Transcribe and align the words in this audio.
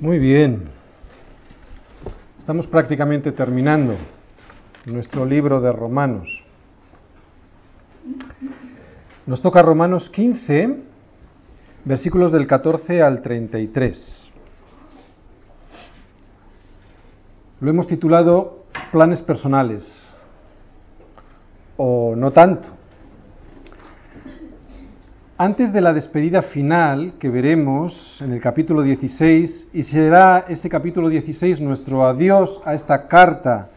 Muy 0.00 0.18
bien. 0.18 0.64
Estamos 2.38 2.66
prácticamente 2.66 3.32
terminando 3.32 3.96
nuestro 4.86 5.24
libro 5.24 5.60
de 5.60 5.72
Romanos. 5.72 6.44
Nos 9.26 9.42
toca 9.42 9.62
Romanos 9.62 10.10
15, 10.10 10.76
versículos 11.84 12.32
del 12.32 12.46
14 12.46 13.02
al 13.02 13.22
33. 13.22 14.32
Lo 17.60 17.70
hemos 17.70 17.86
titulado 17.86 18.64
Planes 18.90 19.20
personales, 19.22 19.84
o 21.76 22.14
no 22.16 22.32
tanto. 22.32 22.79
Antes 25.42 25.72
de 25.72 25.80
la 25.80 25.94
despedida 25.94 26.42
final 26.42 27.14
que 27.18 27.30
veremos 27.30 28.20
en 28.20 28.34
el 28.34 28.42
capítulo 28.42 28.82
16, 28.82 29.68
y 29.72 29.84
será 29.84 30.44
este 30.50 30.68
capítulo 30.68 31.08
16 31.08 31.62
nuestro 31.62 32.06
adiós 32.06 32.60
a 32.66 32.74
esta 32.74 33.08
carta, 33.08 33.70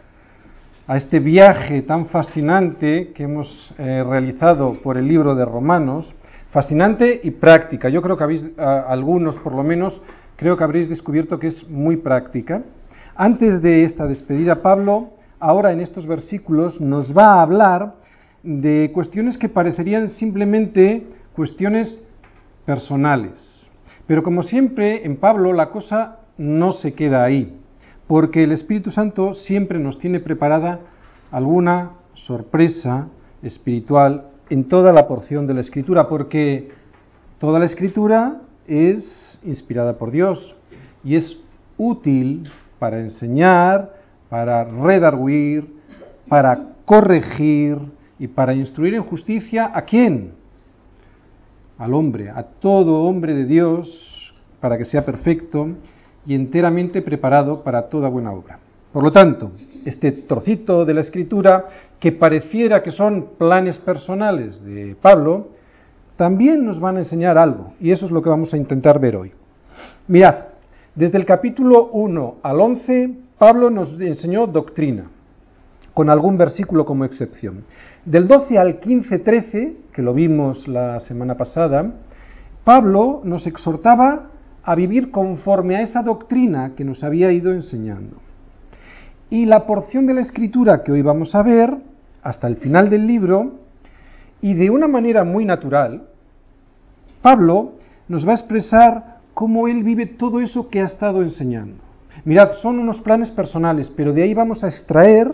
a 0.85 0.97
este 0.97 1.21
viaje 1.21 1.81
tan 1.83 2.07
fascinante 2.07 3.13
que 3.15 3.23
hemos 3.23 3.73
eh, 3.77 4.03
realizado 4.05 4.73
por 4.83 4.97
el 4.97 5.07
libro 5.07 5.35
de 5.35 5.45
Romanos, 5.45 6.13
fascinante 6.51 7.21
y 7.23 7.31
práctica. 7.31 7.87
Yo 7.87 8.01
creo 8.01 8.17
que 8.17 8.25
habéis, 8.25 8.59
algunos 8.59 9.37
por 9.37 9.55
lo 9.55 9.63
menos, 9.63 10.01
creo 10.35 10.57
que 10.57 10.65
habréis 10.65 10.89
descubierto 10.89 11.39
que 11.39 11.47
es 11.47 11.69
muy 11.69 11.95
práctica. 11.95 12.61
Antes 13.15 13.61
de 13.61 13.85
esta 13.85 14.05
despedida, 14.05 14.61
Pablo, 14.61 15.11
ahora 15.39 15.71
en 15.71 15.79
estos 15.79 16.07
versículos, 16.07 16.81
nos 16.81 17.17
va 17.17 17.35
a 17.35 17.41
hablar 17.41 17.93
de 18.43 18.91
cuestiones 18.93 19.37
que 19.37 19.47
parecerían 19.47 20.09
simplemente 20.09 21.07
cuestiones 21.35 21.99
personales. 22.65 23.33
Pero 24.07 24.23
como 24.23 24.43
siempre, 24.43 25.05
en 25.05 25.17
Pablo 25.17 25.53
la 25.53 25.69
cosa 25.69 26.19
no 26.37 26.73
se 26.73 26.93
queda 26.93 27.23
ahí, 27.23 27.57
porque 28.07 28.43
el 28.43 28.51
Espíritu 28.51 28.91
Santo 28.91 29.33
siempre 29.33 29.79
nos 29.79 29.99
tiene 29.99 30.19
preparada 30.19 30.79
alguna 31.31 31.91
sorpresa 32.13 33.07
espiritual 33.41 34.27
en 34.49 34.65
toda 34.65 34.93
la 34.93 35.07
porción 35.07 35.47
de 35.47 35.53
la 35.53 35.61
Escritura, 35.61 36.07
porque 36.07 36.71
toda 37.39 37.59
la 37.59 37.65
Escritura 37.65 38.41
es 38.67 39.39
inspirada 39.43 39.97
por 39.97 40.11
Dios 40.11 40.55
y 41.03 41.15
es 41.15 41.37
útil 41.77 42.49
para 42.79 42.99
enseñar, 42.99 43.93
para 44.29 44.63
redarguir, 44.63 45.73
para 46.29 46.73
corregir 46.85 47.77
y 48.19 48.27
para 48.27 48.53
instruir 48.53 48.93
en 48.95 49.03
justicia 49.03 49.71
a 49.73 49.83
quién? 49.83 50.42
Al 51.77 51.93
hombre, 51.93 52.29
a 52.29 52.43
todo 52.43 53.03
hombre 53.03 53.33
de 53.33 53.45
Dios, 53.45 54.33
para 54.59 54.77
que 54.77 54.85
sea 54.85 55.05
perfecto 55.05 55.67
y 56.25 56.35
enteramente 56.35 57.01
preparado 57.01 57.63
para 57.63 57.89
toda 57.89 58.09
buena 58.09 58.31
obra. 58.31 58.59
Por 58.91 59.03
lo 59.03 59.11
tanto, 59.11 59.51
este 59.85 60.11
trocito 60.11 60.85
de 60.85 60.93
la 60.93 61.01
escritura, 61.01 61.65
que 61.99 62.11
pareciera 62.11 62.83
que 62.83 62.91
son 62.91 63.29
planes 63.37 63.77
personales 63.79 64.63
de 64.63 64.95
Pablo, 65.01 65.47
también 66.15 66.65
nos 66.65 66.79
van 66.79 66.97
a 66.97 66.99
enseñar 66.99 67.37
algo, 67.37 67.73
y 67.79 67.91
eso 67.91 68.05
es 68.05 68.11
lo 68.11 68.21
que 68.21 68.29
vamos 68.29 68.53
a 68.53 68.57
intentar 68.57 68.99
ver 68.99 69.15
hoy. 69.15 69.31
Mirad, 70.07 70.35
desde 70.95 71.17
el 71.17 71.25
capítulo 71.25 71.89
1 71.91 72.35
al 72.43 72.61
11, 72.61 73.09
Pablo 73.37 73.69
nos 73.71 73.99
enseñó 73.99 74.45
doctrina, 74.45 75.05
con 75.93 76.09
algún 76.09 76.37
versículo 76.37 76.85
como 76.85 77.03
excepción. 77.03 77.63
Del 78.05 78.27
12 78.27 78.57
al 78.57 78.81
15-13, 78.81 79.75
que 79.93 80.01
lo 80.01 80.13
vimos 80.13 80.67
la 80.67 80.99
semana 80.99 81.35
pasada, 81.35 81.93
Pablo 82.65 83.21
nos 83.23 83.47
exhortaba 83.47 84.29
a 84.61 84.75
vivir 84.75 85.09
conforme 85.09 85.77
a 85.77 85.83
esa 85.83 86.03
doctrina 86.03 86.73
que 86.75 86.83
nos 86.83 87.01
había 87.01 87.31
ido 87.31 87.53
enseñando. 87.53 88.17
Y 89.29 89.45
la 89.45 89.65
porción 89.65 90.05
de 90.05 90.15
la 90.15 90.21
escritura 90.21 90.83
que 90.83 90.91
hoy 90.91 91.01
vamos 91.01 91.33
a 91.33 91.43
ver, 91.43 91.77
hasta 92.21 92.47
el 92.47 92.57
final 92.57 92.89
del 92.89 93.07
libro, 93.07 93.59
y 94.41 94.53
de 94.53 94.69
una 94.69 94.89
manera 94.89 95.23
muy 95.23 95.45
natural, 95.45 96.03
Pablo 97.21 97.75
nos 98.09 98.27
va 98.27 98.33
a 98.33 98.35
expresar 98.35 99.19
cómo 99.33 99.69
él 99.69 99.81
vive 99.81 100.07
todo 100.07 100.41
eso 100.41 100.67
que 100.67 100.81
ha 100.81 100.85
estado 100.85 101.21
enseñando. 101.21 101.81
Mirad, 102.25 102.51
son 102.61 102.79
unos 102.79 102.99
planes 102.99 103.29
personales, 103.29 103.89
pero 103.95 104.11
de 104.11 104.23
ahí 104.23 104.33
vamos 104.33 104.61
a 104.65 104.67
extraer 104.67 105.33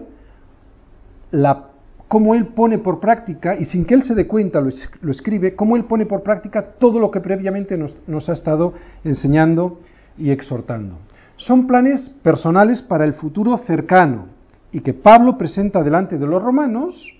la 1.31 1.68
cómo 2.09 2.33
él 2.33 2.47
pone 2.47 2.79
por 2.79 2.99
práctica, 2.99 3.55
y 3.55 3.65
sin 3.65 3.85
que 3.85 3.93
él 3.93 4.03
se 4.03 4.15
dé 4.15 4.27
cuenta 4.27 4.59
lo, 4.59 5.11
escribe, 5.11 5.55
cómo 5.55 5.77
él 5.77 5.85
pone 5.85 6.07
por 6.07 6.23
práctica 6.23 6.73
todo 6.79 6.99
lo 6.99 7.11
que 7.11 7.21
previamente 7.21 7.77
nos, 7.77 8.29
ha 8.29 8.33
estado 8.33 8.73
enseñando 9.03 9.79
y 10.17 10.31
exhortando. 10.31 10.97
Son 11.37 11.67
planes 11.67 12.09
personales 12.23 12.81
para 12.81 13.05
el 13.05 13.13
futuro 13.13 13.55
cercano 13.59 14.25
y 14.71 14.81
que 14.81 14.93
Pablo 14.93 15.37
presenta 15.37 15.83
delante 15.83 16.17
de 16.17 16.25
los 16.25 16.41
romanos 16.41 17.15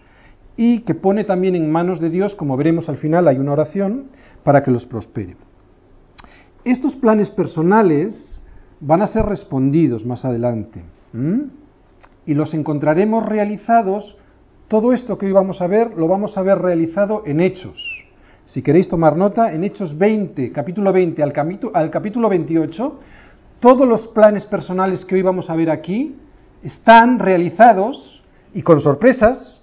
y 0.57 0.81
que 0.81 0.95
pone 0.95 1.23
también 1.23 1.55
en 1.55 1.71
manos 1.71 2.01
de 2.01 2.09
Dios, 2.09 2.33
como 2.33 2.57
veremos 2.57 2.89
al 2.89 2.97
final 2.97 3.27
hay 3.27 3.37
una 3.37 3.53
oración, 3.53 4.05
para 4.43 4.63
que 4.63 4.71
los 4.71 4.85
prospere. 4.87 5.37
Estos 6.65 6.95
planes 6.95 7.29
personales 7.29 8.41
van 8.79 9.03
a 9.03 9.07
ser 9.07 9.25
respondidos 9.25 10.03
más 10.03 10.25
adelante 10.25 10.81
y 12.25 12.33
los 12.33 12.55
encontraremos 12.55 13.25
realizados 13.25 14.17
todo 14.69 14.93
esto 14.93 15.17
que 15.17 15.25
hoy 15.25 15.31
vamos 15.31 15.61
a 15.61 15.67
ver 15.67 15.97
lo 15.97 16.07
vamos 16.07 16.37
a 16.37 16.43
ver 16.43 16.59
realizado 16.59 17.23
en 17.25 17.41
Hechos. 17.41 18.05
Si 18.45 18.61
queréis 18.61 18.87
tomar 18.87 19.17
nota, 19.17 19.51
en 19.51 19.63
Hechos 19.63 19.97
20, 19.97 20.51
capítulo 20.51 20.93
20 20.93 21.23
al, 21.23 21.89
capítulo 21.89 22.29
28, 22.29 22.99
todos 23.59 23.87
los 23.87 24.07
planes 24.07 24.45
personales 24.45 25.03
que 25.05 25.15
hoy 25.15 25.23
vamos 25.23 25.49
a 25.49 25.55
ver 25.55 25.71
aquí 25.71 26.15
están 26.63 27.17
realizados 27.17 28.21
y 28.53 28.61
con 28.61 28.79
sorpresas 28.79 29.59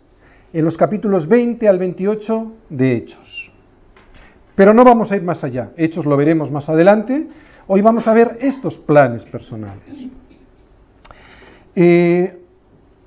en 0.53 0.65
los 0.65 0.77
capítulos 0.77 1.29
20 1.29 1.69
al 1.69 1.79
28 1.79 2.53
de 2.71 2.97
Hechos. 2.97 3.53
Pero 4.57 4.75
no 4.75 4.83
vamos 4.83 5.13
a 5.13 5.17
ir 5.17 5.23
más 5.23 5.45
allá. 5.45 5.71
Hechos 5.77 6.05
lo 6.05 6.17
veremos 6.17 6.51
más 6.51 6.69
adelante. 6.69 7.29
Hoy 7.69 7.81
vamos 7.81 8.09
a 8.09 8.13
ver 8.13 8.39
estos 8.41 8.77
planes 8.77 9.25
personales. 9.27 9.83
Eh, 11.77 12.41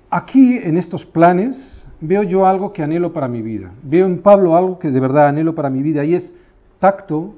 aquí, 0.09 0.57
en 0.57 0.77
estos 0.77 1.05
planes, 1.05 1.78
veo 2.01 2.23
yo 2.23 2.45
algo 2.45 2.73
que 2.73 2.83
anhelo 2.83 3.13
para 3.13 3.27
mi 3.27 3.41
vida. 3.41 3.71
Veo 3.83 4.05
en 4.05 4.21
Pablo 4.21 4.55
algo 4.55 4.79
que 4.79 4.91
de 4.91 4.99
verdad 4.99 5.27
anhelo 5.27 5.55
para 5.55 5.69
mi 5.69 5.81
vida 5.81 6.03
y 6.05 6.15
es 6.15 6.33
tacto, 6.79 7.35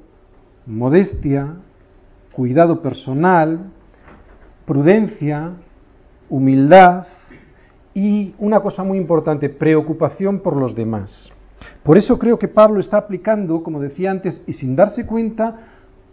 modestia, 0.66 1.54
cuidado 2.32 2.80
personal, 2.80 3.70
prudencia, 4.64 5.52
humildad 6.28 7.06
y 7.94 8.34
una 8.38 8.60
cosa 8.60 8.84
muy 8.84 8.98
importante, 8.98 9.48
preocupación 9.48 10.40
por 10.40 10.56
los 10.56 10.74
demás. 10.74 11.30
Por 11.82 11.98
eso 11.98 12.18
creo 12.18 12.38
que 12.38 12.48
Pablo 12.48 12.80
está 12.80 12.96
aplicando, 12.96 13.62
como 13.62 13.80
decía 13.80 14.10
antes, 14.10 14.42
y 14.46 14.54
sin 14.54 14.76
darse 14.76 15.06
cuenta, 15.06 15.60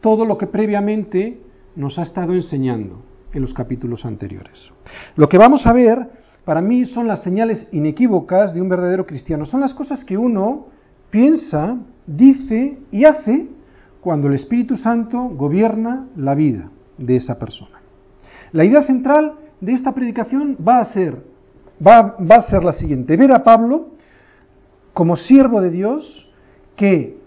todo 0.01 0.25
lo 0.25 0.37
que 0.37 0.47
previamente 0.47 1.41
nos 1.75 1.97
ha 1.99 2.03
estado 2.03 2.33
enseñando 2.33 3.01
en 3.33 3.41
los 3.41 3.53
capítulos 3.53 4.05
anteriores. 4.05 4.71
Lo 5.15 5.29
que 5.29 5.37
vamos 5.37 5.65
a 5.65 5.73
ver 5.73 6.09
para 6.49 6.61
mí 6.61 6.83
son 6.85 7.07
las 7.07 7.21
señales 7.21 7.67
inequívocas 7.71 8.55
de 8.55 8.61
un 8.63 8.69
verdadero 8.69 9.05
cristiano. 9.05 9.45
Son 9.45 9.59
las 9.59 9.71
cosas 9.71 10.03
que 10.03 10.17
uno 10.17 10.65
piensa, 11.11 11.77
dice 12.07 12.79
y 12.89 13.05
hace 13.05 13.49
cuando 14.01 14.29
el 14.29 14.33
Espíritu 14.33 14.75
Santo 14.75 15.25
gobierna 15.25 16.07
la 16.15 16.33
vida 16.33 16.71
de 16.97 17.17
esa 17.17 17.37
persona. 17.37 17.77
La 18.51 18.65
idea 18.65 18.81
central 18.81 19.35
de 19.61 19.73
esta 19.73 19.93
predicación 19.93 20.57
va 20.67 20.79
a 20.79 20.91
ser, 20.91 21.23
va, 21.85 22.17
va 22.17 22.37
a 22.37 22.49
ser 22.49 22.63
la 22.63 22.73
siguiente, 22.73 23.15
ver 23.15 23.31
a 23.31 23.43
Pablo 23.43 23.89
como 24.95 25.17
siervo 25.17 25.61
de 25.61 25.69
Dios 25.69 26.33
que 26.75 27.19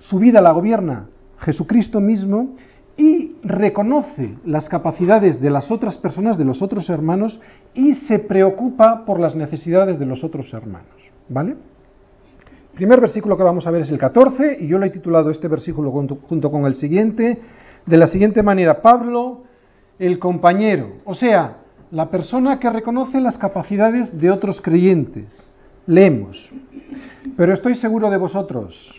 su 0.00 0.18
vida 0.18 0.40
la 0.40 0.50
gobierna 0.50 1.06
Jesucristo 1.38 2.00
mismo 2.00 2.56
y 2.96 3.36
reconoce 3.42 4.36
las 4.44 4.68
capacidades 4.68 5.40
de 5.40 5.50
las 5.50 5.70
otras 5.70 5.96
personas, 5.98 6.38
de 6.38 6.44
los 6.44 6.62
otros 6.62 6.88
hermanos, 6.88 7.38
y 7.74 7.94
se 7.94 8.18
preocupa 8.18 9.04
por 9.04 9.20
las 9.20 9.36
necesidades 9.36 9.98
de 9.98 10.06
los 10.06 10.24
otros 10.24 10.52
hermanos. 10.54 10.94
¿Vale? 11.28 11.52
El 11.52 12.78
primer 12.78 13.00
versículo 13.00 13.36
que 13.36 13.42
vamos 13.42 13.66
a 13.66 13.70
ver 13.70 13.82
es 13.82 13.90
el 13.90 13.98
14, 13.98 14.58
y 14.60 14.68
yo 14.68 14.78
lo 14.78 14.86
he 14.86 14.90
titulado 14.90 15.30
este 15.30 15.48
versículo 15.48 15.90
junto, 15.90 16.50
con 16.50 16.66
el 16.66 16.74
siguiente, 16.74 17.40
de 17.84 17.96
la 17.96 18.06
siguiente 18.06 18.42
manera, 18.42 18.82
Pablo, 18.82 19.44
el 19.98 20.18
compañero, 20.18 20.96
o 21.04 21.14
sea, 21.14 21.58
la 21.90 22.10
persona 22.10 22.58
que 22.58 22.68
reconoce 22.68 23.20
las 23.20 23.38
capacidades 23.38 24.18
de 24.18 24.30
otros 24.30 24.60
creyentes. 24.60 25.48
Leemos, 25.86 26.50
pero 27.36 27.54
estoy 27.54 27.76
seguro 27.76 28.10
de 28.10 28.16
vosotros, 28.16 28.92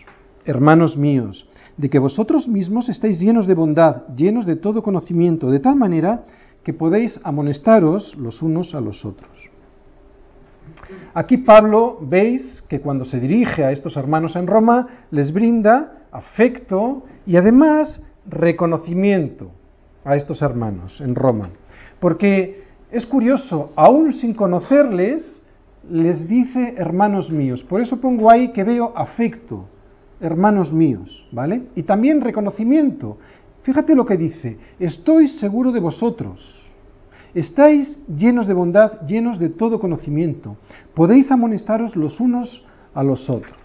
hermanos 0.44 0.96
míos, 0.96 1.47
de 1.78 1.88
que 1.88 1.98
vosotros 1.98 2.48
mismos 2.48 2.88
estáis 2.88 3.18
llenos 3.18 3.46
de 3.46 3.54
bondad, 3.54 4.08
llenos 4.14 4.44
de 4.44 4.56
todo 4.56 4.82
conocimiento, 4.82 5.50
de 5.50 5.60
tal 5.60 5.76
manera 5.76 6.24
que 6.62 6.74
podéis 6.74 7.18
amonestaros 7.24 8.16
los 8.16 8.42
unos 8.42 8.74
a 8.74 8.80
los 8.80 9.04
otros. 9.04 9.30
Aquí 11.14 11.38
Pablo 11.38 11.98
veis 12.02 12.62
que 12.68 12.80
cuando 12.80 13.04
se 13.04 13.20
dirige 13.20 13.64
a 13.64 13.72
estos 13.72 13.96
hermanos 13.96 14.36
en 14.36 14.46
Roma 14.46 14.88
les 15.10 15.32
brinda 15.32 16.04
afecto 16.12 17.04
y 17.26 17.36
además 17.36 18.02
reconocimiento, 18.26 19.50
a 20.04 20.16
estos 20.16 20.42
hermanos 20.42 21.00
en 21.00 21.14
Roma. 21.14 21.50
Porque 22.00 22.64
es 22.90 23.06
curioso, 23.06 23.72
aún 23.76 24.12
sin 24.12 24.34
conocerles, 24.34 25.42
les 25.88 26.28
dice 26.28 26.74
hermanos 26.76 27.30
míos. 27.30 27.62
Por 27.62 27.80
eso 27.80 28.00
pongo 28.00 28.30
ahí 28.30 28.52
que 28.52 28.64
veo 28.64 28.92
afecto, 28.96 29.66
hermanos 30.20 30.72
míos, 30.72 31.26
¿vale? 31.32 31.64
Y 31.74 31.82
también 31.82 32.20
reconocimiento. 32.20 33.18
Fíjate 33.62 33.94
lo 33.94 34.06
que 34.06 34.16
dice, 34.16 34.56
estoy 34.78 35.28
seguro 35.28 35.72
de 35.72 35.80
vosotros. 35.80 36.64
Estáis 37.34 37.98
llenos 38.08 38.46
de 38.46 38.54
bondad, 38.54 39.06
llenos 39.06 39.38
de 39.38 39.50
todo 39.50 39.78
conocimiento. 39.78 40.56
Podéis 40.94 41.30
amonestaros 41.30 41.94
los 41.94 42.20
unos 42.20 42.66
a 42.94 43.02
los 43.02 43.28
otros. 43.28 43.56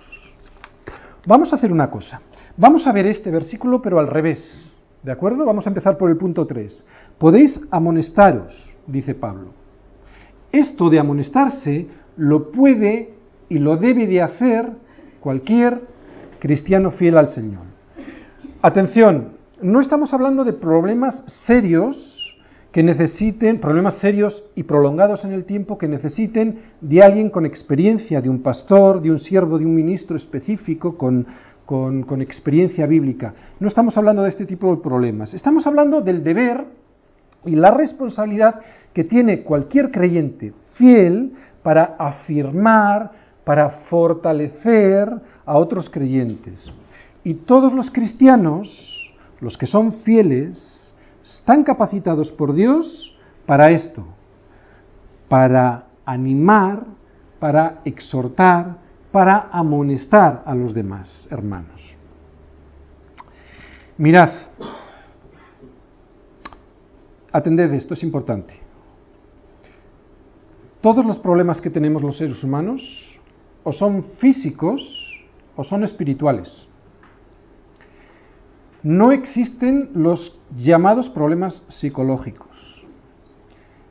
Vamos 1.25 1.53
a 1.53 1.55
hacer 1.55 1.71
una 1.71 1.89
cosa. 1.89 2.21
Vamos 2.57 2.85
a 2.85 2.91
ver 2.91 3.05
este 3.05 3.31
versículo, 3.31 3.81
pero 3.81 3.99
al 3.99 4.07
revés. 4.07 4.43
¿De 5.01 5.11
acuerdo? 5.11 5.45
Vamos 5.45 5.65
a 5.65 5.69
empezar 5.69 5.97
por 5.97 6.09
el 6.09 6.17
punto 6.17 6.45
3. 6.45 6.85
Podéis 7.17 7.59
amonestaros, 7.71 8.53
dice 8.85 9.15
Pablo. 9.15 9.49
Esto 10.51 10.89
de 10.89 10.99
amonestarse 10.99 11.87
lo 12.17 12.51
puede 12.51 13.13
y 13.49 13.59
lo 13.59 13.77
debe 13.77 14.05
de 14.05 14.21
hacer 14.21 14.69
cualquier 15.19 15.92
cristiano 16.43 16.91
fiel 16.91 17.17
al 17.17 17.29
Señor. 17.29 17.61
Atención, 18.61 19.29
no 19.61 19.79
estamos 19.79 20.13
hablando 20.13 20.43
de 20.43 20.51
problemas 20.51 21.23
serios 21.45 22.37
que 22.73 22.83
necesiten, 22.83 23.61
problemas 23.61 23.99
serios 23.99 24.43
y 24.53 24.63
prolongados 24.63 25.23
en 25.23 25.31
el 25.31 25.45
tiempo 25.45 25.77
que 25.77 25.87
necesiten 25.87 26.63
de 26.81 27.01
alguien 27.01 27.29
con 27.29 27.45
experiencia, 27.45 28.19
de 28.19 28.27
un 28.27 28.43
pastor, 28.43 29.01
de 29.01 29.11
un 29.11 29.19
siervo, 29.19 29.57
de 29.57 29.65
un 29.65 29.73
ministro 29.73 30.17
específico, 30.17 30.97
con, 30.97 31.25
con, 31.65 32.03
con 32.03 32.21
experiencia 32.21 32.85
bíblica. 32.87 33.33
No 33.61 33.69
estamos 33.69 33.97
hablando 33.97 34.23
de 34.23 34.29
este 34.29 34.45
tipo 34.45 34.75
de 34.75 34.81
problemas. 34.81 35.33
Estamos 35.33 35.65
hablando 35.65 36.01
del 36.01 36.25
deber 36.25 36.65
y 37.45 37.55
la 37.55 37.71
responsabilidad 37.71 38.59
que 38.91 39.05
tiene 39.05 39.43
cualquier 39.43 39.91
creyente 39.91 40.51
fiel 40.73 41.31
para 41.63 41.95
afirmar, 41.97 43.11
para 43.45 43.69
fortalecer 43.89 45.09
a 45.45 45.57
otros 45.57 45.89
creyentes. 45.89 46.71
Y 47.23 47.33
todos 47.33 47.73
los 47.73 47.89
cristianos, 47.89 48.69
los 49.39 49.57
que 49.57 49.65
son 49.65 49.93
fieles, 50.03 50.93
están 51.25 51.63
capacitados 51.63 52.31
por 52.31 52.53
Dios 52.53 53.17
para 53.45 53.71
esto, 53.71 54.05
para 55.29 55.85
animar, 56.05 56.83
para 57.39 57.81
exhortar, 57.85 58.77
para 59.11 59.49
amonestar 59.51 60.43
a 60.45 60.55
los 60.55 60.73
demás 60.73 61.27
hermanos. 61.29 61.95
Mirad, 63.97 64.31
atended 67.31 67.73
esto, 67.73 67.93
es 67.93 68.03
importante. 68.03 68.53
Todos 70.81 71.05
los 71.05 71.17
problemas 71.19 71.61
que 71.61 71.69
tenemos 71.69 72.01
los 72.01 72.17
seres 72.17 72.43
humanos 72.43 72.81
o 73.63 73.71
son 73.71 74.03
físicos 74.17 75.02
o 75.55 75.63
son 75.63 75.83
espirituales. 75.83 76.49
No 78.81 79.11
existen 79.11 79.91
los 79.93 80.39
llamados 80.57 81.09
problemas 81.09 81.65
psicológicos. 81.69 82.49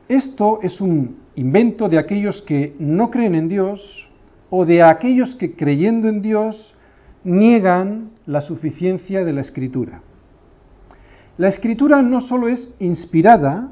Esto 0.08 0.58
es 0.62 0.80
un 0.80 1.16
invento 1.36 1.88
de 1.88 1.98
aquellos 1.98 2.42
que 2.42 2.76
no 2.78 3.10
creen 3.10 3.34
en 3.34 3.48
Dios 3.48 4.10
o 4.50 4.66
de 4.66 4.82
aquellos 4.82 5.34
que 5.36 5.56
creyendo 5.56 6.08
en 6.08 6.20
Dios 6.20 6.74
niegan 7.24 8.10
la 8.26 8.42
suficiencia 8.42 9.24
de 9.24 9.32
la 9.32 9.40
escritura. 9.40 10.02
La 11.38 11.48
escritura 11.48 12.02
no 12.02 12.20
solo 12.20 12.48
es 12.48 12.74
inspirada 12.78 13.70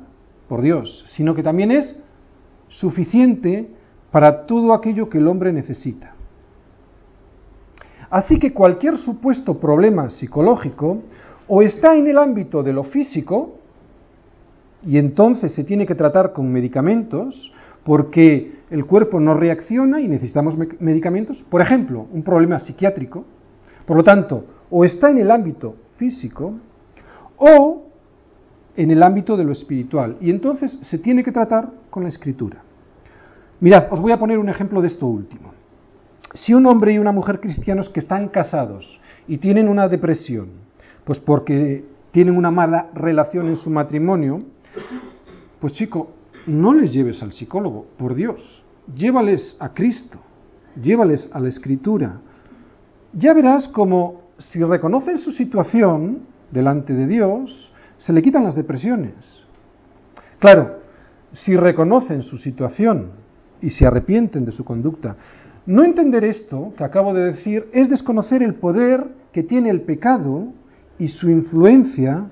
por 0.48 0.62
Dios, 0.62 1.04
sino 1.10 1.34
que 1.34 1.42
también 1.42 1.70
es 1.70 2.02
suficiente 2.68 3.68
para 4.10 4.46
todo 4.46 4.72
aquello 4.72 5.10
que 5.10 5.18
el 5.18 5.28
hombre 5.28 5.52
necesita. 5.52 6.14
Así 8.10 8.38
que 8.38 8.52
cualquier 8.52 8.98
supuesto 8.98 9.58
problema 9.58 10.10
psicológico 10.10 10.98
o 11.46 11.62
está 11.62 11.96
en 11.96 12.08
el 12.08 12.18
ámbito 12.18 12.62
de 12.62 12.72
lo 12.72 12.84
físico, 12.84 13.54
y 14.84 14.98
entonces 14.98 15.52
se 15.52 15.64
tiene 15.64 15.86
que 15.86 15.94
tratar 15.94 16.32
con 16.32 16.50
medicamentos, 16.50 17.52
porque 17.84 18.60
el 18.70 18.84
cuerpo 18.86 19.20
no 19.20 19.34
reacciona 19.34 20.00
y 20.00 20.08
necesitamos 20.08 20.56
medicamentos, 20.78 21.42
por 21.50 21.60
ejemplo, 21.60 22.06
un 22.12 22.22
problema 22.22 22.58
psiquiátrico, 22.58 23.24
por 23.86 23.96
lo 23.96 24.04
tanto, 24.04 24.44
o 24.70 24.84
está 24.84 25.10
en 25.10 25.18
el 25.18 25.30
ámbito 25.30 25.76
físico 25.96 26.54
o 27.36 27.84
en 28.76 28.90
el 28.90 29.02
ámbito 29.02 29.36
de 29.36 29.44
lo 29.44 29.52
espiritual, 29.52 30.16
y 30.20 30.30
entonces 30.30 30.78
se 30.82 30.98
tiene 30.98 31.22
que 31.22 31.32
tratar 31.32 31.70
con 31.90 32.02
la 32.04 32.08
escritura. 32.08 32.62
Mirad, 33.60 33.88
os 33.90 34.00
voy 34.00 34.12
a 34.12 34.18
poner 34.18 34.38
un 34.38 34.48
ejemplo 34.48 34.80
de 34.80 34.88
esto 34.88 35.06
último. 35.06 35.49
Si 36.34 36.54
un 36.54 36.66
hombre 36.66 36.92
y 36.92 36.98
una 36.98 37.12
mujer 37.12 37.40
cristianos 37.40 37.88
que 37.88 38.00
están 38.00 38.28
casados 38.28 39.00
y 39.26 39.38
tienen 39.38 39.68
una 39.68 39.88
depresión, 39.88 40.48
pues 41.04 41.18
porque 41.18 41.84
tienen 42.12 42.36
una 42.36 42.50
mala 42.50 42.88
relación 42.94 43.48
en 43.48 43.56
su 43.56 43.70
matrimonio, 43.70 44.38
pues 45.60 45.72
chico, 45.72 46.12
no 46.46 46.72
les 46.72 46.92
lleves 46.92 47.22
al 47.22 47.32
psicólogo, 47.32 47.86
por 47.98 48.14
Dios, 48.14 48.64
llévales 48.94 49.56
a 49.58 49.74
Cristo, 49.74 50.18
llévales 50.80 51.28
a 51.32 51.40
la 51.40 51.48
Escritura. 51.48 52.20
Ya 53.12 53.34
verás 53.34 53.68
como 53.68 54.22
si 54.38 54.62
reconocen 54.62 55.18
su 55.18 55.32
situación 55.32 56.20
delante 56.50 56.94
de 56.94 57.06
Dios, 57.06 57.72
se 57.98 58.12
le 58.12 58.22
quitan 58.22 58.44
las 58.44 58.54
depresiones. 58.54 59.14
Claro, 60.38 60.80
si 61.34 61.56
reconocen 61.56 62.22
su 62.22 62.38
situación 62.38 63.10
y 63.60 63.70
se 63.70 63.86
arrepienten 63.86 64.44
de 64.44 64.52
su 64.52 64.64
conducta. 64.64 65.16
No 65.70 65.84
entender 65.84 66.24
esto 66.24 66.72
que 66.76 66.82
acabo 66.82 67.14
de 67.14 67.26
decir 67.26 67.68
es 67.72 67.88
desconocer 67.88 68.42
el 68.42 68.54
poder 68.54 69.06
que 69.30 69.44
tiene 69.44 69.70
el 69.70 69.82
pecado 69.82 70.48
y 70.98 71.06
su 71.06 71.30
influencia 71.30 72.26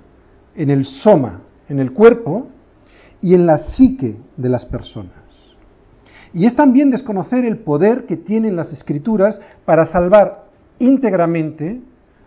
en 0.57 0.71
el 0.71 0.85
soma, 0.85 1.43
en 1.69 1.79
el 1.79 1.93
cuerpo 1.93 2.49
y 3.23 3.35
en 3.35 3.47
la 3.47 3.59
psique 3.59 4.17
de 4.37 4.49
las 4.49 4.67
personas. 4.67 5.13
Y 6.35 6.47
es 6.47 6.57
también 6.57 6.91
desconocer 6.91 7.45
el 7.45 7.59
poder 7.59 8.07
que 8.07 8.17
tienen 8.17 8.57
las 8.57 8.73
escrituras 8.73 9.41
para 9.65 9.87
salvar 9.87 10.47
íntegramente 10.81 11.81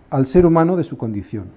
al 0.10 0.28
ser 0.28 0.46
humano 0.46 0.78
de 0.78 0.86
su 0.86 0.98
condición. 0.98 1.48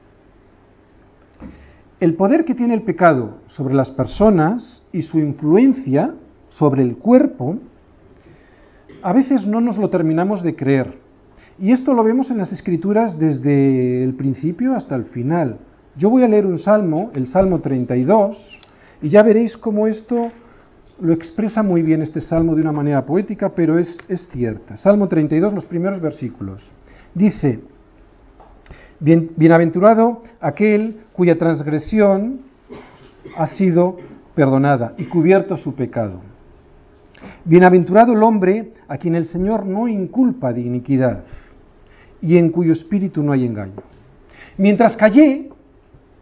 El 2.01 2.17
poder 2.17 2.45
que 2.45 2.56
tiene 2.56 2.75
el 2.75 2.83
pecado 2.83 3.39
sobre 3.47 3.75
las 3.75 3.93
personas 3.93 4.84
y 4.91 5.03
su 5.03 5.20
influencia 5.20 6.13
sobre 6.51 6.82
el 6.82 6.96
cuerpo, 6.96 7.61
a 9.05 9.13
veces 9.13 9.46
no 9.46 9.61
nos 9.61 9.77
lo 9.77 9.91
terminamos 9.91 10.43
de 10.43 10.56
creer. 10.56 10.94
Y 11.58 11.73
esto 11.73 11.93
lo 11.93 12.03
vemos 12.03 12.31
en 12.31 12.39
las 12.39 12.53
escrituras 12.53 13.19
desde 13.19 14.03
el 14.03 14.15
principio 14.15 14.75
hasta 14.75 14.96
el 14.96 15.05
final. 15.05 15.58
Yo 15.94 16.08
voy 16.08 16.23
a 16.23 16.29
leer 16.29 16.46
un 16.46 16.58
salmo, 16.58 17.11
el 17.15 17.27
Salmo 17.27 17.61
32, 17.61 18.58
y 19.03 19.11
ya 19.11 19.23
veréis 19.23 19.58
cómo 19.58 19.87
esto 19.87 20.32
lo 21.03 21.13
expresa 21.13 21.63
muy 21.63 21.82
bien 21.82 22.01
este 22.01 22.23
salmo 22.23 22.55
de 22.55 22.63
una 22.63 22.73
manera 22.73 23.05
poética, 23.05 23.51
pero 23.51 23.79
es, 23.79 23.99
cierta. 24.32 24.79
Salmo 24.79 25.06
32, 25.06 25.53
los 25.53 25.67
primeros 25.67 26.01
versículos. 26.01 26.63
Dice, 27.15 27.61
Bien, 29.01 29.32
bienaventurado 29.37 30.23
aquel 30.41 31.01
cuya 31.13 31.37
transgresión 31.37 32.41
ha 33.37 33.49
sido 33.49 33.99
perdonada 34.34 34.94
y 34.96 35.05
cubierto 35.05 35.58
su 35.58 35.75
pecado. 35.75 36.33
Bienaventurado 37.45 38.13
el 38.13 38.23
hombre 38.23 38.73
a 38.89 38.99
quien 38.99 39.15
el 39.15 39.27
Señor 39.27 39.67
no 39.67 39.89
inculpa 39.89 40.53
de 40.53 40.61
iniquidad 40.63 41.25
y 42.21 42.39
en 42.39 42.51
cuyo 42.51 42.73
espíritu 42.73 43.23
no 43.23 43.33
hay 43.33 43.45
engaño. 43.45 43.83
Mientras 44.57 44.97
callé, 44.97 45.51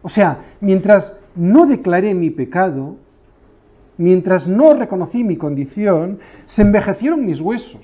o 0.03 0.09
sea, 0.09 0.57
mientras 0.61 1.17
no 1.37 1.67
declaré 1.67 2.15
mi 2.15 2.31
pecado, 2.31 2.97
mientras 3.99 4.47
no 4.47 4.75
reconocí 4.75 5.23
mi 5.23 5.37
condición, 5.37 6.19
se 6.47 6.63
envejecieron 6.63 7.25
mis 7.25 7.41
huesos. 7.41 7.83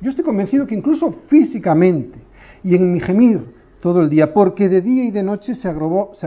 Yo 0.00 0.10
estoy 0.10 0.24
convencido 0.24 0.66
que 0.66 0.74
incluso 0.74 1.12
físicamente 1.28 2.18
y 2.62 2.74
en 2.74 2.92
mi 2.92 3.00
gemir 3.00 3.54
todo 3.80 4.00
el 4.00 4.08
día, 4.08 4.32
porque 4.32 4.68
de 4.68 4.80
día 4.80 5.04
y 5.04 5.10
de 5.10 5.22
noche 5.22 5.54
se 5.54 5.68
agravó, 5.68 6.12
se 6.14 6.26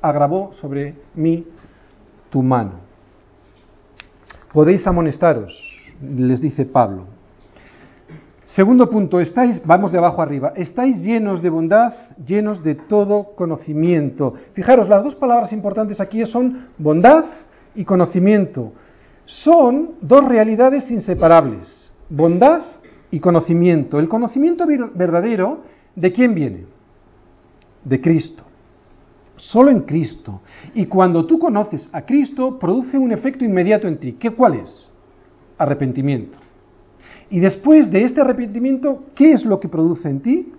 agravó 0.00 0.52
sobre 0.52 0.94
mí 1.14 1.46
tu 2.30 2.42
mano. 2.42 2.74
Podéis 4.52 4.86
amonestaros, 4.86 5.71
les 6.02 6.40
dice 6.40 6.64
Pablo. 6.64 7.04
Segundo 8.46 8.90
punto, 8.90 9.18
estáis, 9.18 9.62
vamos 9.64 9.92
de 9.92 9.98
abajo 9.98 10.20
arriba, 10.20 10.52
estáis 10.56 10.98
llenos 10.98 11.40
de 11.40 11.48
bondad, 11.48 11.94
llenos 12.26 12.62
de 12.62 12.74
todo 12.74 13.34
conocimiento. 13.34 14.34
Fijaros, 14.52 14.90
las 14.90 15.02
dos 15.02 15.14
palabras 15.14 15.54
importantes 15.54 16.00
aquí 16.00 16.26
son 16.26 16.66
bondad 16.76 17.24
y 17.74 17.84
conocimiento. 17.84 18.72
Son 19.24 19.92
dos 20.02 20.24
realidades 20.26 20.90
inseparables, 20.90 21.90
bondad 22.10 22.60
y 23.10 23.20
conocimiento. 23.20 23.98
El 23.98 24.08
conocimiento 24.08 24.66
verdadero, 24.66 25.60
¿de 25.96 26.12
quién 26.12 26.34
viene? 26.34 26.66
De 27.84 28.00
Cristo. 28.02 28.42
solo 29.36 29.70
en 29.70 29.80
Cristo. 29.80 30.40
Y 30.74 30.86
cuando 30.86 31.24
tú 31.26 31.38
conoces 31.38 31.88
a 31.92 32.02
Cristo, 32.02 32.58
produce 32.58 32.98
un 32.98 33.12
efecto 33.12 33.44
inmediato 33.44 33.88
en 33.88 33.98
ti. 33.98 34.12
¿Qué 34.12 34.30
cuál 34.30 34.54
es? 34.54 34.88
Arrepentimiento. 35.62 36.38
Y 37.30 37.38
después 37.38 37.90
de 37.92 38.02
este 38.02 38.20
arrepentimiento, 38.20 39.04
¿qué 39.14 39.32
es 39.32 39.44
lo 39.44 39.60
que 39.60 39.68
produce 39.68 40.08
en 40.08 40.20
ti? 40.20 40.52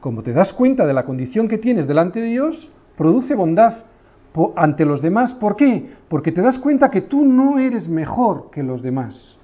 Como 0.00 0.22
te 0.22 0.34
das 0.34 0.52
cuenta 0.52 0.86
de 0.86 0.92
la 0.92 1.06
condición 1.06 1.48
que 1.48 1.56
tienes 1.56 1.86
delante 1.86 2.20
de 2.20 2.28
Dios, 2.28 2.70
produce 2.98 3.34
bondad 3.34 3.78
ante 4.56 4.84
los 4.84 5.00
demás. 5.00 5.32
¿Por 5.32 5.56
qué? 5.56 5.90
Porque 6.08 6.32
te 6.32 6.42
das 6.42 6.58
cuenta 6.58 6.90
que 6.90 7.00
tú 7.00 7.24
no 7.24 7.58
eres 7.58 7.88
mejor 7.88 8.50
que 8.50 8.62
los 8.62 8.82
demás. 8.82 9.38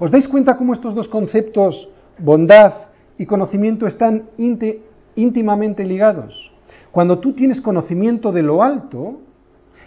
¿Os 0.00 0.10
dais 0.10 0.26
cuenta 0.26 0.56
cómo 0.56 0.72
estos 0.72 0.94
dos 0.94 1.06
conceptos, 1.06 1.90
bondad 2.18 2.72
y 3.18 3.26
conocimiento, 3.26 3.86
están 3.86 4.24
íntimamente 5.14 5.86
ligados? 5.86 6.50
Cuando 6.90 7.20
tú 7.20 7.34
tienes 7.34 7.60
conocimiento 7.60 8.32
de 8.32 8.42
lo 8.42 8.64
alto, 8.64 9.20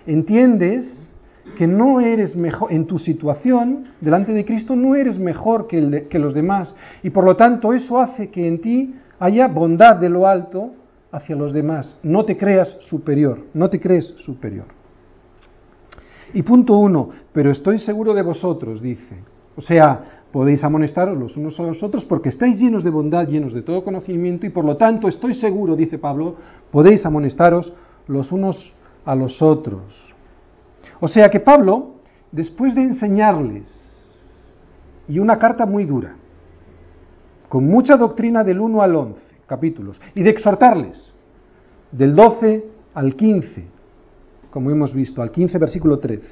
entiendes 0.08 1.10
que 1.58 1.68
no 1.68 2.00
eres 2.00 2.36
mejor, 2.36 2.72
en 2.72 2.86
tu 2.86 2.98
situación, 2.98 3.86
delante 4.02 4.34
de 4.34 4.46
Cristo, 4.46 4.76
no 4.76 4.96
eres 4.96 5.20
mejor 5.20 5.68
que, 5.68 6.08
que 6.10 6.20
los 6.20 6.34
demás. 6.34 6.76
Y 7.04 7.10
por 7.10 7.24
lo 7.24 7.36
tanto 7.36 7.74
eso 7.74 8.00
hace 8.00 8.30
que 8.30 8.48
en 8.48 8.62
ti 8.62 8.96
haya 9.20 9.48
bondad 9.48 9.98
de 9.98 10.10
lo 10.10 10.28
alto 10.28 10.72
hacia 11.12 11.36
los 11.36 11.54
demás. 11.54 11.98
No 12.02 12.26
te 12.26 12.38
creas 12.38 12.78
superior, 12.82 13.40
no 13.54 13.70
te 13.70 13.80
crees 13.80 14.08
superior. 14.18 14.66
Y 16.34 16.42
punto 16.42 16.78
uno, 16.78 17.10
pero 17.32 17.52
estoy 17.52 17.80
seguro 17.80 18.14
de 18.14 18.24
vosotros, 18.24 18.82
dice. 18.82 19.18
O 19.56 19.62
sea, 19.62 20.24
podéis 20.32 20.64
amonestaros 20.64 21.18
los 21.18 21.38
unos 21.38 21.60
a 21.60 21.64
los 21.64 21.84
otros 21.84 22.06
porque 22.06 22.30
estáis 22.30 22.60
llenos 22.60 22.84
de 22.84 22.90
bondad, 22.90 23.28
llenos 23.28 23.54
de 23.54 23.62
todo 23.62 23.84
conocimiento 23.84 24.48
y 24.48 24.50
por 24.50 24.66
lo 24.66 24.78
tanto 24.78 25.08
estoy 25.08 25.36
seguro, 25.36 25.76
dice 25.76 26.00
Pablo, 26.00 26.36
podéis 26.72 27.06
amonestaros 27.06 27.72
los 28.08 28.32
unos 28.32 28.74
a 29.06 29.14
los 29.14 29.42
otros. 29.44 30.13
O 31.04 31.10
sea 31.10 31.30
que 31.30 31.42
Pablo, 31.42 31.96
después 32.32 32.74
de 32.74 32.82
enseñarles, 32.82 33.66
y 35.06 35.20
una 35.20 35.38
carta 35.38 35.66
muy 35.66 35.84
dura, 35.84 36.16
con 37.50 37.66
mucha 37.66 37.98
doctrina 37.98 38.42
del 38.42 38.62
1 38.62 38.82
al 38.82 38.96
11 38.96 39.22
capítulos, 39.46 40.00
y 40.16 40.24
de 40.24 40.30
exhortarles, 40.30 41.14
del 41.92 42.16
12 42.16 42.64
al 42.94 43.18
15, 43.18 43.66
como 44.50 44.72
hemos 44.72 44.94
visto, 44.94 45.22
al 45.22 45.30
15 45.30 45.58
versículo 45.58 46.00
13. 46.00 46.24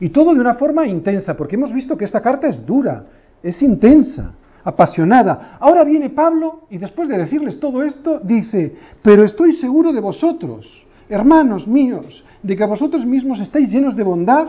Y 0.00 0.08
todo 0.08 0.32
de 0.32 0.40
una 0.40 0.54
forma 0.54 0.86
intensa, 0.86 1.36
porque 1.36 1.56
hemos 1.56 1.70
visto 1.70 1.98
que 1.98 2.06
esta 2.06 2.22
carta 2.22 2.48
es 2.48 2.64
dura, 2.64 3.04
es 3.42 3.60
intensa, 3.60 4.32
apasionada. 4.64 5.58
Ahora 5.60 5.84
viene 5.84 6.08
Pablo 6.08 6.62
y 6.70 6.78
después 6.78 7.06
de 7.06 7.18
decirles 7.18 7.60
todo 7.60 7.82
esto, 7.82 8.18
dice, 8.20 8.76
pero 9.02 9.24
estoy 9.24 9.52
seguro 9.52 9.92
de 9.92 10.00
vosotros, 10.00 10.86
hermanos 11.10 11.68
míos, 11.68 12.24
de 12.42 12.56
que 12.56 12.64
vosotros 12.64 13.04
mismos 13.04 13.40
estáis 13.40 13.70
llenos 13.70 13.96
de 13.96 14.02
bondad, 14.02 14.48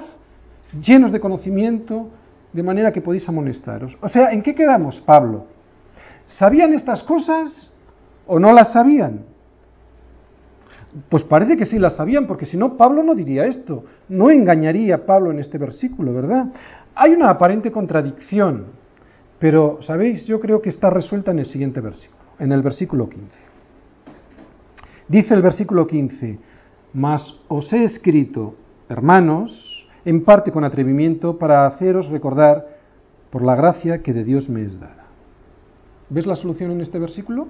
llenos 0.82 1.12
de 1.12 1.20
conocimiento, 1.20 2.10
de 2.54 2.64
manera 2.64 2.92
que 2.92 3.02
podéis 3.02 3.28
amonestaros. 3.28 3.98
O 4.02 4.10
sea, 4.10 4.32
¿en 4.32 4.42
qué 4.42 4.56
quedamos, 4.56 5.00
Pablo? 5.02 5.46
¿Sabían 6.28 6.74
estas 6.74 7.04
cosas 7.04 7.70
o 8.28 8.40
no 8.40 8.54
las 8.54 8.74
sabían? 8.74 9.22
Pues 11.10 11.24
parece 11.24 11.56
que 11.56 11.66
sí 11.66 11.80
las 11.80 11.96
sabían, 11.96 12.28
porque 12.28 12.46
si 12.46 12.58
no, 12.58 12.76
Pablo 12.76 13.04
no 13.04 13.16
diría 13.16 13.46
esto. 13.46 13.86
No 14.10 14.30
engañaría 14.30 14.96
a 14.96 15.06
Pablo 15.06 15.32
en 15.32 15.40
este 15.40 15.58
versículo, 15.58 16.14
¿verdad? 16.14 16.48
Hay 16.96 17.12
una 17.12 17.30
aparente 17.30 17.72
contradicción 17.72 18.82
pero, 19.42 19.80
¿sabéis? 19.82 20.24
Yo 20.28 20.40
creo 20.40 20.62
que 20.62 20.70
está 20.70 20.92
resuelta 20.92 21.32
en 21.32 21.40
el 21.40 21.48
siguiente 21.48 21.82
versículo, 21.82 22.22
en 22.38 22.52
el 22.52 22.62
versículo 22.62 23.10
15. 23.10 23.26
Dice 25.08 25.34
el 25.34 25.42
versículo 25.42 25.88
15, 25.88 26.38
mas 26.94 27.40
os 27.48 27.72
he 27.72 27.84
escrito, 27.84 28.56
hermanos, 28.90 29.88
en 30.06 30.24
parte 30.24 30.52
con 30.52 30.64
atrevimiento, 30.64 31.38
para 31.38 31.66
haceros 31.66 32.10
recordar 32.10 32.68
por 33.30 33.44
la 33.44 33.56
gracia 33.56 34.02
que 34.02 34.14
de 34.14 34.24
Dios 34.24 34.50
me 34.50 34.64
es 34.64 34.80
dada. 34.80 35.06
¿Ves 36.10 36.26
la 36.26 36.36
solución 36.36 36.72
en 36.72 36.82
este 36.82 37.00
versículo? 37.00 37.48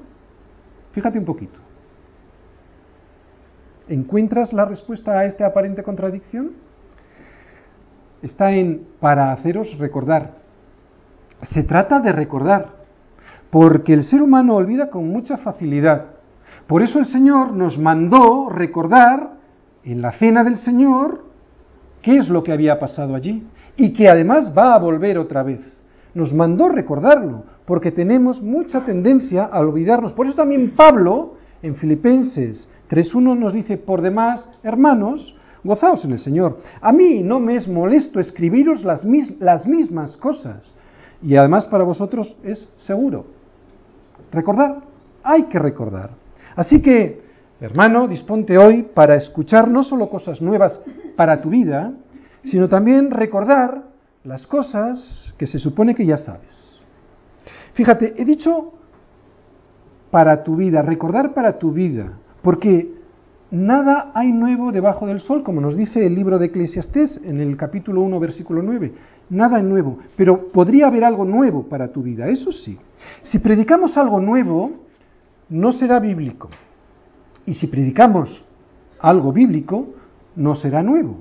Fíjate 0.93 1.17
un 1.17 1.25
poquito. 1.25 1.59
¿Encuentras 3.87 4.53
la 4.53 4.65
respuesta 4.65 5.17
a 5.17 5.25
esta 5.25 5.47
aparente 5.47 5.83
contradicción? 5.83 6.51
Está 8.21 8.51
en 8.51 8.87
para 8.99 9.31
haceros 9.31 9.77
recordar. 9.79 10.35
Se 11.41 11.63
trata 11.63 11.99
de 11.99 12.11
recordar, 12.11 12.69
porque 13.49 13.93
el 13.93 14.03
ser 14.03 14.21
humano 14.21 14.55
olvida 14.55 14.91
con 14.91 15.07
mucha 15.07 15.37
facilidad. 15.37 16.05
Por 16.71 16.83
eso 16.83 16.99
el 16.99 17.05
Señor 17.05 17.51
nos 17.51 17.77
mandó 17.77 18.47
recordar 18.47 19.33
en 19.83 20.01
la 20.01 20.13
cena 20.13 20.45
del 20.45 20.55
Señor 20.55 21.25
qué 22.01 22.15
es 22.15 22.29
lo 22.29 22.45
que 22.45 22.53
había 22.53 22.79
pasado 22.79 23.13
allí 23.13 23.45
y 23.75 23.91
que 23.91 24.07
además 24.07 24.53
va 24.57 24.73
a 24.73 24.79
volver 24.79 25.17
otra 25.17 25.43
vez. 25.43 25.59
Nos 26.13 26.31
mandó 26.33 26.69
recordarlo, 26.69 27.43
porque 27.65 27.91
tenemos 27.91 28.41
mucha 28.41 28.85
tendencia 28.85 29.49
a 29.51 29.59
olvidarnos. 29.59 30.13
Por 30.13 30.27
eso 30.27 30.35
también 30.37 30.69
Pablo, 30.69 31.33
en 31.61 31.75
Filipenses 31.75 32.69
3.1, 32.89 33.37
nos 33.37 33.51
dice, 33.51 33.75
por 33.75 34.01
demás, 34.01 34.49
hermanos, 34.63 35.35
gozaos 35.65 36.05
en 36.05 36.13
el 36.13 36.19
Señor. 36.21 36.59
A 36.79 36.93
mí 36.93 37.21
no 37.21 37.41
me 37.41 37.57
es 37.57 37.67
molesto 37.67 38.21
escribiros 38.21 38.85
las, 38.85 39.05
las 39.41 39.67
mismas 39.67 40.15
cosas 40.15 40.73
y 41.21 41.35
además 41.35 41.67
para 41.67 41.83
vosotros 41.83 42.33
es 42.45 42.65
seguro. 42.77 43.25
Recordar, 44.31 44.77
hay 45.21 45.43
que 45.49 45.59
recordar. 45.59 46.20
Así 46.55 46.81
que, 46.81 47.21
hermano, 47.59 48.07
disponte 48.07 48.57
hoy 48.57 48.83
para 48.83 49.15
escuchar 49.15 49.69
no 49.69 49.83
solo 49.83 50.09
cosas 50.09 50.41
nuevas 50.41 50.81
para 51.15 51.41
tu 51.41 51.49
vida, 51.49 51.93
sino 52.43 52.67
también 52.69 53.11
recordar 53.11 53.83
las 54.23 54.45
cosas 54.47 55.33
que 55.37 55.47
se 55.47 55.59
supone 55.59 55.95
que 55.95 56.05
ya 56.05 56.17
sabes. 56.17 56.79
Fíjate, 57.73 58.15
he 58.17 58.25
dicho 58.25 58.73
para 60.09 60.43
tu 60.43 60.55
vida, 60.55 60.81
recordar 60.81 61.33
para 61.33 61.57
tu 61.57 61.71
vida, 61.71 62.13
porque 62.41 62.93
nada 63.49 64.11
hay 64.13 64.31
nuevo 64.31 64.71
debajo 64.71 65.07
del 65.07 65.21
sol, 65.21 65.43
como 65.43 65.61
nos 65.61 65.75
dice 65.75 66.05
el 66.05 66.15
libro 66.15 66.37
de 66.37 66.47
Eclesiastés 66.47 67.21
en 67.23 67.39
el 67.39 67.55
capítulo 67.55 68.01
1, 68.01 68.19
versículo 68.19 68.61
9 68.61 68.91
nada 69.31 69.61
nuevo, 69.63 69.97
pero 70.15 70.49
podría 70.49 70.87
haber 70.87 71.03
algo 71.03 71.25
nuevo 71.25 71.63
para 71.63 71.87
tu 71.87 72.03
vida, 72.03 72.27
eso 72.27 72.51
sí. 72.51 72.77
Si 73.23 73.39
predicamos 73.39 73.97
algo 73.97 74.19
nuevo, 74.19 74.71
no 75.51 75.71
será 75.71 75.99
bíblico. 75.99 76.49
Y 77.45 77.53
si 77.53 77.67
predicamos 77.67 78.43
algo 78.99 79.31
bíblico, 79.31 79.87
no 80.35 80.55
será 80.55 80.81
nuevo, 80.81 81.17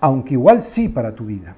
aunque 0.00 0.34
igual 0.34 0.62
sí 0.62 0.90
para 0.90 1.14
tu 1.14 1.24
vida. 1.24 1.56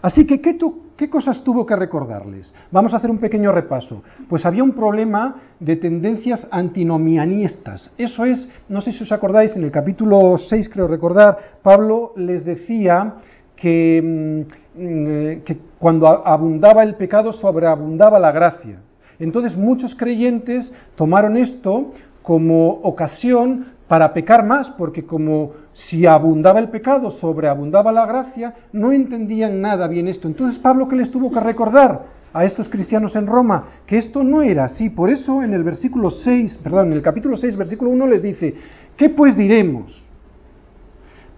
Así 0.00 0.24
que, 0.24 0.40
¿qué, 0.40 0.56
¿qué, 0.96 1.10
cosas 1.10 1.42
tuvo 1.42 1.66
que 1.66 1.74
recordarles? 1.74 2.54
Vamos 2.70 2.94
a 2.94 2.98
hacer 2.98 3.10
un 3.10 3.18
pequeño 3.18 3.50
repaso. 3.50 4.04
Pues 4.28 4.46
había 4.46 4.62
un 4.62 4.72
problema 4.72 5.36
de 5.58 5.74
tendencias 5.74 6.46
antinomianistas. 6.52 7.92
Eso 7.98 8.24
es, 8.24 8.48
no 8.68 8.80
sé 8.80 8.92
si 8.92 9.02
os 9.02 9.10
acordáis, 9.10 9.56
en 9.56 9.64
el 9.64 9.72
capítulo 9.72 10.38
6, 10.38 10.68
creo 10.68 10.86
recordar, 10.86 11.38
Pablo 11.62 12.12
les 12.16 12.44
decía 12.44 13.16
Mm, 13.62 14.40
mm, 14.76 15.40
que, 15.44 15.58
cuando 15.78 16.06
abundaba 16.06 16.82
el 16.82 16.94
pecado 16.94 17.32
sobreabundaba 17.32 18.18
la 18.18 18.32
gracia. 18.32 18.80
Entonces 19.18 19.56
muchos 19.56 19.94
creyentes 19.94 20.72
tomaron 20.96 21.36
esto 21.36 21.92
como 22.22 22.68
ocasión 22.82 23.66
para 23.88 24.12
pecar 24.12 24.44
más, 24.44 24.68
porque 24.70 25.04
como 25.04 25.52
si 25.72 26.06
abundaba 26.06 26.60
el 26.60 26.68
pecado, 26.68 27.10
sobreabundaba 27.10 27.90
la 27.90 28.04
gracia, 28.04 28.54
no 28.72 28.92
entendían 28.92 29.60
nada 29.60 29.88
bien 29.88 30.08
esto. 30.08 30.28
Entonces 30.28 30.58
Pablo 30.58 30.88
que 30.88 30.96
les 30.96 31.10
tuvo 31.10 31.32
que 31.32 31.40
recordar 31.40 32.18
a 32.32 32.44
estos 32.44 32.68
cristianos 32.68 33.16
en 33.16 33.26
Roma 33.26 33.64
que 33.86 33.98
esto 33.98 34.22
no 34.22 34.42
era 34.42 34.64
así. 34.64 34.90
Por 34.90 35.08
eso 35.08 35.42
en 35.42 35.54
el 35.54 35.64
versículo 35.64 36.10
6, 36.10 36.60
perdón, 36.62 36.88
en 36.88 36.94
el 36.94 37.02
capítulo 37.02 37.36
6, 37.36 37.56
versículo 37.56 37.90
1 37.90 38.06
les 38.06 38.22
dice, 38.22 38.54
¿qué 38.96 39.08
pues 39.08 39.36
diremos? 39.36 40.07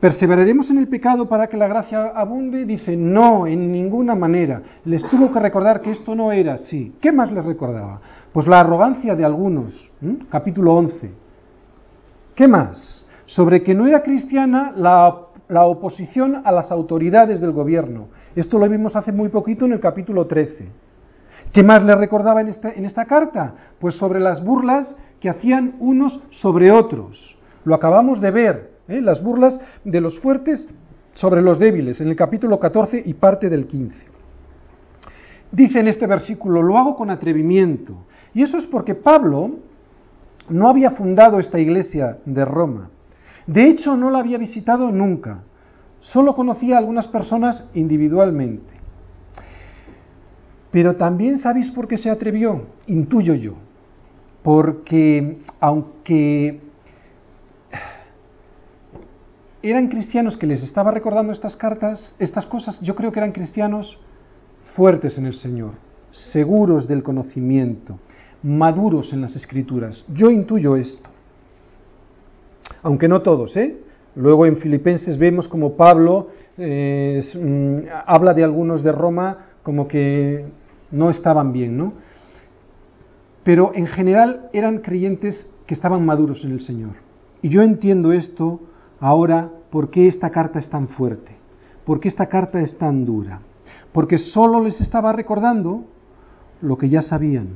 ¿Perseveraremos 0.00 0.71
en 0.71 0.78
el 0.78 0.88
pecado 0.88 1.28
para 1.28 1.49
que 1.49 1.59
la 1.59 1.69
gracia 1.69 2.12
abunde? 2.14 2.64
Dice, 2.64 2.97
no, 2.97 3.47
en 3.47 3.71
ninguna 3.71 4.14
manera. 4.14 4.62
Les 4.87 5.02
tuvo 5.11 5.30
que 5.30 5.38
recordar 5.38 5.83
que 5.83 5.90
esto 5.90 6.14
no 6.14 6.33
era 6.33 6.54
así. 6.54 6.95
¿Qué 7.02 7.12
más 7.12 7.30
les 7.30 7.45
recordaba? 7.45 8.00
Pues 8.33 8.47
la 8.47 8.61
arrogancia 8.61 9.14
de 9.14 9.26
algunos, 9.26 9.92
capítulo 10.30 10.75
11. 10.75 11.11
¿Qué 12.35 12.49
más? 12.49 13.07
Sobre 13.26 13.62
que 13.62 13.75
no 13.75 13.87
era 13.87 14.02
cristiana 14.02 14.73
la, 14.75 15.19
la, 15.49 15.66
oposición 15.66 16.40
a 16.45 16.50
las 16.50 16.73
autoridades 16.73 17.38
del 17.38 17.52
gobierno. 17.52 18.07
Esto 18.35 18.59
lo 18.59 18.66
vimos 18.71 18.97
hace 18.97 19.12
muy 19.12 19.28
poquito 19.28 19.66
en 19.66 19.73
el 19.73 19.80
capítulo 19.80 20.26
13. 20.26 20.66
¿Qué 21.52 21.62
más 21.62 21.83
les 21.83 21.99
recordaba 21.99 22.40
en 22.40 22.49
esta, 22.49 22.71
en 22.73 22.87
esta 22.87 23.04
carta? 23.04 23.54
Pues 23.78 23.97
sobre 23.97 24.19
las 24.19 24.42
burlas 24.42 24.97
que 25.21 25.28
hacían 25.28 25.75
unos 25.78 26.23
sobre 26.30 26.73
otros. 26.73 27.37
Lo 27.64 27.75
acabamos 27.75 28.23
de 28.23 28.30
ver 28.30 28.70
¿eh? 28.91 29.01
las 29.01 29.23
burlas 29.23 29.59
de 29.85 30.01
los 30.01 30.19
fuertes 30.21 30.69
sobre 31.15 31.43
los 31.43 31.59
débiles, 31.59 32.01
en 32.01 32.09
el 32.09 32.17
capítulo 32.17 32.59
14 32.59 33.03
y 33.05 33.15
parte 33.15 33.49
del 33.49 33.67
15. 33.67 33.97
Dice 35.53 35.81
en 35.81 35.89
este 35.89 36.07
versículo, 36.07 36.63
lo 36.63 36.79
hago 36.79 36.97
con 36.97 37.11
atrevimiento. 37.11 38.07
Y 38.35 38.43
eso 38.43 38.59
es 38.59 38.67
porque 38.67 38.95
Pablo 38.95 39.57
no 40.49 40.69
había 40.69 40.93
fundado 40.93 41.41
esta 41.41 41.59
iglesia 41.59 42.19
de 42.25 42.45
Roma. 42.45 42.91
De 43.47 43.69
hecho, 43.69 43.97
no 43.97 44.11
la 44.11 44.21
había 44.21 44.39
visitado 44.39 44.93
nunca. 44.93 45.43
Solo 46.01 46.35
conocía 46.35 46.77
a 46.77 46.79
algunas 46.79 47.09
personas 47.09 47.65
individualmente. 47.75 48.75
Pero 50.71 50.97
también 50.97 51.39
sabéis 51.39 51.71
por 51.73 51.89
qué 51.89 51.99
se 51.99 52.11
atrevió, 52.11 52.67
intuyo 52.87 53.35
yo. 53.35 53.55
Porque 54.43 55.39
aunque 55.59 56.61
eran 59.62 59.88
cristianos 59.88 60.37
que 60.37 60.47
les 60.47 60.62
estaba 60.62 60.90
recordando 60.90 61.33
estas 61.33 61.57
cartas, 61.57 62.14
estas 62.19 62.47
cosas, 62.47 62.81
yo 62.81 62.95
creo 62.95 63.12
que 63.12 63.19
eran 63.19 63.33
cristianos 63.33 63.99
fuertes 64.75 65.19
en 65.19 65.26
el 65.26 65.35
Señor, 65.35 65.73
seguros 66.12 66.88
del 66.88 67.02
conocimiento, 67.02 67.99
maduros 68.43 69.12
en 69.12 69.21
las 69.21 69.37
escrituras. 69.37 70.05
Yo 70.09 70.31
intuyo 70.31 70.76
esto. 70.76 71.11
Aunque 72.83 73.09
no 73.09 73.21
todos, 73.21 73.57
¿eh? 73.57 73.76
Luego 74.14 74.47
en 74.47 74.57
Filipenses 74.57 75.19
vemos 75.19 75.47
como 75.47 75.76
Pablo 75.76 76.29
eh, 76.57 77.23
mm, 77.35 77.88
habla 78.07 78.35
de 78.35 78.45
algunos 78.45 78.83
de 78.83 78.93
Roma 78.93 79.47
como 79.62 79.87
que 79.87 80.47
no 80.90 81.11
estaban 81.11 81.52
bien, 81.52 81.76
¿no? 81.76 81.93
Pero 83.45 83.73
en 83.75 83.87
general 83.87 84.49
eran 84.52 84.79
creyentes 84.79 85.50
que 85.67 85.75
estaban 85.75 86.05
maduros 86.05 86.45
en 86.45 86.52
el 86.52 86.61
Señor. 86.61 86.93
Y 87.43 87.49
yo 87.49 87.62
entiendo 87.62 88.12
esto 88.12 88.61
ahora 89.00 89.50
por 89.71 89.90
qué 89.90 90.07
esta 90.07 90.30
carta 90.30 90.59
es 90.59 90.69
tan 90.69 90.88
fuerte, 90.88 91.33
por 91.85 92.00
qué 92.00 92.09
esta 92.09 92.26
carta 92.26 92.61
es 92.61 92.76
tan 92.78 93.04
dura. 93.04 93.40
Porque 93.92 94.19
solo 94.19 94.62
les 94.62 94.80
estaba 94.80 95.12
recordando 95.12 95.85
lo 96.61 96.78
que 96.78 96.88
ya 96.88 97.02
sabían. 97.02 97.49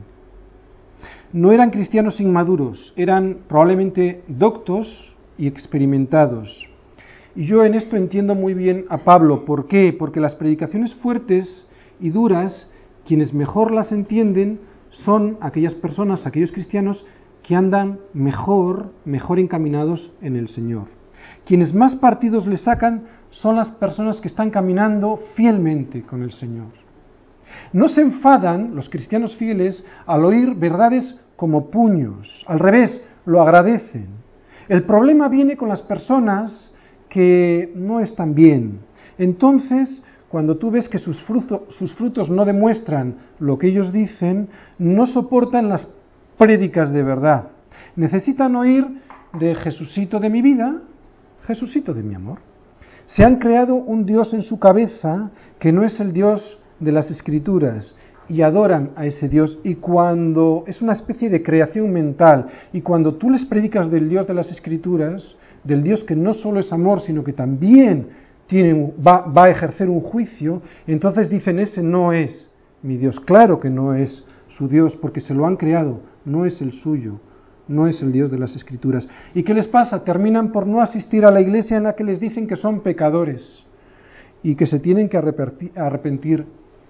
No 1.33 1.53
eran 1.53 1.71
cristianos 1.71 2.21
inmaduros, 2.21 2.93
eran 2.97 3.39
probablemente 3.49 4.23
doctos 4.27 5.15
y 5.39 5.47
experimentados. 5.47 6.69
Y 7.37 7.47
yo 7.47 7.65
en 7.65 7.75
esto 7.75 7.97
entiendo 7.97 8.35
muy 8.35 8.55
bien 8.55 8.87
a 8.89 8.99
Pablo. 8.99 9.45
¿Por 9.45 9.67
qué? 9.67 9.93
Porque 9.97 10.21
las 10.21 10.37
predicaciones 10.37 10.95
fuertes 10.95 11.69
y 12.01 12.11
duras, 12.11 12.71
quienes 13.07 13.35
mejor 13.35 13.73
las 13.73 13.91
entienden 13.91 14.61
son 14.91 15.37
aquellas 15.41 15.75
personas, 15.75 16.27
aquellos 16.27 16.53
cristianos 16.53 17.05
que 17.43 17.57
andan 17.57 17.99
mejor, 18.13 18.93
mejor 19.05 19.39
encaminados 19.39 20.13
en 20.23 20.37
el 20.37 20.49
Señor. 20.49 20.87
Quienes 21.47 21.75
más 21.75 21.97
partidos 21.97 22.47
le 22.47 22.57
sacan 22.57 23.05
son 23.31 23.57
las 23.57 23.69
personas 23.71 24.21
que 24.21 24.29
están 24.29 24.51
caminando 24.51 25.21
fielmente 25.35 26.03
con 26.03 26.23
el 26.23 26.33
Señor. 26.33 26.69
No 27.73 27.89
se 27.89 28.01
enfadan 28.01 28.75
los 28.75 28.89
cristianos 28.89 29.37
fieles 29.37 29.85
al 30.07 30.25
oír 30.25 30.55
verdades 30.55 31.17
como 31.37 31.71
puños, 31.71 32.45
al 32.47 32.59
revés, 32.59 33.03
lo 33.27 33.43
agradecen. 33.43 34.07
El 34.69 34.85
problema 34.85 35.29
viene 35.29 35.57
con 35.57 35.69
las 35.69 35.83
personas 35.83 36.73
que 37.09 37.73
no 37.75 38.01
están 38.01 38.35
bien. 38.35 38.81
Entonces, 39.19 40.03
cuando 40.29 40.57
tú 40.57 40.71
ves 40.71 40.89
que 40.89 40.99
sus, 40.99 41.25
sus 41.69 41.95
frutos 41.95 42.31
no 42.31 42.45
demuestran 42.45 43.17
lo 43.39 43.59
que 43.59 43.69
ellos 43.69 43.93
dicen, 43.93 44.49
no 44.79 45.07
soportan 45.07 45.69
las 45.69 45.89
prédicas 46.39 46.93
de 46.93 47.03
verdad. 47.03 47.49
Necesitan 47.97 48.57
oír 48.57 48.87
de 49.39 49.55
Jesucito 49.55 50.19
de 50.19 50.31
mi 50.31 50.43
vida, 50.43 50.81
Jesucito 51.47 51.95
de 51.95 52.03
mi 52.03 52.15
amor. 52.15 52.39
Se 53.07 53.25
han 53.25 53.37
creado 53.37 53.75
un 53.75 54.07
Dios 54.07 54.33
en 54.33 54.43
su 54.43 54.59
cabeza 54.59 55.31
que 55.59 55.73
no 55.73 55.85
es 55.85 56.01
el 56.01 56.13
Dios 56.13 56.59
de 56.81 56.93
las 56.93 57.11
Escrituras 57.11 57.95
y 58.29 58.41
adoran 58.41 58.91
a 58.97 59.05
ese 59.05 59.29
Dios 59.29 59.59
y 59.63 59.75
cuando 59.75 60.65
es 60.67 60.81
una 60.81 60.95
especie 60.95 61.29
de 61.29 61.43
creación 61.43 61.93
mental 61.93 62.47
y 62.73 62.81
cuando 62.81 63.15
tú 63.15 63.31
les 63.31 63.45
predicas 63.45 63.91
del 63.91 64.09
Dios 64.09 64.27
de 64.27 64.35
las 64.35 64.51
Escrituras, 64.51 65.37
del 65.63 65.83
Dios 65.83 66.03
que 66.05 66.17
no 66.17 66.33
solo 66.33 66.61
es 66.61 66.73
amor, 66.73 67.03
sino 67.03 67.23
que 67.23 67.35
también 67.35 68.09
va, 68.53 69.21
va 69.27 69.45
a 69.45 69.51
ejercer 69.51 69.89
un 69.89 70.01
juicio, 70.01 70.63
entonces 70.87 71.29
dicen, 71.29 71.59
ese 71.59 71.83
no 71.83 72.13
es 72.13 72.51
mi 72.83 72.97
Dios. 72.97 73.21
Claro 73.21 73.61
que 73.61 73.71
no 73.71 73.95
es 73.95 74.25
su 74.49 74.69
Dios, 74.69 74.97
porque 74.97 75.21
se 75.21 75.35
lo 75.35 75.47
han 75.47 75.57
creado, 75.57 76.01
no 76.25 76.47
es 76.47 76.61
el 76.61 76.73
suyo, 76.73 77.19
no 77.69 77.87
es 77.87 78.01
el 78.03 78.13
Dios 78.13 78.31
de 78.31 78.39
las 78.39 78.55
Escrituras. 78.57 79.09
¿Y 79.35 79.43
qué 79.43 79.55
les 79.55 79.67
pasa? 79.67 80.05
Terminan 80.05 80.53
por 80.53 80.67
no 80.67 80.81
asistir 80.81 81.25
a 81.25 81.31
la 81.31 81.41
iglesia 81.41 81.77
en 81.77 81.85
la 81.85 81.95
que 81.95 82.05
les 82.05 82.21
dicen 82.21 82.47
que 82.47 82.57
son 82.57 82.81
pecadores 82.81 83.65
y 84.43 84.55
que 84.55 84.67
se 84.67 84.81
tienen 84.81 85.09
que 85.09 85.17
arrepentir. 85.17 86.47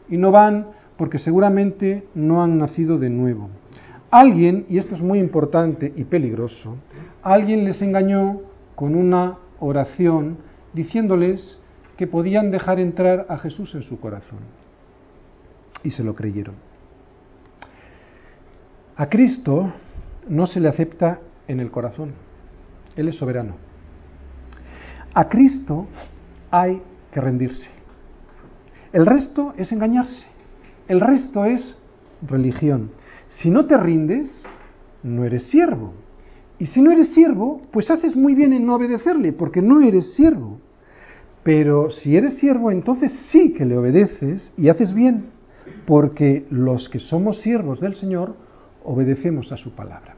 Y 0.08 0.16
no 0.16 0.30
van 0.30 0.66
porque 0.96 1.18
seguramente 1.18 2.04
no 2.14 2.42
han 2.42 2.58
nacido 2.58 2.98
de 2.98 3.10
nuevo. 3.10 3.48
Alguien, 4.10 4.66
y 4.68 4.78
esto 4.78 4.94
es 4.94 5.00
muy 5.00 5.18
importante 5.18 5.92
y 5.96 6.04
peligroso, 6.04 6.76
alguien 7.22 7.64
les 7.64 7.82
engañó 7.82 8.42
con 8.74 8.94
una 8.94 9.38
oración 9.60 10.38
diciéndoles 10.72 11.60
que 11.96 12.06
podían 12.06 12.50
dejar 12.50 12.80
entrar 12.80 13.26
a 13.28 13.38
Jesús 13.38 13.74
en 13.74 13.82
su 13.82 13.98
corazón. 13.98 14.40
Y 15.82 15.90
se 15.90 16.02
lo 16.02 16.14
creyeron. 16.14 16.54
A 18.96 19.08
Cristo 19.08 19.72
no 20.28 20.46
se 20.46 20.60
le 20.60 20.68
acepta 20.68 21.20
en 21.48 21.60
el 21.60 21.70
corazón. 21.70 22.12
Él 22.96 23.08
es 23.08 23.16
soberano. 23.16 23.54
A 25.12 25.28
Cristo 25.28 25.86
hay 26.50 26.82
que 27.12 27.20
rendirse. 27.20 27.68
El 28.92 29.06
resto 29.06 29.54
es 29.56 29.70
engañarse. 29.72 30.24
El 30.88 31.00
resto 31.00 31.44
es 31.44 31.76
religión. 32.22 32.90
Si 33.28 33.50
no 33.50 33.66
te 33.66 33.76
rindes, 33.76 34.44
no 35.02 35.24
eres 35.24 35.48
siervo. 35.48 35.94
Y 36.58 36.66
si 36.66 36.80
no 36.80 36.92
eres 36.92 37.12
siervo, 37.12 37.60
pues 37.72 37.90
haces 37.90 38.14
muy 38.14 38.34
bien 38.34 38.52
en 38.52 38.66
no 38.66 38.76
obedecerle, 38.76 39.32
porque 39.32 39.60
no 39.60 39.80
eres 39.80 40.14
siervo. 40.14 40.60
Pero 41.42 41.90
si 41.90 42.16
eres 42.16 42.38
siervo, 42.38 42.70
entonces 42.70 43.12
sí 43.30 43.52
que 43.52 43.64
le 43.64 43.76
obedeces 43.76 44.52
y 44.56 44.68
haces 44.68 44.94
bien, 44.94 45.26
porque 45.86 46.46
los 46.50 46.88
que 46.88 47.00
somos 47.00 47.42
siervos 47.42 47.80
del 47.80 47.96
Señor 47.96 48.36
obedecemos 48.84 49.52
a 49.52 49.56
su 49.56 49.74
palabra. 49.74 50.13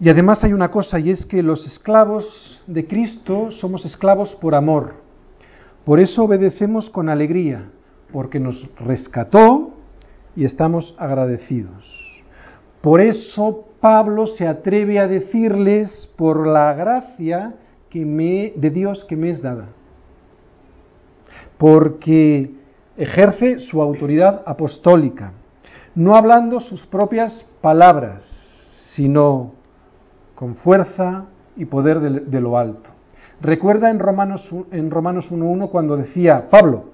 Y 0.00 0.08
además 0.08 0.42
hay 0.42 0.54
una 0.54 0.70
cosa, 0.70 0.98
y 0.98 1.10
es 1.10 1.26
que 1.26 1.42
los 1.42 1.66
esclavos 1.66 2.58
de 2.66 2.86
Cristo 2.86 3.50
somos 3.50 3.84
esclavos 3.84 4.34
por 4.40 4.54
amor. 4.54 4.94
Por 5.84 6.00
eso 6.00 6.24
obedecemos 6.24 6.88
con 6.88 7.10
alegría, 7.10 7.70
porque 8.10 8.40
nos 8.40 8.66
rescató 8.76 9.74
y 10.34 10.46
estamos 10.46 10.94
agradecidos. 10.98 11.84
Por 12.80 13.02
eso 13.02 13.66
Pablo 13.80 14.26
se 14.26 14.46
atreve 14.46 14.98
a 14.98 15.06
decirles 15.06 16.10
por 16.16 16.46
la 16.46 16.72
gracia 16.72 17.54
que 17.90 18.06
me, 18.06 18.54
de 18.56 18.70
Dios 18.70 19.04
que 19.04 19.16
me 19.16 19.28
es 19.28 19.42
dada. 19.42 19.66
Porque 21.58 22.54
ejerce 22.96 23.58
su 23.58 23.82
autoridad 23.82 24.42
apostólica, 24.46 25.32
no 25.94 26.16
hablando 26.16 26.58
sus 26.60 26.86
propias 26.86 27.46
palabras, 27.60 28.22
sino 28.94 29.59
con 30.40 30.56
fuerza 30.56 31.26
y 31.54 31.66
poder 31.66 32.00
de, 32.00 32.40
lo 32.40 32.56
alto. 32.56 32.88
Recuerda 33.42 33.90
en 33.90 33.98
Romanos, 33.98 34.48
en 34.72 34.90
Romanos 34.90 35.30
1.1 35.30 35.68
cuando 35.68 35.98
decía 35.98 36.48
Pablo, 36.48 36.84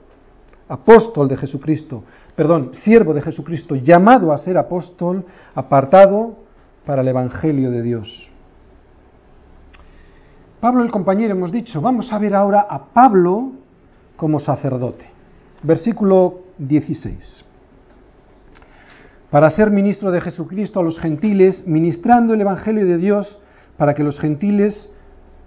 apóstol 0.68 1.28
de 1.28 1.36
Jesucristo, 1.36 2.02
perdón, 2.34 2.70
siervo 2.74 3.14
de 3.14 3.22
Jesucristo, 3.22 3.76
llamado 3.76 4.32
a 4.32 4.38
ser 4.38 4.58
apóstol, 4.58 5.24
apartado 5.54 6.34
para 6.84 7.02
el 7.02 7.08
Evangelio 7.08 7.70
de 7.70 7.82
Dios. 7.82 8.28
Pablo 10.58 10.82
el 10.82 10.90
compañero 10.90 11.32
hemos 11.32 11.52
dicho, 11.52 11.80
vamos 11.80 12.12
a 12.12 12.18
ver 12.18 12.34
ahora 12.34 12.66
a 12.68 12.86
Pablo 12.86 13.52
como 14.16 14.40
sacerdote. 14.40 15.06
Versículo 15.62 16.40
16. 16.58 17.45
Para 19.30 19.50
ser 19.50 19.70
ministro 19.70 20.10
de 20.10 20.20
Jesucristo 20.20 20.80
a 20.80 20.82
los 20.82 20.98
gentiles, 20.98 21.66
ministrando 21.66 22.34
el 22.34 22.40
Evangelio 22.40 22.86
de 22.86 22.96
Dios 22.96 23.42
para 23.76 23.94
que 23.94 24.04
los 24.04 24.18
gentiles 24.20 24.92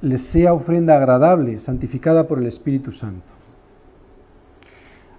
les 0.01 0.21
sea 0.31 0.53
ofrenda 0.53 0.95
agradable, 0.95 1.59
santificada 1.59 2.27
por 2.27 2.39
el 2.39 2.47
Espíritu 2.47 2.91
Santo. 2.91 3.27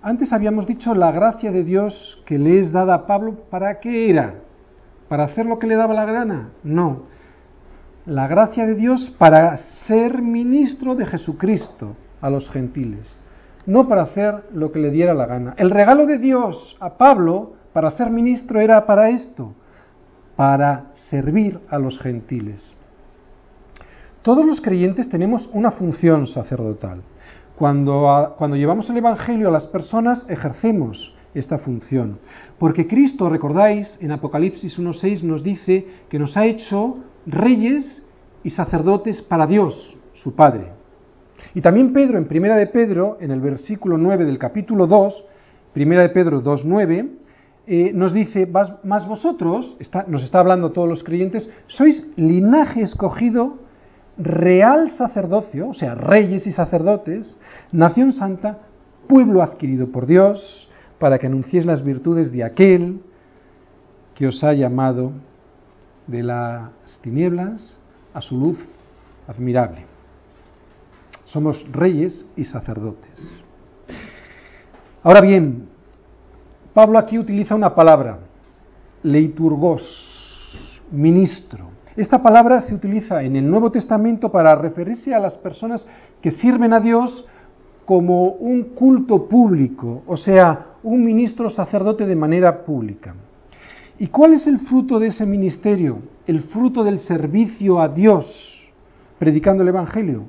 Antes 0.03 0.33
habíamos 0.33 0.67
dicho 0.67 0.95
la 0.95 1.13
gracia 1.13 1.53
de 1.53 1.63
Dios 1.63 2.23
que 2.25 2.39
le 2.39 2.61
es 2.61 2.73
dada 2.73 2.95
a 2.95 3.07
Pablo, 3.07 3.35
¿para 3.51 3.81
qué 3.81 4.09
era? 4.09 4.37
¿Para 5.09 5.25
hacer 5.25 5.45
lo 5.45 5.59
que 5.59 5.67
le 5.67 5.77
daba 5.77 5.93
la 5.93 6.07
gana? 6.07 6.51
No. 6.63 7.03
La 8.07 8.27
gracia 8.27 8.67
de 8.67 8.75
Dios 8.75 9.15
para 9.19 9.57
ser 9.87 10.23
ministro 10.23 10.95
de 10.95 11.05
Jesucristo 11.05 11.97
a 12.23 12.31
los 12.31 12.49
gentiles, 12.49 13.15
no 13.67 13.89
para 13.89 14.03
hacer 14.03 14.45
lo 14.55 14.73
que 14.73 14.79
le 14.79 14.91
diera 14.91 15.13
la 15.13 15.27
gana. 15.27 15.55
El 15.59 15.71
regalo 15.71 16.07
de 16.07 16.19
Dios 16.19 16.77
a 16.81 16.97
Pablo 16.97 17.60
para 17.73 17.91
ser 17.91 18.11
ministro 18.11 18.61
era 18.61 18.85
para 18.87 19.11
esto, 19.11 19.55
para 20.37 20.93
servir 20.95 21.61
a 21.69 21.79
los 21.79 21.99
gentiles. 21.99 22.75
Todos 24.23 24.45
los 24.45 24.61
creyentes 24.61 25.09
tenemos 25.09 25.49
una 25.53 25.71
función 25.71 26.27
sacerdotal. 26.27 27.03
Cuando, 27.57 28.35
cuando 28.39 28.57
llevamos 28.57 28.89
el 28.91 28.97
Evangelio 28.97 29.49
a 29.49 29.53
las 29.53 29.67
personas, 29.67 30.27
ejercemos 30.29 31.15
esta 31.35 31.59
función. 31.59 32.19
Porque 32.59 32.87
Cristo, 32.87 33.29
recordáis, 33.29 33.97
en 34.01 34.13
Apocalipsis 34.13 34.79
1.6 34.79 35.23
nos 35.23 35.43
dice 35.43 35.87
que 36.09 36.19
nos 36.19 36.37
ha 36.37 36.47
hecho 36.47 36.99
reyes 37.27 38.07
y 38.43 38.51
sacerdotes 38.51 39.23
para 39.23 39.47
Dios, 39.47 39.97
su 40.15 40.35
Padre. 40.35 40.73
Y 41.55 41.61
también 41.61 41.93
Pedro, 41.93 42.19
en 42.19 42.27
Primera 42.27 42.57
de 42.57 42.67
Pedro, 42.67 43.19
en 43.21 43.31
el 43.31 43.41
versículo 43.41 43.97
9 43.97 44.25
del 44.25 44.39
capítulo 44.39 44.87
2, 44.87 45.25
Primera 45.73 46.03
de 46.03 46.11
Pedro 46.11 46.43
2.9, 46.43 47.09
eh, 47.67 47.93
nos 47.95 48.13
dice, 48.13 48.47
más 48.47 49.07
vosotros, 49.07 49.77
nos 50.07 50.23
está 50.23 50.41
hablando 50.41 50.73
todos 50.73 50.89
los 50.89 51.05
creyentes, 51.05 51.51
sois 51.69 52.05
linaje 52.17 52.83
escogido, 52.83 53.59
real 54.19 54.91
sacerdocio, 54.93 55.69
o 55.69 55.75
sea, 55.75 55.95
reyes 55.95 56.47
y 56.47 56.53
sacerdotes, 56.53 57.39
nación 57.73 58.13
santa, 58.13 58.59
pueblo 59.09 59.43
adquirido 59.43 59.89
por 59.89 60.07
Dios, 60.07 60.69
para 60.99 61.19
que 61.19 61.27
anunciéis 61.27 61.65
las 61.65 61.83
virtudes 61.83 62.31
de 62.31 62.45
aquel 62.45 63.01
que 64.15 64.27
os 64.27 64.45
ha 64.45 64.53
llamado 64.53 65.13
de 66.07 66.23
las 66.23 66.71
tinieblas 67.03 67.79
a 68.13 68.21
su 68.21 68.39
luz 68.39 68.59
admirable. 69.27 69.87
Somos 71.25 71.65
reyes 71.73 72.27
y 72.37 72.45
sacerdotes. 72.45 73.27
Ahora 75.03 75.23
bien, 75.23 75.70
Pablo 76.73 76.99
aquí 76.99 77.19
utiliza 77.19 77.55
una 77.55 77.75
palabra, 77.75 78.19
leiturgos, 79.03 79.83
ministro. 80.93 81.71
Esta 81.97 82.23
palabra 82.23 82.61
se 82.61 82.75
utiliza 82.75 83.23
en 83.23 83.35
el 83.35 83.51
Nuevo 83.51 83.71
Testamento 83.73 84.31
para 84.31 84.55
referirse 84.55 85.13
a 85.13 85.19
las 85.19 85.35
personas 85.37 85.85
que 86.23 86.31
sirven 86.31 86.73
a 86.73 86.81
Dios 86.81 87.27
como 87.85 88.35
un 88.35 88.63
culto 88.63 89.29
público, 89.29 90.03
o 90.07 90.17
sea, 90.17 90.67
un 90.85 91.05
ministro 91.05 91.51
sacerdote 91.51 92.07
de 92.07 92.15
manera 92.15 92.65
pública. 92.65 93.15
¿Y 93.99 94.07
cuál 94.07 94.35
es 94.35 94.47
el 94.47 94.61
fruto 94.61 95.01
de 95.01 95.09
ese 95.09 95.27
ministerio? 95.27 95.99
El 96.27 96.45
fruto 96.45 96.85
del 96.85 97.01
servicio 97.01 97.81
a 97.81 97.89
Dios, 97.89 98.71
predicando 99.19 99.65
el 99.65 99.69
Evangelio. 99.71 100.23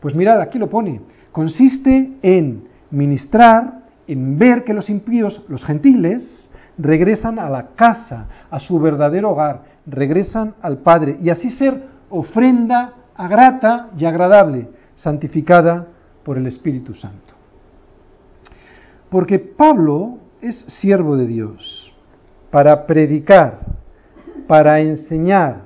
Pues 0.00 0.14
mirad, 0.14 0.40
aquí 0.40 0.58
lo 0.58 0.70
pone. 0.70 1.02
Consiste 1.30 2.12
en 2.22 2.64
ministrar, 2.90 3.81
en 4.12 4.38
ver 4.38 4.64
que 4.64 4.74
los 4.74 4.90
impíos, 4.90 5.44
los 5.48 5.64
gentiles, 5.64 6.50
regresan 6.78 7.38
a 7.38 7.48
la 7.48 7.68
casa, 7.74 8.28
a 8.50 8.60
su 8.60 8.78
verdadero 8.78 9.30
hogar, 9.30 9.62
regresan 9.86 10.54
al 10.62 10.78
Padre, 10.78 11.16
y 11.20 11.30
así 11.30 11.50
ser 11.50 11.86
ofrenda 12.10 12.94
agrata 13.14 13.90
y 13.96 14.04
agradable, 14.04 14.68
santificada 14.96 15.86
por 16.24 16.38
el 16.38 16.46
Espíritu 16.46 16.94
Santo. 16.94 17.34
Porque 19.10 19.38
Pablo 19.38 20.18
es 20.40 20.56
siervo 20.80 21.16
de 21.16 21.26
Dios 21.26 21.92
para 22.50 22.86
predicar, 22.86 23.60
para 24.46 24.80
enseñar, 24.80 25.62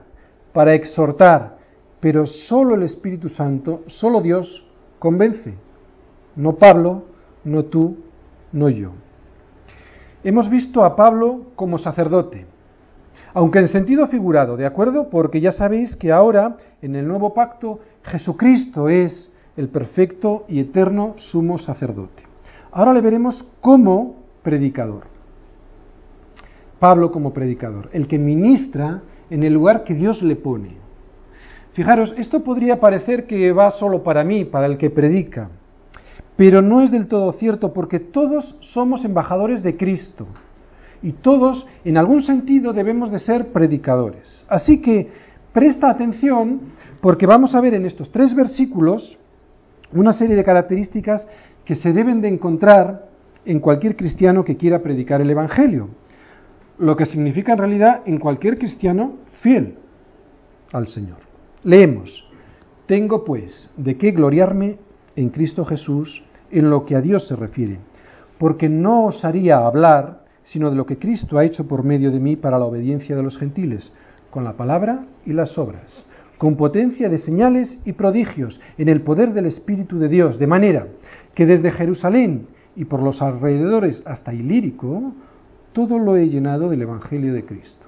para 0.53 0.75
exhortar, 0.75 1.57
pero 2.01 2.27
solo 2.27 2.75
el 2.75 2.83
Espíritu 2.83 3.29
Santo, 3.29 3.83
solo 3.87 4.21
Dios 4.21 4.67
convence. 4.99 5.55
No 6.35 6.57
Pablo, 6.57 7.05
no 7.45 7.65
tú, 7.65 7.97
no 8.53 8.69
yo. 8.69 8.93
Hemos 10.25 10.51
visto 10.51 10.85
a 10.85 10.97
Pablo 10.97 11.53
como 11.55 11.79
sacerdote, 11.79 12.47
aunque 13.35 13.59
en 13.59 13.69
sentido 13.69 14.07
figurado, 14.09 14.57
¿de 14.57 14.67
acuerdo? 14.67 15.11
Porque 15.11 15.41
ya 15.41 15.53
sabéis 15.53 15.95
que 15.95 16.11
ahora, 16.11 16.57
en 16.81 16.97
el 16.97 17.07
nuevo 17.07 17.35
pacto, 17.35 17.81
Jesucristo 18.03 18.89
es 18.89 19.31
el 19.57 19.69
perfecto 19.69 20.45
y 20.49 20.61
eterno 20.61 21.15
sumo 21.19 21.59
sacerdote. 21.59 22.23
Ahora 22.73 22.93
le 22.93 23.01
veremos 23.01 23.47
como 23.61 24.17
predicador. 24.43 25.05
Pablo 26.79 27.11
como 27.11 27.33
predicador, 27.33 27.89
el 27.93 28.07
que 28.07 28.19
ministra 28.19 29.03
en 29.31 29.43
el 29.43 29.53
lugar 29.53 29.85
que 29.85 29.95
Dios 29.95 30.23
le 30.23 30.37
pone. 30.37 30.77
Fijaros, 31.73 32.15
esto 32.17 32.43
podría 32.43 32.81
parecer 32.81 33.27
que 33.27 33.53
va 33.53 33.71
solo 33.73 34.03
para 34.03 34.25
mí, 34.25 34.45
para 34.45 34.67
el 34.67 34.79
que 34.79 34.91
predica, 34.91 35.51
pero 36.37 36.63
no 36.63 36.83
es 36.83 36.91
del 36.91 37.09
todo 37.09 37.33
cierto 37.33 37.73
porque 37.73 37.99
todos 37.99 38.57
somos 38.61 39.05
embajadores 39.05 39.63
de 39.63 39.77
Cristo 39.77 40.27
y 41.03 41.13
todos 41.13 41.67
en 41.85 41.97
algún 41.97 42.23
sentido 42.23 42.73
debemos 42.73 43.11
de 43.11 43.19
ser 43.19 43.49
predicadores. 43.49 44.45
Así 44.49 44.81
que 44.81 45.11
presta 45.53 45.91
atención 45.91 46.61
porque 47.01 47.27
vamos 47.27 47.55
a 47.55 47.61
ver 47.61 47.75
en 47.75 47.87
estos 47.87 48.11
tres 48.13 48.35
versículos 48.35 49.19
una 49.93 50.13
serie 50.13 50.37
de 50.37 50.45
características 50.45 51.27
que 51.65 51.77
se 51.77 51.93
deben 51.93 52.21
de 52.21 52.29
encontrar 52.29 53.07
en 53.45 53.61
cualquier 53.61 53.97
cristiano 53.97 54.45
que 54.45 54.57
quiera 54.57 54.83
predicar 54.83 55.21
el 55.21 55.31
Evangelio, 55.31 55.89
lo 56.79 56.97
que 56.97 57.07
significa 57.07 57.53
en 57.53 57.59
realidad 57.59 58.03
en 58.05 58.19
cualquier 58.19 58.59
cristiano 58.59 59.15
fiel 59.41 59.77
al 60.73 60.89
Señor. 60.89 61.19
Leemos, 61.63 62.29
tengo 62.87 63.25
pues 63.25 63.71
de 63.77 63.97
qué 63.97 64.11
gloriarme 64.11 64.79
en 65.17 65.31
Cristo 65.31 65.65
Jesús 65.65 66.23
en 66.51 66.71
lo 66.71 66.85
que 66.85 66.95
a 66.95 67.01
Dios 67.01 67.27
se 67.27 67.35
refiere, 67.37 67.79
porque 68.39 68.69
no 68.69 69.07
osaría 69.07 69.59
hablar 69.59 70.25
sino 70.45 70.71
de 70.71 70.77
lo 70.77 70.87
que 70.87 70.99
Cristo 70.99 71.39
ha 71.39 71.45
hecho 71.45 71.67
por 71.67 71.83
medio 71.83 72.13
de 72.13 72.21
mí 72.21 72.37
para 72.37 72.59
la 72.59 72.67
obediencia 72.67 73.17
de 73.17 73.23
los 73.23 73.37
gentiles, 73.37 73.93
con 74.31 74.45
la 74.45 74.53
palabra 74.53 75.05
y 75.25 75.33
las 75.33 75.59
obras 75.59 76.05
con 76.39 76.57
potencia 76.57 77.09
de 77.09 77.19
señales 77.19 77.81
y 77.85 77.93
prodigios 77.93 78.61
en 78.79 78.89
el 78.89 79.03
poder 79.03 79.33
del 79.33 79.47
Espíritu 79.47 79.99
de 79.99 80.09
Dios, 80.09 80.39
de 80.39 80.47
manera 80.47 80.89
que 81.35 81.47
desde 81.47 81.71
Jerusalén 81.71 82.47
y 82.75 82.85
por 82.85 83.03
los 83.03 83.23
alrededores 83.23 84.03
hasta 84.07 84.35
Ilírico, 84.35 85.13
todo 85.73 85.99
lo 85.99 86.17
he 86.17 86.29
llenado 86.29 86.69
del 86.69 86.83
Evangelio 86.83 87.33
de 87.33 87.45
Cristo. 87.45 87.87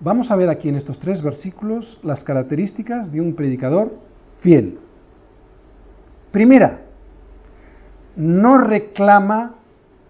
Vamos 0.00 0.30
a 0.30 0.36
ver 0.36 0.48
aquí 0.48 0.68
en 0.68 0.76
estos 0.76 0.98
tres 0.98 1.22
versículos 1.22 1.98
las 2.02 2.22
características 2.22 3.10
de 3.10 3.20
un 3.20 3.34
predicador 3.34 3.92
fiel. 4.40 4.78
Primera, 6.30 6.80
no 8.16 8.58
reclama 8.58 9.54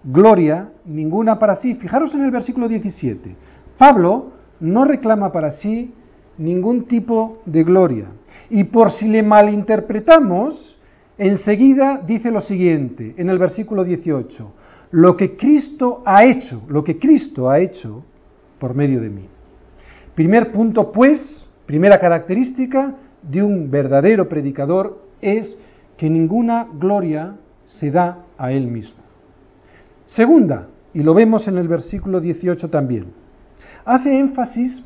gloria 0.05 0.71
ninguna 0.85 1.39
para 1.39 1.57
sí. 1.57 1.75
Fijaros 1.75 2.15
en 2.15 2.25
el 2.25 2.31
versículo 2.31 2.69
17. 2.69 3.37
Pablo 3.77 4.33
no 4.61 4.85
reclama 4.85 5.31
para 5.31 5.53
sí 5.53 5.95
ningún 6.39 6.85
tipo 6.85 7.43
de 7.47 7.65
gloria. 7.65 8.07
Y 8.51 8.65
por 8.65 8.93
si 8.93 9.07
le 9.07 9.23
malinterpretamos, 9.23 10.79
enseguida 11.19 12.01
dice 12.07 12.31
lo 12.31 12.41
siguiente, 12.41 13.15
en 13.19 13.29
el 13.29 13.39
versículo 13.39 13.85
18, 13.85 14.53
lo 14.93 15.17
que 15.17 15.37
Cristo 15.37 16.03
ha 16.07 16.25
hecho, 16.25 16.63
lo 16.69 16.83
que 16.83 16.99
Cristo 16.99 17.51
ha 17.51 17.59
hecho 17.59 18.05
por 18.59 18.75
medio 18.75 19.01
de 19.01 19.11
mí. 19.11 19.29
Primer 20.15 20.51
punto, 20.51 20.91
pues, 20.91 21.47
primera 21.67 22.01
característica 22.01 22.95
de 23.23 23.43
un 23.43 23.71
verdadero 23.71 24.29
predicador 24.29 25.03
es 25.21 25.61
que 25.99 26.09
ninguna 26.09 26.67
gloria 26.73 27.35
se 27.67 27.91
da 27.91 28.25
a 28.39 28.53
él 28.53 28.67
mismo. 28.69 29.03
Segunda, 30.07 30.69
y 30.95 31.03
lo 31.03 31.13
vemos 31.13 31.47
en 31.47 31.59
el 31.59 31.69
versículo 31.69 32.21
18 32.21 32.71
también, 32.71 33.13
hace 33.85 34.19
énfasis 34.19 34.83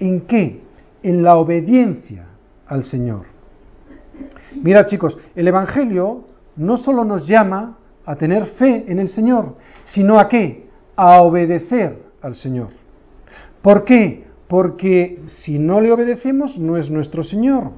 en 0.00 0.22
qué? 0.22 0.62
en 1.02 1.22
la 1.22 1.36
obediencia 1.36 2.26
al 2.66 2.84
Señor. 2.84 3.26
Mira 4.62 4.86
chicos, 4.86 5.18
el 5.34 5.48
Evangelio 5.48 6.24
no 6.56 6.76
solo 6.76 7.04
nos 7.04 7.26
llama 7.26 7.78
a 8.04 8.16
tener 8.16 8.46
fe 8.46 8.84
en 8.88 8.98
el 8.98 9.08
Señor, 9.08 9.56
sino 9.86 10.18
a 10.18 10.28
qué? 10.28 10.68
A 10.96 11.22
obedecer 11.22 12.02
al 12.20 12.36
Señor. 12.36 12.68
¿Por 13.62 13.84
qué? 13.84 14.24
Porque 14.48 15.22
si 15.26 15.58
no 15.58 15.80
le 15.80 15.92
obedecemos 15.92 16.58
no 16.58 16.76
es 16.76 16.90
nuestro 16.90 17.24
Señor. 17.24 17.72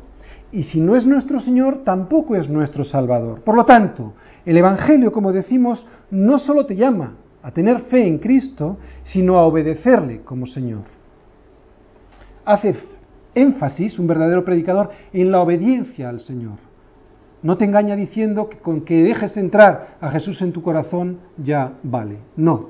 Y 0.55 0.63
si 0.63 0.81
no 0.81 0.95
es 0.95 1.05
nuestro 1.05 1.41
Señor, 1.41 1.83
tampoco 1.85 2.37
es 2.37 2.49
nuestro 2.49 2.85
Salvador. 2.85 3.41
Por 3.41 3.57
lo 3.57 3.65
tanto, 3.65 4.13
el 4.47 4.57
Evangelio, 4.57 5.11
como 5.11 5.33
decimos, 5.33 5.85
no 6.13 6.39
solo 6.39 6.65
te 6.65 6.77
llama 6.77 7.17
a 7.43 7.51
tener 7.51 7.81
fe 7.81 8.07
en 8.07 8.19
Cristo, 8.19 8.79
sino 9.03 9.37
a 9.37 9.47
obedecerle 9.47 10.21
como 10.21 10.47
Señor. 10.47 10.83
Hace 12.45 12.77
énfasis, 13.35 13.99
un 13.99 14.07
verdadero 14.07 14.45
predicador, 14.45 14.91
en 15.13 15.33
la 15.33 15.41
obediencia 15.41 16.09
al 16.09 16.21
Señor. 16.21 16.59
No 17.43 17.57
te 17.57 17.65
engaña 17.65 17.97
diciendo 17.97 18.49
que 18.49 18.59
con 18.59 18.83
que 18.83 19.03
dejes 19.03 19.37
entrar 19.37 19.97
a 20.01 20.09
Jesús 20.13 20.41
en 20.41 20.53
tu 20.53 20.63
corazón 20.63 21.19
ya 21.37 21.73
vale. 21.83 22.19
No. 22.37 22.69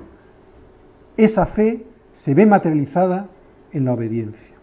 Esa 1.19 1.45
fe 1.45 1.85
se 2.15 2.33
ve 2.33 2.47
materializada 2.47 3.27
en 3.73 3.85
la 3.85 3.93
obediencia. 3.93 4.54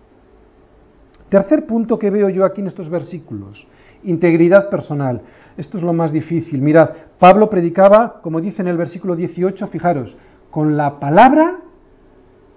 Tercer 1.31 1.65
punto 1.65 1.97
que 1.97 2.09
veo 2.09 2.27
yo 2.27 2.43
aquí 2.43 2.59
en 2.59 2.67
estos 2.67 2.89
versículos, 2.89 3.65
integridad 4.03 4.69
personal. 4.69 5.21
Esto 5.55 5.77
es 5.77 5.83
lo 5.83 5.93
más 5.93 6.11
difícil. 6.11 6.61
Mirad, 6.61 6.89
Pablo 7.19 7.49
predicaba, 7.49 8.19
como 8.21 8.41
dice 8.41 8.61
en 8.61 8.67
el 8.67 8.75
versículo 8.75 9.15
18, 9.15 9.67
fijaros, 9.67 10.17
con 10.49 10.75
la 10.75 10.99
palabra 10.99 11.59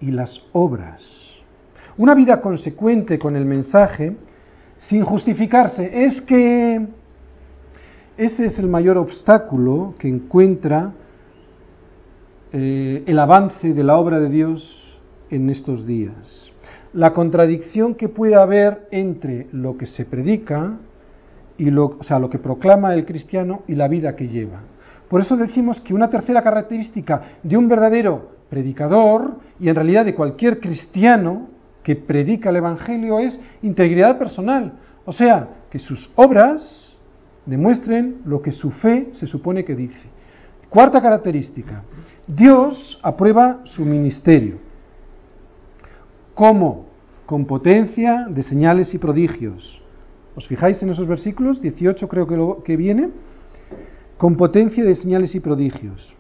y 0.01 0.11
las 0.11 0.45
obras. 0.51 1.05
Una 1.97 2.17
vida 2.17 2.41
consecuente 2.41 3.17
con 3.17 3.37
el 3.37 3.45
mensaje, 3.45 4.17
sin 4.79 5.05
justificarse, 5.05 6.07
es 6.07 6.21
que 6.23 6.85
ese 8.17 8.47
es 8.47 8.59
el 8.59 8.67
mayor 8.67 8.99
obstáculo 8.99 9.95
que 10.01 10.09
encuentra 10.09 10.95
eh, 12.53 13.05
el 13.07 13.21
avance 13.21 13.73
de 13.73 13.85
la 13.85 13.97
obra 13.99 14.19
de 14.19 14.31
Dios 14.31 14.99
en 15.31 15.49
estos 15.49 15.87
días. 15.87 16.44
La 16.95 17.13
contradicción 17.13 17.95
que 17.95 18.09
puede 18.09 18.37
haber 18.37 18.89
entre 18.91 19.49
lo 19.53 19.77
que 19.77 19.87
se 19.87 20.05
predica 20.05 20.79
y 21.59 21.71
lo, 21.71 21.97
o 21.99 22.03
sea, 22.03 22.19
lo 22.19 22.31
que 22.31 22.39
proclama 22.39 22.95
el 22.95 23.05
cristiano 23.05 23.63
y 23.67 23.75
la 23.75 23.89
vida 23.89 24.17
que 24.17 24.29
lleva. 24.29 24.61
Por 25.09 25.21
eso 25.21 25.37
decimos 25.37 25.81
que 25.81 25.95
una 25.95 26.09
tercera 26.09 26.43
característica 26.43 27.23
de 27.43 27.57
un 27.57 27.69
verdadero 27.69 28.31
predicador 28.49 29.39
y 29.61 29.69
en 29.69 29.75
realidad 29.75 30.05
de 30.05 30.15
cualquier 30.15 30.61
cristiano 30.61 31.49
que 31.83 31.97
predica 31.97 32.51
el 32.51 32.57
Evangelio 32.57 33.19
es 33.19 33.41
integridad 33.63 34.19
personal. 34.19 34.75
O 35.05 35.13
sea, 35.13 35.49
que 35.71 35.79
sus 35.79 36.13
obras 36.17 36.95
demuestren 37.45 38.23
lo 38.25 38.41
que 38.41 38.53
su 38.53 38.71
fe 38.71 39.09
se 39.13 39.27
supone 39.27 39.65
que 39.65 39.75
dice. 39.75 40.09
Cuarta 40.71 41.03
característica, 41.03 41.83
Dios 42.27 42.99
aprueba 43.03 43.61
su 43.65 43.85
ministerio. 43.85 44.64
¿Cómo? 46.35 46.87
Con 47.27 47.47
potencia 47.47 48.27
de 48.29 48.43
señales 48.43 48.93
y 48.93 48.99
prodigios. 48.99 49.81
¿Os 50.37 50.47
fijáis 50.47 50.83
en 50.83 50.91
esos 50.91 51.07
versículos? 51.07 51.61
18 51.61 52.09
creo 52.09 52.27
que, 52.27 52.65
que 52.65 52.77
viene. 52.77 53.11
Con 54.19 54.37
potencia 54.37 54.85
de 54.85 54.95
señales 54.97 55.35
y 55.35 55.41
prodigios. 55.41 56.15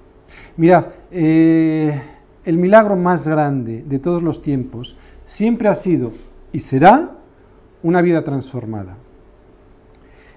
Mirad, 0.56 0.86
eh, 1.10 2.00
el 2.44 2.58
milagro 2.58 2.96
más 2.96 3.26
grande 3.26 3.82
de 3.86 3.98
todos 3.98 4.22
los 4.22 4.42
tiempos 4.42 4.96
siempre 5.26 5.68
ha 5.68 5.76
sido 5.76 6.12
y 6.52 6.60
será 6.60 7.10
una 7.82 8.00
vida 8.00 8.22
transformada. 8.22 8.96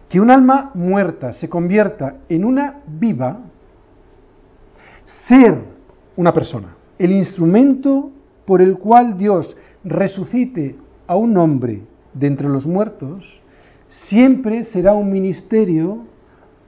Que 0.10 0.20
un 0.20 0.32
alma 0.32 0.72
muerta 0.74 1.34
se 1.34 1.50
convierta 1.50 2.16
en 2.30 2.46
una 2.46 2.82
viva, 2.88 3.42
ser 5.28 5.62
una 6.16 6.34
persona, 6.34 6.76
el 6.98 7.12
instrumento 7.12 8.12
por 8.46 8.62
el 8.62 8.78
cual 8.80 9.18
Dios 9.18 9.56
resucite 9.89 10.76
a 11.08 11.15
un 11.15 11.38
hombre 11.38 11.82
de 12.13 12.28
entre 12.28 12.50
los 12.50 12.65
muertos, 12.65 13.23
siempre 14.08 14.63
será 14.65 14.93
un 14.93 15.12
ministerio 15.12 16.06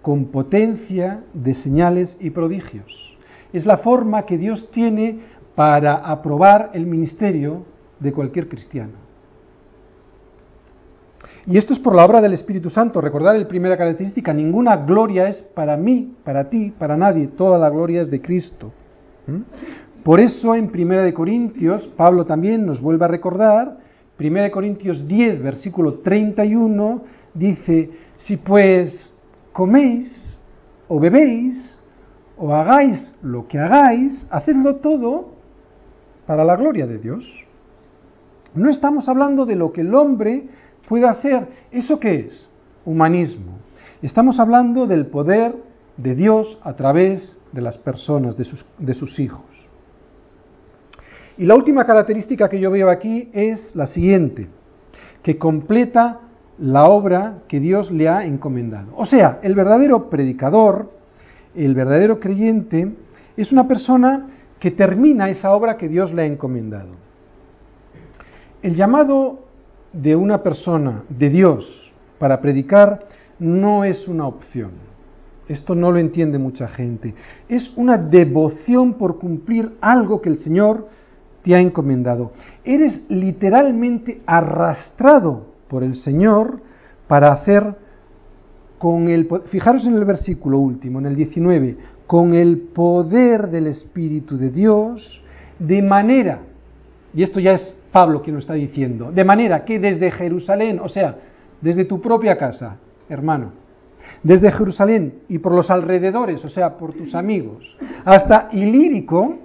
con 0.02 0.26
potencia 0.26 1.24
de 1.34 1.54
señales 1.54 2.18
y 2.20 2.30
prodigios. 2.30 3.18
Es 3.52 3.66
la 3.66 3.78
forma 3.78 4.26
que 4.26 4.38
Dios 4.38 4.70
tiene 4.72 5.20
para 5.56 5.96
aprobar 5.96 6.72
el 6.74 6.86
ministerio 6.86 7.66
de 8.00 8.14
cualquier 8.14 8.48
cristiano. 8.48 9.10
Y 11.46 11.58
esto 11.58 11.74
es 11.74 11.80
por 11.80 11.96
la 11.96 12.06
obra 12.06 12.22
del 12.22 12.34
Espíritu 12.34 12.70
Santo. 12.70 13.02
Recordar 13.02 13.36
la 13.36 13.48
primera 13.48 13.76
característica, 13.76 14.32
ninguna 14.34 14.78
gloria 14.78 15.28
es 15.30 15.38
para 15.38 15.76
mí, 15.78 16.14
para 16.24 16.50
ti, 16.50 16.72
para 16.78 16.96
nadie. 16.96 17.28
Toda 17.28 17.58
la 17.58 17.70
gloria 17.70 18.02
es 18.02 18.12
de 18.12 18.22
Cristo. 18.22 18.72
¿Mm? 19.26 19.42
Por 20.04 20.20
eso 20.20 20.56
en 20.56 20.70
Primera 20.70 21.04
de 21.04 21.14
Corintios, 21.14 21.86
Pablo 21.98 22.26
también 22.26 22.66
nos 22.66 22.82
vuelve 22.82 23.06
a 23.06 23.10
recordar, 23.10 23.78
Primera 24.16 24.46
de 24.46 24.52
Corintios 24.52 25.08
10, 25.08 25.42
versículo 25.42 25.96
31, 25.96 27.04
dice, 27.34 27.90
si 28.18 28.38
pues 28.38 29.14
coméis 29.54 30.38
o 30.88 31.00
bebéis 31.00 31.78
o 32.38 32.54
hagáis 32.54 33.14
lo 33.22 33.48
que 33.48 33.60
hagáis, 33.60 34.26
hacedlo 34.30 34.78
todo 34.78 35.30
para 36.26 36.46
la 36.46 36.56
gloria 36.56 36.88
de 36.88 36.98
Dios. 36.98 37.26
No 38.54 38.70
estamos 38.70 39.08
hablando 39.10 39.46
de 39.46 39.56
lo 39.56 39.72
que 39.72 39.82
el 39.82 39.94
hombre 39.94 40.48
puede 40.88 41.08
hacer. 41.08 41.48
¿Eso 41.72 42.00
qué 42.00 42.28
es? 42.28 42.50
Humanismo. 42.86 43.60
Estamos 44.02 44.40
hablando 44.40 44.88
del 44.88 45.08
poder 45.08 45.56
de 45.98 46.16
Dios 46.16 46.58
a 46.64 46.74
través 46.74 47.38
de 47.52 47.62
las 47.62 47.78
personas, 47.78 48.38
de 48.38 48.46
sus, 48.46 48.66
de 48.78 48.94
sus 48.94 49.20
hijos. 49.20 49.49
Y 51.40 51.46
la 51.46 51.56
última 51.56 51.86
característica 51.86 52.50
que 52.50 52.60
yo 52.60 52.70
veo 52.70 52.90
aquí 52.90 53.30
es 53.32 53.74
la 53.74 53.88
siguiente, 53.88 54.50
que 55.24 55.38
completa 55.38 56.20
la 56.60 56.90
obra 56.90 57.44
que 57.48 57.62
Dios 57.62 57.92
le 57.92 58.10
ha 58.10 58.26
encomendado. 58.26 58.92
O 58.98 59.06
sea, 59.06 59.40
el 59.42 59.56
verdadero 59.56 60.10
predicador, 60.10 60.92
el 61.56 61.76
verdadero 61.76 62.20
creyente, 62.20 62.94
es 63.38 63.54
una 63.54 63.70
persona 63.70 64.28
que 64.60 64.72
termina 64.72 65.30
esa 65.30 65.54
obra 65.54 65.78
que 65.78 65.88
Dios 65.88 66.14
le 66.14 66.24
ha 66.24 66.26
encomendado. 66.26 66.90
El 68.62 68.76
llamado 68.76 69.46
de 69.94 70.18
una 70.18 70.44
persona, 70.44 71.04
de 71.08 71.30
Dios, 71.30 71.94
para 72.20 72.42
predicar 72.42 73.08
no 73.40 73.86
es 73.86 74.10
una 74.10 74.28
opción. 74.28 74.72
Esto 75.48 75.74
no 75.74 75.90
lo 75.90 76.00
entiende 76.00 76.38
mucha 76.38 76.68
gente. 76.68 77.16
Es 77.48 77.72
una 77.78 77.98
devoción 77.98 78.96
por 78.96 79.20
cumplir 79.20 79.78
algo 79.80 80.22
que 80.22 80.28
el 80.28 80.38
Señor 80.38 80.99
te 81.44 81.56
ha 81.56 81.60
encomendado. 81.60 82.32
Eres 82.64 83.04
literalmente 83.10 84.22
arrastrado 84.26 85.46
por 85.68 85.84
el 85.84 85.96
Señor 85.96 86.62
para 87.08 87.32
hacer 87.32 87.76
con 88.78 89.10
el... 89.10 89.30
Fijaros 89.48 89.86
en 89.86 89.96
el 89.96 90.06
versículo 90.06 90.58
último, 90.58 91.00
en 91.00 91.06
el 91.06 91.16
19, 91.16 91.78
con 92.08 92.34
el 92.34 92.58
poder 92.58 93.50
del 93.50 93.68
Espíritu 93.68 94.38
de 94.38 94.50
Dios, 94.50 95.22
de 95.60 95.82
manera, 95.82 96.40
y 97.14 97.24
esto 97.24 97.40
ya 97.40 97.54
es 97.54 97.76
Pablo 97.92 98.22
quien 98.22 98.36
lo 98.36 98.40
está 98.40 98.54
diciendo, 98.54 99.12
de 99.12 99.24
manera 99.24 99.66
que 99.66 99.80
desde 99.80 100.12
Jerusalén, 100.12 100.80
o 100.82 100.90
sea, 100.90 101.18
desde 101.62 101.86
tu 101.86 102.02
propia 102.02 102.38
casa, 102.38 102.78
hermano, 103.10 103.52
desde 104.24 104.52
Jerusalén 104.52 105.20
y 105.28 105.40
por 105.40 105.54
los 105.54 105.70
alrededores, 105.70 106.44
o 106.46 106.50
sea, 106.50 106.78
por 106.78 106.94
tus 106.94 107.14
amigos, 107.16 107.78
hasta 108.06 108.50
Ilírico, 108.54 109.38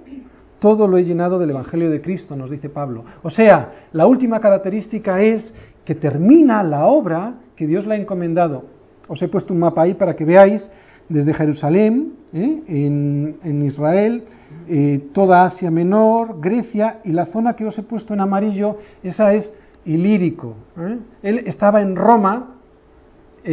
todo 0.65 0.87
lo 0.87 0.97
he 0.97 1.03
llenado 1.03 1.37
del 1.37 1.51
Evangelio 1.51 1.91
de 1.91 2.01
Cristo, 2.01 2.35
nos 2.35 2.49
dice 2.49 2.69
Pablo. 2.69 3.05
O 3.21 3.29
sea, 3.29 3.85
la 3.91 4.07
última 4.07 4.39
característica 4.39 5.21
es 5.21 5.53
que 5.85 5.93
termina 5.93 6.63
la 6.63 6.87
obra 6.87 7.35
que 7.55 7.67
Dios 7.67 7.85
le 7.85 7.93
ha 7.93 7.97
encomendado. 7.97 8.63
Os 9.07 9.21
he 9.21 9.27
puesto 9.27 9.53
un 9.53 9.59
mapa 9.59 9.83
ahí 9.83 9.93
para 9.93 10.15
que 10.15 10.25
veáis 10.25 10.67
desde 11.07 11.35
Jerusalén, 11.35 12.13
¿eh? 12.33 12.63
en, 12.67 13.63
Israel, 13.63 14.23
eh, 14.67 15.07
toda 15.13 15.45
Asia 15.45 15.69
Menor, 15.69 16.41
Grecia 16.41 16.99
y 17.03 17.11
la 17.11 17.27
zona 17.27 17.55
que 17.55 17.67
os 17.67 17.77
he 17.77 17.83
puesto 17.83 18.15
en 18.15 18.21
amarillo, 18.21 18.79
esa 19.03 19.35
es 19.35 19.53
Ilírico. 19.85 20.55
¿eh? 20.79 20.97
Él 21.21 21.43
estaba 21.45 21.83
en 21.83 21.95
Roma, 21.95 22.55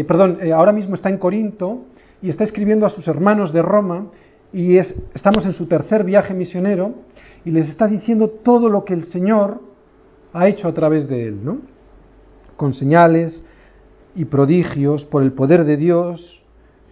perdón, 0.08 0.38
ahora 0.54 0.72
mismo 0.72 0.94
está 0.94 1.10
en 1.10 1.18
Corinto 1.18 1.82
y 2.22 2.30
está 2.30 2.44
escribiendo 2.44 2.86
a 2.86 2.88
sus 2.88 3.06
hermanos 3.06 3.52
de 3.52 3.60
Roma 3.60 4.06
y 4.52 4.76
es, 4.76 4.94
estamos 5.14 5.46
en 5.46 5.52
su 5.52 5.66
tercer 5.66 6.04
viaje 6.04 6.34
misionero 6.34 6.94
y 7.44 7.50
les 7.50 7.68
está 7.68 7.86
diciendo 7.86 8.28
todo 8.28 8.68
lo 8.68 8.84
que 8.84 8.94
el 8.94 9.04
Señor 9.04 9.60
ha 10.32 10.48
hecho 10.48 10.68
a 10.68 10.74
través 10.74 11.08
de 11.08 11.28
él, 11.28 11.44
¿no? 11.44 11.58
Con 12.56 12.74
señales 12.74 13.42
y 14.14 14.24
prodigios 14.26 15.04
por 15.04 15.22
el 15.22 15.32
poder 15.32 15.64
de 15.64 15.76
Dios 15.76 16.42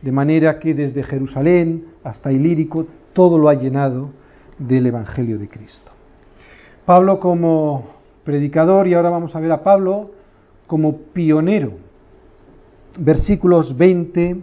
de 0.03 0.13
manera 0.13 0.59
que 0.59 0.75
desde 0.75 1.03
Jerusalén 1.03 1.85
hasta 2.03 2.33
Ilírico 2.33 2.87
todo 3.13 3.39
lo 3.39 3.49
ha 3.49 3.55
llenado 3.55 4.11
del 4.59 4.87
Evangelio 4.87 5.39
de 5.39 5.49
Cristo. 5.49 5.93
Pablo 6.87 7.21
como 7.21 8.01
predicador, 8.25 8.87
y 8.89 8.95
ahora 8.95 9.11
vamos 9.11 9.35
a 9.37 9.41
ver 9.41 9.53
a 9.53 9.63
Pablo 9.63 10.11
como 10.67 10.99
pionero. 10.99 11.73
Versículos 12.99 13.77
20 13.77 14.37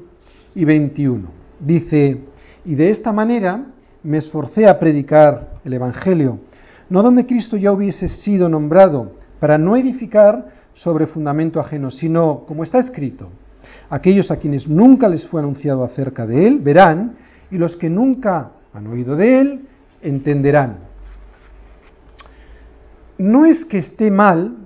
y 0.56 0.66
21. 0.66 1.28
Dice, 1.60 2.22
y 2.68 2.76
de 2.76 2.92
esta 2.92 3.12
manera 3.12 3.66
me 4.04 4.20
esforcé 4.20 4.68
a 4.68 4.78
predicar 4.78 5.56
el 5.66 5.74
Evangelio, 5.74 6.40
no 6.90 7.02
donde 7.02 7.26
Cristo 7.26 7.58
ya 7.58 7.72
hubiese 7.72 8.10
sido 8.10 8.50
nombrado, 8.50 9.14
para 9.40 9.58
no 9.58 9.76
edificar 9.76 10.50
sobre 10.76 11.08
fundamento 11.08 11.60
ajeno, 11.60 11.90
sino, 11.90 12.44
como 12.48 12.64
está 12.64 12.80
escrito, 12.80 13.30
Aquellos 13.90 14.32
a 14.32 14.36
quienes 14.36 14.68
nunca 14.68 15.08
les 15.08 15.26
fue 15.28 15.40
anunciado 15.40 15.84
acerca 15.84 16.28
de 16.28 16.46
Él 16.46 16.60
verán, 16.60 17.16
y 17.50 17.58
los 17.58 17.78
que 17.78 17.90
nunca 17.90 18.52
han 18.74 18.88
oído 18.88 19.16
de 19.16 19.40
Él 19.40 19.62
entenderán. 20.02 20.80
No 23.18 23.46
es 23.46 23.64
que 23.66 23.78
esté 23.78 24.12
mal 24.12 24.58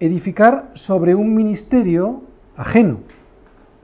edificar 0.00 0.70
sobre 0.74 1.14
un 1.14 1.34
ministerio 1.34 2.22
ajeno. 2.56 3.00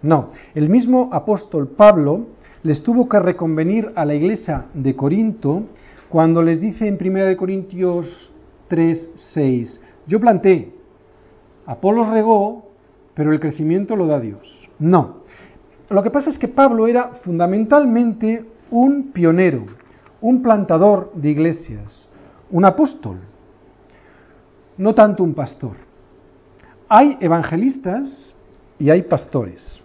No, 0.01 0.31
el 0.55 0.71
mismo 0.71 1.11
apóstol 1.13 1.69
Pablo 1.69 2.38
les 2.63 2.83
tuvo 2.83 3.09
que 3.09 3.19
reconvenir 3.19 3.93
a 3.95 4.05
la 4.05 4.15
iglesia 4.15 4.67
de 4.75 4.97
Corinto 4.97 5.65
cuando 6.09 6.43
les 6.43 6.61
dice 6.61 6.89
en 6.89 6.99
1 7.01 7.37
Corintios 7.37 8.33
3, 8.69 9.13
6, 9.35 9.81
yo 10.07 10.21
planté, 10.21 10.73
Apolo 11.67 12.11
regó, 12.11 12.71
pero 13.15 13.33
el 13.33 13.41
crecimiento 13.41 13.95
lo 13.95 14.07
da 14.07 14.19
Dios. 14.19 14.41
No. 14.79 15.19
Lo 15.91 16.03
que 16.03 16.11
pasa 16.11 16.31
es 16.31 16.39
que 16.39 16.49
Pablo 16.49 16.87
era 16.87 17.09
fundamentalmente 17.23 18.45
un 18.71 19.13
pionero, 19.13 19.67
un 20.21 20.43
plantador 20.43 21.13
de 21.15 21.31
iglesias, 21.31 22.11
un 22.51 22.65
apóstol, 22.65 23.19
no 24.79 24.95
tanto 24.95 25.23
un 25.23 25.35
pastor. 25.35 25.77
Hay 26.89 27.19
evangelistas 27.21 28.35
y 28.79 28.91
hay 28.91 29.03
pastores. 29.03 29.83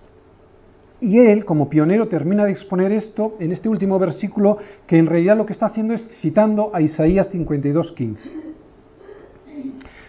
Y 1.04 1.20
él, 1.20 1.44
como 1.44 1.70
pionero, 1.70 2.08
termina 2.08 2.46
de 2.46 2.54
exponer 2.54 2.94
esto 2.94 3.36
en 3.42 3.52
este 3.52 3.68
último 3.68 4.00
versículo, 4.00 4.58
que 4.88 4.98
en 4.98 5.06
realidad 5.06 5.36
lo 5.36 5.46
que 5.46 5.52
está 5.52 5.66
haciendo 5.66 5.94
es 5.94 6.08
citando 6.22 6.74
a 6.74 6.80
Isaías 6.80 7.30
52.15. 7.30 8.16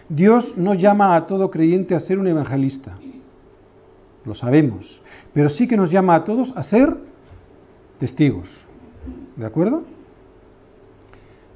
Dios 0.07 0.53
no 0.55 0.73
llama 0.73 1.17
a 1.17 1.27
todo 1.27 1.51
creyente 1.51 1.95
a 1.95 1.99
ser 1.99 2.17
un 2.17 2.27
evangelista, 2.27 2.97
lo 4.23 4.35
sabemos, 4.35 5.01
pero 5.33 5.49
sí 5.49 5.67
que 5.67 5.75
nos 5.75 5.91
llama 5.91 6.15
a 6.15 6.23
todos 6.23 6.53
a 6.55 6.63
ser 6.63 6.95
testigos. 7.99 8.47
¿De 9.35 9.45
acuerdo? 9.45 9.83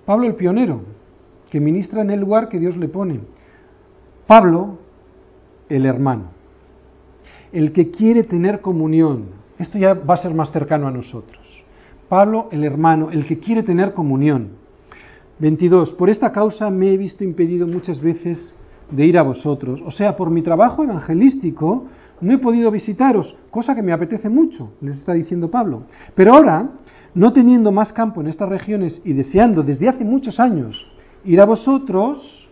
Pablo 0.06 0.28
el 0.28 0.36
pionero, 0.36 0.82
que 1.50 1.62
ministra 1.62 2.02
en 2.02 2.10
el 2.10 2.20
lugar 2.20 2.50
que 2.50 2.60
Dios 2.60 2.76
le 2.76 2.90
pone. 2.90 3.22
Pablo 4.28 4.80
el 5.70 5.86
hermano, 5.86 6.39
el 7.52 7.72
que 7.72 7.90
quiere 7.90 8.24
tener 8.24 8.62
comunión. 8.62 9.26
Esto 9.58 9.78
ya 9.78 9.94
va 9.94 10.16
a 10.16 10.18
ser 10.18 10.34
más 10.34 10.52
cercano 10.52 10.88
a 10.88 10.92
nosotros. 10.92 11.40
Pablo 12.08 12.50
el 12.52 12.64
hermano, 12.64 13.12
el 13.12 13.26
que 13.26 13.40
quiere 13.40 13.64
tener 13.64 13.94
comunión. 13.94 14.50
22. 15.40 15.94
Por 15.94 16.10
esta 16.10 16.32
causa 16.32 16.70
me 16.70 16.92
he 16.92 16.98
visto 16.98 17.24
impedido 17.24 17.68
muchas 17.68 18.02
veces 18.02 18.56
de 18.92 19.06
ir 19.06 19.18
a 19.18 19.24
vosotros. 19.24 19.82
O 19.86 19.92
sea, 19.92 20.16
por 20.16 20.30
mi 20.30 20.42
trabajo 20.42 20.84
evangelístico 20.84 21.86
no 22.22 22.34
he 22.34 22.38
podido 22.38 22.70
visitaros, 22.72 23.36
cosa 23.50 23.76
que 23.76 23.82
me 23.82 23.94
apetece 23.94 24.28
mucho, 24.28 24.72
les 24.82 24.98
está 24.98 25.14
diciendo 25.14 25.50
Pablo. 25.50 25.84
Pero 26.16 26.34
ahora, 26.34 26.70
no 27.14 27.32
teniendo 27.32 27.72
más 27.72 27.94
campo 27.94 28.22
en 28.22 28.28
estas 28.28 28.50
regiones 28.50 29.02
y 29.06 29.14
deseando 29.14 29.64
desde 29.64 29.88
hace 29.88 30.04
muchos 30.04 30.40
años 30.40 30.86
ir 31.24 31.40
a 31.40 31.46
vosotros, 31.46 32.50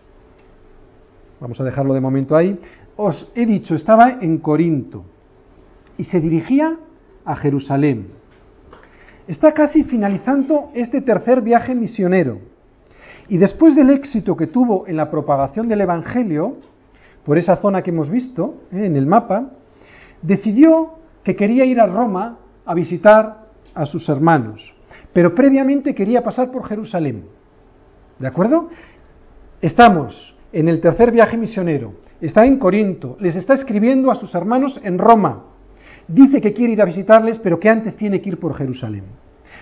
vamos 1.40 1.60
a 1.60 1.64
dejarlo 1.64 1.94
de 1.94 2.00
momento 2.00 2.34
ahí, 2.34 2.58
os 2.98 3.30
he 3.36 3.46
dicho, 3.46 3.76
estaba 3.76 4.18
en 4.20 4.38
Corinto 4.38 5.04
y 5.96 6.04
se 6.04 6.20
dirigía 6.20 6.76
a 7.24 7.36
Jerusalén. 7.36 8.08
Está 9.28 9.54
casi 9.54 9.84
finalizando 9.84 10.70
este 10.74 11.00
tercer 11.02 11.40
viaje 11.40 11.76
misionero. 11.76 12.40
Y 13.28 13.38
después 13.38 13.76
del 13.76 13.90
éxito 13.90 14.36
que 14.36 14.48
tuvo 14.48 14.88
en 14.88 14.96
la 14.96 15.10
propagación 15.10 15.68
del 15.68 15.82
Evangelio, 15.82 16.56
por 17.24 17.38
esa 17.38 17.58
zona 17.58 17.82
que 17.82 17.90
hemos 17.90 18.10
visto 18.10 18.62
eh, 18.72 18.86
en 18.86 18.96
el 18.96 19.06
mapa, 19.06 19.50
decidió 20.20 20.94
que 21.22 21.36
quería 21.36 21.64
ir 21.64 21.80
a 21.80 21.86
Roma 21.86 22.38
a 22.66 22.74
visitar 22.74 23.46
a 23.74 23.86
sus 23.86 24.08
hermanos, 24.08 24.74
pero 25.12 25.36
previamente 25.36 25.94
quería 25.94 26.24
pasar 26.24 26.50
por 26.50 26.64
Jerusalén. 26.64 27.26
¿De 28.18 28.26
acuerdo? 28.26 28.70
Estamos 29.60 30.34
en 30.52 30.68
el 30.68 30.80
tercer 30.80 31.12
viaje 31.12 31.36
misionero, 31.36 31.92
está 32.20 32.46
en 32.46 32.58
Corinto, 32.58 33.16
les 33.20 33.36
está 33.36 33.54
escribiendo 33.54 34.10
a 34.10 34.16
sus 34.16 34.34
hermanos 34.34 34.80
en 34.82 34.98
Roma. 34.98 35.44
Dice 36.06 36.40
que 36.40 36.52
quiere 36.52 36.72
ir 36.72 36.82
a 36.82 36.86
visitarles, 36.86 37.38
pero 37.38 37.60
que 37.60 37.68
antes 37.68 37.96
tiene 37.96 38.20
que 38.20 38.30
ir 38.30 38.38
por 38.38 38.54
Jerusalén. 38.54 39.04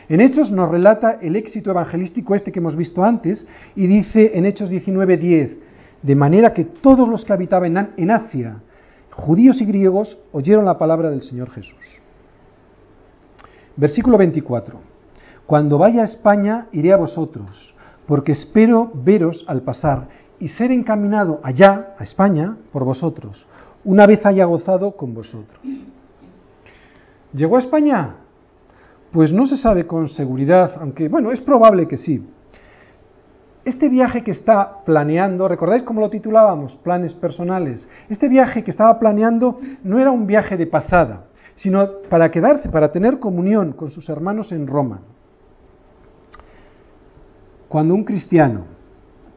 En 0.08 0.20
Hechos 0.20 0.52
nos 0.52 0.70
relata 0.70 1.18
el 1.20 1.34
éxito 1.34 1.70
evangelístico 1.70 2.34
este 2.34 2.52
que 2.52 2.60
hemos 2.60 2.76
visto 2.76 3.02
antes 3.02 3.46
y 3.74 3.86
dice 3.88 4.32
en 4.34 4.44
Hechos 4.44 4.70
19:10, 4.70 5.56
de 6.02 6.14
manera 6.14 6.54
que 6.54 6.64
todos 6.64 7.08
los 7.08 7.24
que 7.24 7.32
habitaban 7.32 7.90
en 7.96 8.10
Asia, 8.10 8.58
judíos 9.10 9.60
y 9.60 9.64
griegos, 9.64 10.18
oyeron 10.30 10.64
la 10.64 10.78
palabra 10.78 11.10
del 11.10 11.22
Señor 11.22 11.50
Jesús. 11.50 12.00
Versículo 13.76 14.16
24. 14.16 14.78
Cuando 15.46 15.78
vaya 15.78 16.02
a 16.02 16.04
España 16.04 16.68
iré 16.72 16.92
a 16.92 16.96
vosotros, 16.96 17.74
porque 18.06 18.32
espero 18.32 18.90
veros 18.94 19.44
al 19.48 19.62
pasar 19.62 20.08
y 20.38 20.48
ser 20.48 20.70
encaminado 20.70 21.40
allá, 21.42 21.94
a 21.98 22.04
España, 22.04 22.56
por 22.72 22.84
vosotros, 22.84 23.46
una 23.84 24.06
vez 24.06 24.24
haya 24.26 24.44
gozado 24.44 24.92
con 24.92 25.14
vosotros. 25.14 25.60
¿Llegó 27.32 27.56
a 27.56 27.60
España? 27.60 28.16
Pues 29.12 29.32
no 29.32 29.46
se 29.46 29.56
sabe 29.56 29.86
con 29.86 30.08
seguridad, 30.08 30.72
aunque 30.80 31.08
bueno, 31.08 31.32
es 31.32 31.40
probable 31.40 31.86
que 31.86 31.96
sí. 31.96 32.26
Este 33.64 33.88
viaje 33.88 34.22
que 34.22 34.30
está 34.30 34.84
planeando, 34.84 35.48
¿recordáis 35.48 35.82
cómo 35.82 36.00
lo 36.00 36.10
titulábamos? 36.10 36.74
Planes 36.76 37.14
personales. 37.14 37.88
Este 38.08 38.28
viaje 38.28 38.62
que 38.62 38.70
estaba 38.70 38.98
planeando 38.98 39.58
no 39.82 39.98
era 39.98 40.10
un 40.10 40.26
viaje 40.26 40.56
de 40.56 40.66
pasada, 40.66 41.24
sino 41.56 42.02
para 42.08 42.30
quedarse, 42.30 42.68
para 42.68 42.92
tener 42.92 43.18
comunión 43.18 43.72
con 43.72 43.90
sus 43.90 44.08
hermanos 44.08 44.52
en 44.52 44.66
Roma. 44.66 45.00
Cuando 47.68 47.94
un 47.94 48.04
cristiano 48.04 48.66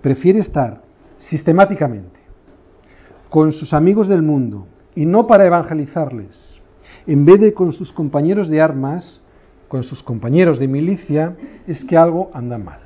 prefiere 0.01 0.39
estar 0.39 0.81
sistemáticamente 1.19 2.19
con 3.29 3.51
sus 3.51 3.73
amigos 3.73 4.07
del 4.07 4.21
mundo 4.21 4.67
y 4.95 5.05
no 5.05 5.27
para 5.27 5.45
evangelizarles, 5.45 6.59
en 7.05 7.25
vez 7.25 7.39
de 7.39 7.53
con 7.53 7.71
sus 7.71 7.93
compañeros 7.93 8.49
de 8.49 8.61
armas, 8.61 9.21
con 9.67 9.83
sus 9.83 10.01
compañeros 10.03 10.59
de 10.59 10.67
milicia 10.67 11.35
es 11.67 11.83
que 11.85 11.95
algo 11.95 12.31
anda 12.33 12.57
mal. 12.57 12.79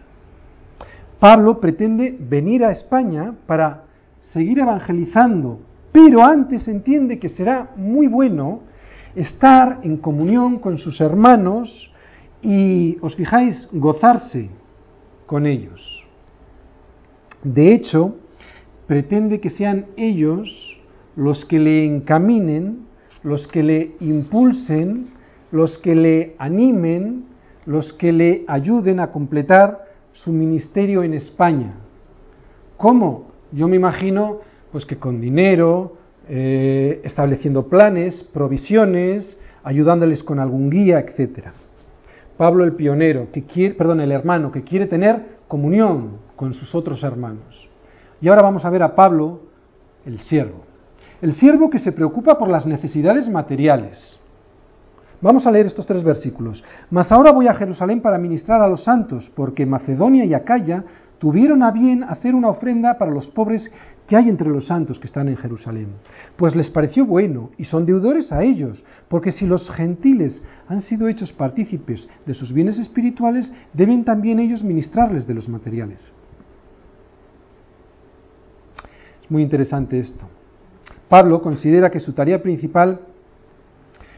Pablo 1.20 1.62
pretende 1.62 2.18
venir 2.20 2.66
a 2.66 2.72
España 2.72 3.34
para 3.48 3.84
seguir 4.34 4.60
evangelizando, 4.60 5.60
pero 5.94 6.24
antes 6.24 6.68
entiende 6.68 7.20
que 7.20 7.30
será 7.30 7.72
muy 7.78 8.08
bueno 8.08 8.62
estar 9.16 9.80
en 9.84 9.98
comunión 9.98 10.60
con 10.60 10.78
sus 10.78 11.00
hermanos 11.00 11.94
y, 12.42 12.98
os 13.00 13.16
fijáis, 13.16 13.70
gozarse 13.72 14.50
con 15.26 15.46
ellos. 15.46 16.04
De 17.44 17.74
hecho, 17.74 18.16
pretende 18.94 19.40
que 19.40 19.50
sean 19.50 19.88
ellos 19.98 20.78
los 21.16 21.46
que 21.46 21.58
le 21.58 21.84
encaminen, 21.84 22.86
los 23.24 23.48
que 23.48 23.64
le 23.64 23.94
impulsen 24.00 25.08
los 25.50 25.80
que 25.80 25.96
le 25.96 26.36
animen, 26.38 27.26
los 27.66 27.92
que 27.94 28.12
le 28.12 28.44
ayuden 28.48 29.00
a 29.00 29.12
completar 29.12 29.86
su 30.12 30.32
ministerio 30.32 31.02
en 31.02 31.16
España. 31.16 31.74
¿Cómo? 32.78 33.32
Yo 33.52 33.68
me 33.68 33.78
imagino 33.78 34.42
pues 34.72 34.86
que 34.86 34.98
con 34.98 35.20
dinero, 35.20 35.98
eh, 36.30 37.02
estableciendo 37.04 37.70
planes, 37.70 38.24
provisiones, 38.32 39.38
ayudándoles 39.64 40.22
con 40.22 40.38
algún 40.38 40.70
guía, 40.70 41.00
etcétera. 41.00 41.54
Pablo 42.38 42.64
el 42.64 42.74
pionero, 42.74 43.32
que 43.32 43.44
quiere, 43.44 43.74
perdón, 43.74 44.02
el 44.02 44.12
hermano, 44.12 44.52
que 44.52 44.62
quiere 44.62 44.86
tener 44.86 45.38
comunión 45.48 46.18
con 46.36 46.54
sus 46.54 46.76
otros 46.76 47.02
hermanos. 47.04 47.73
Y 48.24 48.30
ahora 48.30 48.42
vamos 48.42 48.64
a 48.64 48.70
ver 48.70 48.82
a 48.84 48.96
Pablo, 48.96 49.42
el 50.06 50.22
siervo. 50.22 50.64
El 51.22 51.34
siervo 51.34 51.70
que 51.70 51.78
se 51.78 51.92
preocupa 51.92 52.40
por 52.40 52.48
las 52.48 52.66
necesidades 52.66 53.28
materiales. 53.28 54.18
Vamos 55.20 55.46
a 55.46 55.52
leer 55.52 55.66
estos 55.66 55.86
tres 55.86 56.06
versículos. 56.06 56.64
Mas 56.90 57.12
ahora 57.12 57.34
voy 57.34 57.48
a 57.48 57.54
Jerusalén 57.54 58.00
para 58.00 58.18
ministrar 58.18 58.62
a 58.62 58.70
los 58.70 58.86
santos, 58.86 59.30
porque 59.36 59.66
Macedonia 59.66 60.24
y 60.24 60.34
Acaya 60.34 60.86
tuvieron 61.20 61.64
a 61.64 61.72
bien 61.72 62.06
hacer 62.06 62.34
una 62.34 62.48
ofrenda 62.48 62.98
para 62.98 63.12
los 63.12 63.28
pobres 63.28 63.70
que 64.08 64.16
hay 64.16 64.30
entre 64.30 64.48
los 64.48 64.68
santos 64.68 65.00
que 65.00 65.08
están 65.08 65.28
en 65.28 65.36
Jerusalén. 65.36 65.90
Pues 66.38 66.56
les 66.56 66.70
pareció 66.70 67.06
bueno 67.06 67.50
y 67.58 67.66
son 67.66 67.86
deudores 67.86 68.32
a 68.32 68.42
ellos, 68.42 68.86
porque 69.10 69.34
si 69.34 69.46
los 69.46 69.70
gentiles 69.70 70.42
han 70.70 70.80
sido 70.80 71.10
hechos 71.10 71.34
partícipes 71.34 72.08
de 72.26 72.34
sus 72.36 72.54
bienes 72.54 72.80
espirituales, 72.80 73.52
deben 73.74 74.06
también 74.06 74.40
ellos 74.40 74.64
ministrarles 74.64 75.28
de 75.28 75.34
los 75.34 75.50
materiales. 75.50 76.13
Es 79.24 79.32
muy 79.32 79.42
interesante 79.42 80.00
esto. 80.00 80.28
Pablo 81.10 81.42
considera 81.42 81.90
que 81.90 82.00
su 82.00 82.14
tarea 82.14 82.42
principal 82.42 83.00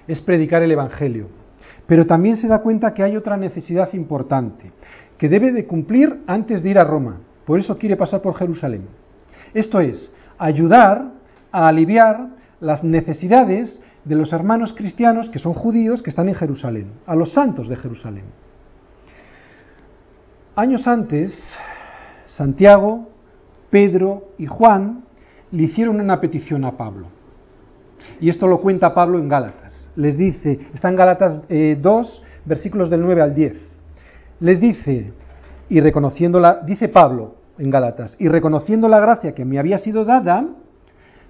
es 0.07 0.21
predicar 0.21 0.63
el 0.63 0.71
Evangelio. 0.71 1.27
Pero 1.87 2.05
también 2.05 2.37
se 2.37 2.47
da 2.47 2.61
cuenta 2.61 2.93
que 2.93 3.03
hay 3.03 3.15
otra 3.15 3.37
necesidad 3.37 3.93
importante, 3.93 4.71
que 5.17 5.29
debe 5.29 5.51
de 5.51 5.65
cumplir 5.65 6.21
antes 6.25 6.63
de 6.63 6.69
ir 6.69 6.79
a 6.79 6.83
Roma. 6.83 7.19
Por 7.45 7.59
eso 7.59 7.77
quiere 7.77 7.95
pasar 7.95 8.21
por 8.21 8.35
Jerusalén. 8.35 8.87
Esto 9.53 9.79
es, 9.79 10.13
ayudar 10.37 11.11
a 11.51 11.67
aliviar 11.67 12.29
las 12.59 12.83
necesidades 12.83 13.81
de 14.03 14.15
los 14.15 14.33
hermanos 14.33 14.73
cristianos 14.73 15.29
que 15.29 15.39
son 15.39 15.53
judíos 15.53 16.01
que 16.01 16.09
están 16.09 16.29
en 16.29 16.35
Jerusalén, 16.35 16.91
a 17.05 17.15
los 17.15 17.33
santos 17.33 17.67
de 17.67 17.75
Jerusalén. 17.75 18.25
Años 20.55 20.87
antes, 20.87 21.37
Santiago, 22.27 23.09
Pedro 23.69 24.29
y 24.37 24.45
Juan 24.45 25.03
le 25.51 25.63
hicieron 25.63 25.99
una 25.99 26.19
petición 26.19 26.65
a 26.65 26.71
Pablo. 26.77 27.07
Y 28.19 28.29
esto 28.29 28.47
lo 28.47 28.59
cuenta 28.61 28.93
Pablo 28.93 29.19
en 29.19 29.27
Gálatas 29.29 29.65
les 29.95 30.17
dice, 30.17 30.59
está 30.73 30.89
en 30.89 30.95
Galatas 30.95 31.41
2, 31.47 31.47
eh, 31.49 32.25
versículos 32.45 32.89
del 32.89 33.01
9 33.01 33.21
al 33.21 33.35
10, 33.35 33.53
les 34.41 34.59
dice, 34.59 35.13
y 35.69 35.79
reconociendo 35.79 36.39
la, 36.39 36.61
dice 36.65 36.89
Pablo 36.89 37.35
en 37.57 37.69
Galatas, 37.69 38.15
y 38.19 38.27
reconociendo 38.27 38.87
la 38.87 38.99
gracia 38.99 39.33
que 39.33 39.45
me 39.45 39.57
había 39.57 39.77
sido 39.77 40.05
dada, 40.05 40.45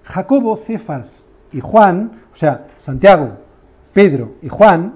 Jacobo, 0.04 0.58
Cefas 0.58 1.24
y 1.52 1.60
Juan, 1.62 2.24
o 2.34 2.36
sea, 2.36 2.68
Santiago, 2.80 3.38
Pedro 3.94 4.34
y 4.42 4.50
Juan, 4.50 4.96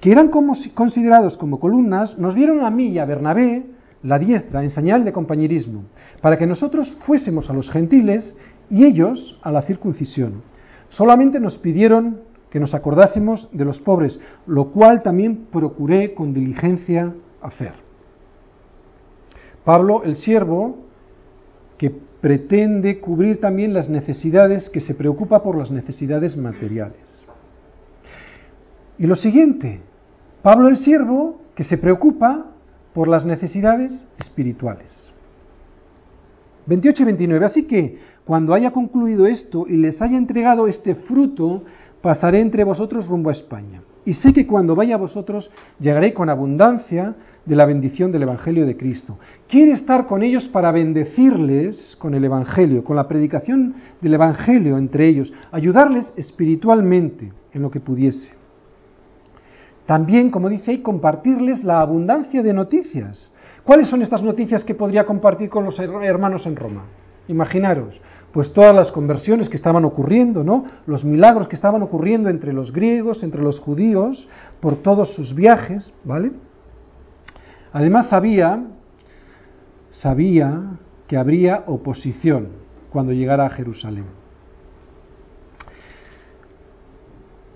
que 0.00 0.12
eran 0.12 0.28
como, 0.28 0.54
considerados 0.74 1.36
como 1.36 1.60
columnas, 1.60 2.18
nos 2.18 2.34
dieron 2.34 2.64
a 2.64 2.70
mí 2.70 2.88
y 2.88 2.98
a 2.98 3.04
Bernabé 3.04 3.66
la 4.02 4.18
diestra 4.18 4.62
en 4.62 4.70
señal 4.70 5.04
de 5.04 5.12
compañerismo, 5.12 5.84
para 6.20 6.38
que 6.38 6.46
nosotros 6.46 6.90
fuésemos 7.06 7.50
a 7.50 7.52
los 7.52 7.70
gentiles 7.70 8.36
y 8.68 8.84
ellos 8.84 9.38
a 9.42 9.50
la 9.50 9.62
circuncisión. 9.62 10.42
Solamente 10.90 11.38
nos 11.40 11.58
pidieron 11.58 12.20
que 12.50 12.60
nos 12.60 12.74
acordásemos 12.74 13.48
de 13.52 13.64
los 13.64 13.80
pobres, 13.80 14.18
lo 14.46 14.70
cual 14.70 15.02
también 15.02 15.46
procuré 15.52 16.14
con 16.14 16.34
diligencia 16.34 17.14
hacer. 17.40 17.74
Pablo, 19.64 20.02
el 20.04 20.16
siervo, 20.16 20.78
que 21.78 21.90
pretende 22.20 23.00
cubrir 23.00 23.40
también 23.40 23.72
las 23.72 23.88
necesidades, 23.88 24.68
que 24.68 24.80
se 24.80 24.94
preocupa 24.94 25.42
por 25.42 25.56
las 25.56 25.70
necesidades 25.70 26.36
materiales. 26.36 27.24
Y 28.98 29.06
lo 29.06 29.16
siguiente, 29.16 29.80
Pablo 30.42 30.68
el 30.68 30.76
siervo, 30.78 31.40
que 31.54 31.64
se 31.64 31.78
preocupa 31.78 32.46
por 32.94 33.08
las 33.08 33.24
necesidades 33.24 34.08
espirituales. 34.18 35.06
28 36.66 37.02
y 37.02 37.06
29. 37.06 37.46
Así 37.46 37.66
que 37.66 37.98
cuando 38.24 38.54
haya 38.54 38.70
concluido 38.70 39.26
esto 39.26 39.66
y 39.68 39.76
les 39.76 40.00
haya 40.00 40.16
entregado 40.16 40.66
este 40.66 40.94
fruto, 40.94 41.64
pasaré 42.00 42.40
entre 42.40 42.64
vosotros 42.64 43.06
rumbo 43.06 43.30
a 43.30 43.32
España. 43.32 43.82
Y 44.04 44.14
sé 44.14 44.32
que 44.32 44.46
cuando 44.46 44.74
vaya 44.74 44.94
a 44.94 44.98
vosotros 44.98 45.50
llegaré 45.78 46.14
con 46.14 46.28
abundancia 46.28 47.14
de 47.44 47.56
la 47.56 47.66
bendición 47.66 48.12
del 48.12 48.22
Evangelio 48.22 48.66
de 48.66 48.76
Cristo. 48.76 49.18
Quiere 49.48 49.72
estar 49.72 50.06
con 50.06 50.22
ellos 50.22 50.46
para 50.48 50.70
bendecirles 50.70 51.96
con 51.98 52.14
el 52.14 52.24
Evangelio, 52.24 52.84
con 52.84 52.96
la 52.96 53.08
predicación 53.08 53.74
del 54.00 54.14
Evangelio 54.14 54.78
entre 54.78 55.08
ellos, 55.08 55.32
ayudarles 55.50 56.12
espiritualmente 56.16 57.32
en 57.52 57.62
lo 57.62 57.70
que 57.70 57.80
pudiese. 57.80 58.39
También, 59.90 60.30
como 60.30 60.48
dice 60.48 60.70
ahí, 60.70 60.78
compartirles 60.82 61.64
la 61.64 61.80
abundancia 61.80 62.44
de 62.44 62.52
noticias. 62.52 63.28
¿Cuáles 63.64 63.88
son 63.88 64.02
estas 64.02 64.22
noticias 64.22 64.62
que 64.62 64.76
podría 64.76 65.04
compartir 65.04 65.50
con 65.50 65.64
los 65.64 65.80
hermanos 65.80 66.46
en 66.46 66.54
Roma? 66.54 66.84
Imaginaros, 67.26 68.00
pues 68.32 68.52
todas 68.52 68.72
las 68.72 68.92
conversiones 68.92 69.48
que 69.48 69.56
estaban 69.56 69.84
ocurriendo, 69.84 70.44
¿no? 70.44 70.64
Los 70.86 71.02
milagros 71.02 71.48
que 71.48 71.56
estaban 71.56 71.82
ocurriendo 71.82 72.28
entre 72.28 72.52
los 72.52 72.72
griegos, 72.72 73.24
entre 73.24 73.42
los 73.42 73.58
judíos, 73.58 74.28
por 74.60 74.76
todos 74.76 75.12
sus 75.14 75.34
viajes, 75.34 75.92
¿vale? 76.04 76.30
Además 77.72 78.10
sabía, 78.10 78.62
sabía 79.90 80.78
que 81.08 81.16
habría 81.16 81.64
oposición 81.66 82.50
cuando 82.92 83.10
llegara 83.12 83.44
a 83.44 83.50
Jerusalén. 83.50 84.19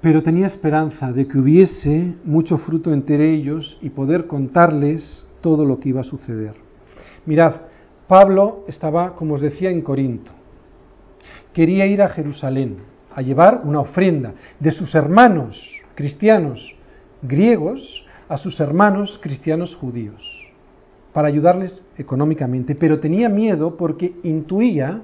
Pero 0.04 0.22
tenía 0.22 0.48
esperanza 0.48 1.12
de 1.12 1.26
que 1.26 1.38
hubiese 1.38 2.12
mucho 2.26 2.58
fruto 2.58 2.92
entre 2.92 3.32
ellos 3.32 3.78
y 3.80 3.88
poder 3.88 4.26
contarles 4.26 5.26
todo 5.40 5.64
lo 5.64 5.80
que 5.80 5.88
iba 5.88 6.02
a 6.02 6.04
suceder. 6.04 6.52
Mirad, 7.24 7.54
Pablo 8.06 8.64
estaba, 8.68 9.16
como 9.16 9.32
os 9.32 9.40
decía, 9.40 9.70
en 9.70 9.80
Corinto. 9.80 10.30
Quería 11.54 11.86
ir 11.86 12.02
a 12.02 12.10
Jerusalén 12.10 12.80
a 13.14 13.22
llevar 13.22 13.62
una 13.64 13.80
ofrenda 13.80 14.34
de 14.60 14.72
sus 14.72 14.94
hermanos 14.94 15.58
cristianos 15.94 16.76
griegos 17.22 18.04
a 18.28 18.36
sus 18.36 18.60
hermanos 18.60 19.18
cristianos 19.22 19.74
judíos 19.74 20.22
para 21.14 21.28
ayudarles 21.28 21.82
económicamente, 21.96 22.74
pero 22.74 23.00
tenía 23.00 23.30
miedo 23.30 23.78
porque 23.78 24.16
intuía 24.22 25.00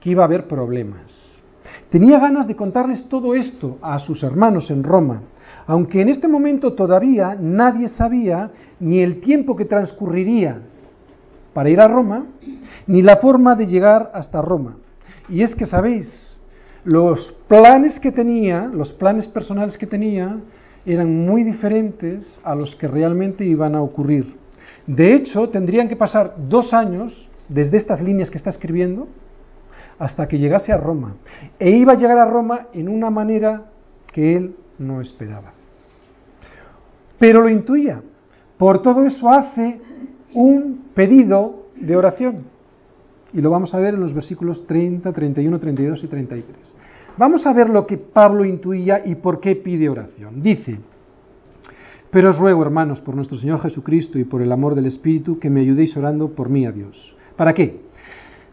que 0.00 0.10
iba 0.10 0.24
a 0.24 0.26
haber 0.26 0.48
problemas. 0.48 1.21
Tenía 1.92 2.18
ganas 2.18 2.48
de 2.48 2.56
contarles 2.56 3.06
todo 3.10 3.34
esto 3.34 3.76
a 3.82 3.98
sus 3.98 4.22
hermanos 4.22 4.70
en 4.70 4.82
Roma, 4.82 5.20
aunque 5.66 6.00
en 6.00 6.08
este 6.08 6.26
momento 6.26 6.72
todavía 6.72 7.36
nadie 7.38 7.90
sabía 7.90 8.50
ni 8.80 9.00
el 9.00 9.20
tiempo 9.20 9.54
que 9.54 9.66
transcurriría 9.66 10.62
para 11.52 11.68
ir 11.68 11.78
a 11.80 11.88
Roma, 11.88 12.24
ni 12.86 13.02
la 13.02 13.18
forma 13.18 13.56
de 13.56 13.66
llegar 13.66 14.10
hasta 14.14 14.40
Roma. 14.40 14.78
Y 15.28 15.42
es 15.42 15.54
que, 15.54 15.66
sabéis, 15.66 16.40
los 16.82 17.30
planes 17.46 18.00
que 18.00 18.10
tenía, 18.10 18.70
los 18.72 18.94
planes 18.94 19.28
personales 19.28 19.76
que 19.76 19.86
tenía, 19.86 20.38
eran 20.86 21.26
muy 21.26 21.44
diferentes 21.44 22.40
a 22.42 22.54
los 22.54 22.74
que 22.76 22.88
realmente 22.88 23.44
iban 23.44 23.74
a 23.74 23.82
ocurrir. 23.82 24.34
De 24.86 25.12
hecho, 25.12 25.50
tendrían 25.50 25.88
que 25.88 25.96
pasar 25.96 26.36
dos 26.48 26.72
años 26.72 27.28
desde 27.50 27.76
estas 27.76 28.00
líneas 28.00 28.30
que 28.30 28.38
está 28.38 28.48
escribiendo 28.48 29.08
hasta 30.02 30.26
que 30.26 30.36
llegase 30.36 30.72
a 30.72 30.76
Roma. 30.76 31.14
E 31.60 31.70
iba 31.70 31.92
a 31.92 31.96
llegar 31.96 32.18
a 32.18 32.24
Roma 32.24 32.66
en 32.72 32.88
una 32.88 33.08
manera 33.08 33.66
que 34.12 34.36
él 34.36 34.56
no 34.78 35.00
esperaba. 35.00 35.52
Pero 37.20 37.42
lo 37.42 37.48
intuía. 37.48 38.02
Por 38.58 38.82
todo 38.82 39.04
eso 39.04 39.30
hace 39.30 39.80
un 40.34 40.86
pedido 40.92 41.66
de 41.76 41.94
oración. 41.94 42.42
Y 43.32 43.40
lo 43.40 43.50
vamos 43.50 43.74
a 43.74 43.78
ver 43.78 43.94
en 43.94 44.00
los 44.00 44.12
versículos 44.12 44.66
30, 44.66 45.12
31, 45.12 45.60
32 45.60 46.02
y 46.02 46.06
33. 46.08 46.56
Vamos 47.16 47.46
a 47.46 47.52
ver 47.52 47.70
lo 47.70 47.86
que 47.86 47.96
Pablo 47.96 48.44
intuía 48.44 49.02
y 49.04 49.14
por 49.14 49.38
qué 49.38 49.54
pide 49.54 49.88
oración. 49.88 50.42
Dice, 50.42 50.80
pero 52.10 52.30
os 52.30 52.38
ruego, 52.38 52.62
hermanos, 52.62 53.00
por 53.00 53.14
nuestro 53.14 53.38
Señor 53.38 53.60
Jesucristo 53.60 54.18
y 54.18 54.24
por 54.24 54.42
el 54.42 54.50
amor 54.50 54.74
del 54.74 54.86
Espíritu, 54.86 55.38
que 55.38 55.48
me 55.48 55.60
ayudéis 55.60 55.96
orando 55.96 56.30
por 56.30 56.48
mí 56.48 56.66
a 56.66 56.72
Dios. 56.72 57.14
¿Para 57.36 57.54
qué? 57.54 57.91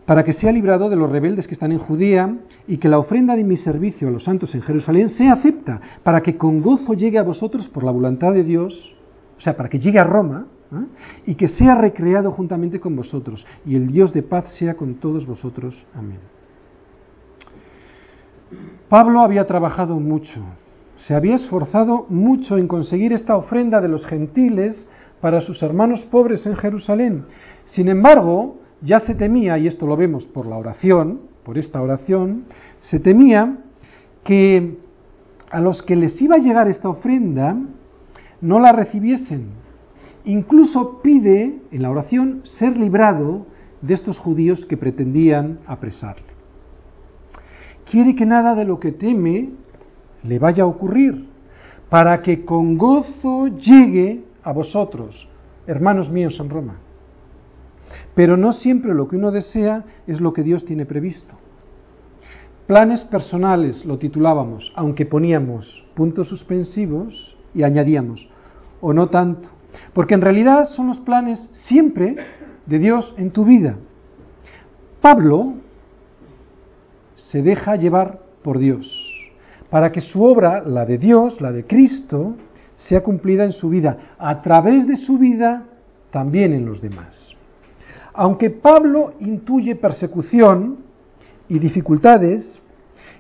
Para 0.10 0.24
que 0.24 0.34
sea 0.34 0.51
librado 0.51 0.89
de 0.89 0.95
los 0.95 1.12
rebeldes 1.12 1.47
que 1.47 1.53
están 1.53 1.72
en 1.72 1.78
Judía 1.78 2.36
y 2.66 2.78
que 2.78 2.89
la 2.89 2.97
ofrenda 2.97 3.36
de 3.36 3.43
mi 3.43 3.57
servicio 3.57 4.07
a 4.07 4.12
los 4.12 4.24
santos 4.24 4.55
en 4.55 4.64
Jerusalén 4.64 5.10
sea 5.10 5.34
acepta, 5.34 5.80
para 6.01 6.22
que 6.22 6.36
con 6.36 6.64
gozo 6.64 6.95
llegue 6.95 7.20
a 7.20 7.24
vosotros 7.24 7.68
por 7.68 7.84
la 7.84 7.91
voluntad 7.91 8.34
de 8.34 8.43
Dios, 8.43 8.95
o 9.38 9.39
sea, 9.39 9.55
para 9.55 9.70
que 9.70 9.78
llegue 9.78 9.99
a 9.99 10.03
Roma, 10.03 10.47
¿eh? 10.72 10.86
y 11.28 11.36
que 11.36 11.47
sea 11.47 11.76
recreado 11.76 12.32
juntamente 12.32 12.80
con 12.80 12.95
vosotros, 12.95 13.45
y 13.68 13.76
el 13.76 13.91
Dios 13.91 14.12
de 14.12 14.24
paz 14.24 14.51
sea 14.55 14.74
con 14.74 14.95
todos 14.95 15.28
vosotros. 15.28 15.80
Amén. 15.93 16.18
Pablo 18.89 19.20
había 19.20 19.45
trabajado 19.45 19.99
mucho, 19.99 20.41
se 20.97 21.14
había 21.14 21.36
esforzado 21.36 22.07
mucho 22.10 22.57
en 22.57 22.68
conseguir 22.68 23.14
esta 23.14 23.38
ofrenda 23.38 23.80
de 23.80 23.89
los 23.89 24.07
gentiles 24.07 24.89
para 25.22 25.41
sus 25.41 25.62
hermanos 25.62 26.01
pobres 26.10 26.47
en 26.47 26.55
Jerusalén. 26.55 27.26
Sin 27.68 27.89
embargo, 27.89 28.59
ya 28.82 28.99
se 28.99 29.15
temía, 29.15 29.57
y 29.57 29.67
esto 29.67 29.86
lo 29.86 29.97
vemos 29.97 30.25
por 30.25 30.45
la 30.47 30.57
oración, 30.57 31.21
por 31.43 31.57
esta 31.57 31.82
oración, 31.82 32.45
se 32.82 32.99
temía 32.99 33.57
que 34.23 34.77
a 35.51 35.59
los 35.59 35.82
que 35.82 35.95
les 35.95 36.21
iba 36.21 36.36
a 36.36 36.39
llegar 36.39 36.67
esta 36.67 36.89
ofrenda 36.89 37.57
no 38.41 38.59
la 38.59 38.71
recibiesen. 38.71 39.47
Incluso 40.25 41.01
pide 41.01 41.59
en 41.71 41.82
la 41.82 41.89
oración 41.89 42.41
ser 42.43 42.77
librado 42.77 43.45
de 43.82 43.93
estos 43.93 44.19
judíos 44.19 44.65
que 44.65 44.77
pretendían 44.77 45.59
apresarle 45.65 46.30
quiere 47.89 48.15
que 48.15 48.25
nada 48.25 48.55
de 48.55 48.65
lo 48.65 48.80
que 48.80 48.91
teme 48.91 49.49
le 50.23 50.39
vaya 50.39 50.63
a 50.63 50.67
ocurrir, 50.67 51.27
para 51.89 52.21
que 52.21 52.45
con 52.45 52.77
gozo 52.77 53.47
llegue 53.47 54.23
a 54.43 54.51
vosotros, 54.53 55.27
hermanos 55.65 56.09
míos 56.09 56.38
en 56.39 56.49
Roma. 56.49 56.75
Pero 58.20 58.36
no 58.36 58.51
siempre 58.51 58.93
lo 58.93 59.07
que 59.07 59.15
uno 59.15 59.32
desea 59.32 59.86
es 60.05 60.20
lo 60.20 60.34
que 60.34 60.43
Dios 60.43 60.65
tiene 60.65 60.86
previsto. 60.86 61.36
Planes 62.67 62.99
personales 63.05 63.86
lo 63.86 63.97
titulábamos, 63.97 64.74
aunque 64.76 65.05
poníamos 65.05 65.86
puntos 65.93 66.28
suspensivos 66.28 67.38
y 67.53 67.63
añadíamos, 67.63 68.30
o 68.82 68.91
no 68.91 69.07
tanto, 69.07 69.47
porque 69.93 70.15
en 70.15 70.20
realidad 70.20 70.67
son 70.67 70.88
los 70.88 70.99
planes 70.99 71.39
siempre 71.53 72.17
de 72.65 72.80
Dios 72.80 73.15
en 73.15 73.32
tu 73.32 73.45
vida. 73.45 73.78
Pablo 74.99 75.53
se 77.32 77.41
deja 77.41 77.78
llevar 77.78 78.20
por 78.43 78.59
Dios, 78.59 79.32
para 79.70 79.93
que 79.93 80.01
su 80.01 80.26
obra, 80.26 80.61
la 80.65 80.86
de 80.86 80.97
Dios, 80.97 81.39
la 81.39 81.53
de 81.53 81.65
Cristo, 81.65 82.36
sea 82.76 83.01
cumplida 83.01 83.45
en 83.45 83.53
su 83.53 83.70
vida, 83.70 84.15
a 84.17 84.41
través 84.41 84.89
de 84.89 84.97
su 84.97 85.17
vida 85.17 85.63
también 86.11 86.51
en 86.51 86.65
los 86.65 86.82
demás. 86.82 87.38
Aunque 88.14 88.49
Pablo 88.49 89.14
intuye 89.20 89.76
persecución 89.76 90.78
y 91.47 91.60
dificultades, 91.60 92.62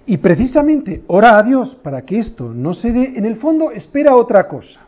y 0.05 0.17
precisamente 0.17 1.03
ora 1.07 1.37
a 1.37 1.43
Dios 1.43 1.75
para 1.75 2.01
que 2.03 2.19
esto 2.19 2.53
no 2.53 2.73
se 2.73 2.91
dé, 2.91 3.13
en 3.15 3.25
el 3.25 3.35
fondo 3.35 3.71
espera 3.71 4.15
otra 4.15 4.47
cosa. 4.47 4.87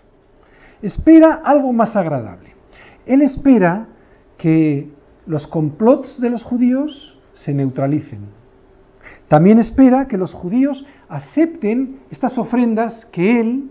Espera 0.82 1.42
algo 1.44 1.72
más 1.74 1.96
agradable. 1.96 2.56
Él 3.06 3.22
espera 3.22 3.88
que 4.38 4.90
los 5.28 5.46
complots 5.48 6.20
de 6.20 6.30
los 6.30 6.44
judíos 6.44 7.20
se 7.34 7.54
neutralicen, 7.54 8.42
también 9.32 9.60
espera 9.60 10.10
que 10.10 10.18
los 10.18 10.34
judíos 10.34 10.86
acepten 11.08 12.02
estas 12.10 12.38
ofrendas 12.38 13.06
que 13.14 13.40
él 13.40 13.70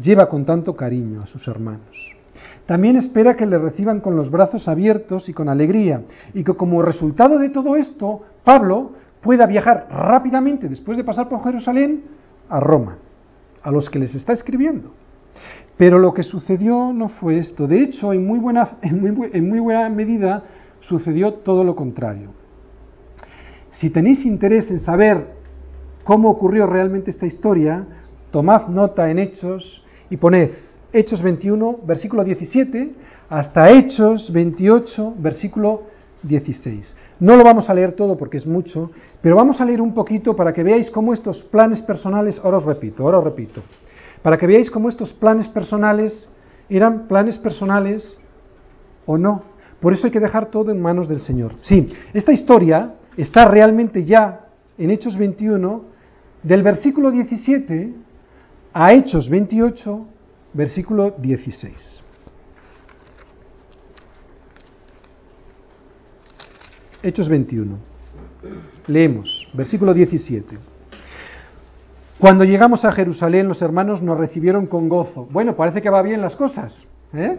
lleva 0.00 0.28
con 0.28 0.44
tanto 0.44 0.76
cariño 0.76 1.20
a 1.20 1.26
sus 1.26 1.48
hermanos. 1.48 2.17
También 2.66 2.96
espera 2.96 3.36
que 3.36 3.46
le 3.46 3.58
reciban 3.58 4.00
con 4.00 4.16
los 4.16 4.30
brazos 4.30 4.68
abiertos 4.68 5.28
y 5.28 5.32
con 5.32 5.48
alegría, 5.48 6.02
y 6.34 6.44
que 6.44 6.54
como 6.54 6.82
resultado 6.82 7.38
de 7.38 7.48
todo 7.48 7.76
esto, 7.76 8.22
Pablo 8.44 8.92
pueda 9.22 9.46
viajar 9.46 9.88
rápidamente, 9.90 10.68
después 10.68 10.96
de 10.96 11.04
pasar 11.04 11.28
por 11.28 11.42
Jerusalén, 11.42 12.02
a 12.48 12.60
Roma, 12.60 12.98
a 13.62 13.70
los 13.70 13.88
que 13.90 13.98
les 13.98 14.14
está 14.14 14.32
escribiendo. 14.32 14.92
Pero 15.76 15.98
lo 15.98 16.12
que 16.12 16.24
sucedió 16.24 16.92
no 16.92 17.08
fue 17.08 17.38
esto. 17.38 17.66
De 17.66 17.80
hecho, 17.80 18.12
en 18.12 18.26
muy 18.26 18.38
buena, 18.38 18.76
en 18.82 19.14
muy, 19.14 19.30
en 19.32 19.48
muy 19.48 19.60
buena 19.60 19.88
medida 19.88 20.44
sucedió 20.80 21.34
todo 21.34 21.64
lo 21.64 21.74
contrario. 21.74 22.30
Si 23.72 23.90
tenéis 23.90 24.24
interés 24.24 24.70
en 24.70 24.80
saber 24.80 25.34
cómo 26.04 26.30
ocurrió 26.30 26.66
realmente 26.66 27.10
esta 27.10 27.26
historia, 27.26 27.86
tomad 28.30 28.68
nota 28.68 29.10
en 29.10 29.18
Hechos 29.18 29.84
y 30.10 30.16
poned 30.16 30.50
Hechos 30.92 31.22
21, 31.22 31.80
versículo 31.84 32.24
17, 32.24 32.92
hasta 33.28 33.70
Hechos 33.70 34.32
28, 34.32 35.14
versículo 35.18 35.82
16. 36.22 36.96
No 37.20 37.36
lo 37.36 37.44
vamos 37.44 37.68
a 37.68 37.74
leer 37.74 37.92
todo 37.92 38.16
porque 38.16 38.38
es 38.38 38.46
mucho, 38.46 38.90
pero 39.20 39.36
vamos 39.36 39.60
a 39.60 39.64
leer 39.64 39.80
un 39.80 39.92
poquito 39.92 40.34
para 40.34 40.52
que 40.52 40.62
veáis 40.62 40.90
cómo 40.90 41.12
estos 41.12 41.42
planes 41.44 41.82
personales, 41.82 42.40
ahora 42.42 42.58
os 42.58 42.64
repito, 42.64 43.02
ahora 43.02 43.18
os 43.18 43.24
repito, 43.24 43.62
para 44.22 44.38
que 44.38 44.46
veáis 44.46 44.70
cómo 44.70 44.88
estos 44.88 45.12
planes 45.12 45.48
personales 45.48 46.28
eran 46.70 47.06
planes 47.06 47.36
personales 47.38 48.18
o 49.04 49.18
no. 49.18 49.42
Por 49.80 49.92
eso 49.92 50.06
hay 50.06 50.12
que 50.12 50.20
dejar 50.20 50.46
todo 50.46 50.70
en 50.70 50.80
manos 50.80 51.08
del 51.08 51.20
Señor. 51.20 51.54
Sí, 51.62 51.92
esta 52.14 52.32
historia 52.32 52.94
está 53.16 53.46
realmente 53.46 54.04
ya 54.04 54.46
en 54.78 54.90
Hechos 54.90 55.16
21, 55.16 55.82
del 56.42 56.62
versículo 56.62 57.10
17 57.10 57.92
a 58.72 58.92
Hechos 58.92 59.28
28, 59.28 60.06
versículo 60.52 61.14
16. 61.18 61.74
Hechos 67.02 67.28
21. 67.28 67.76
Leemos, 68.86 69.48
versículo 69.52 69.94
17. 69.94 70.58
Cuando 72.18 72.44
llegamos 72.44 72.84
a 72.84 72.92
Jerusalén, 72.92 73.46
los 73.46 73.62
hermanos 73.62 74.02
nos 74.02 74.18
recibieron 74.18 74.66
con 74.66 74.88
gozo. 74.88 75.28
Bueno, 75.30 75.54
parece 75.54 75.80
que 75.80 75.90
va 75.90 76.02
bien 76.02 76.20
las 76.20 76.34
cosas. 76.34 76.84
¿eh? 77.12 77.38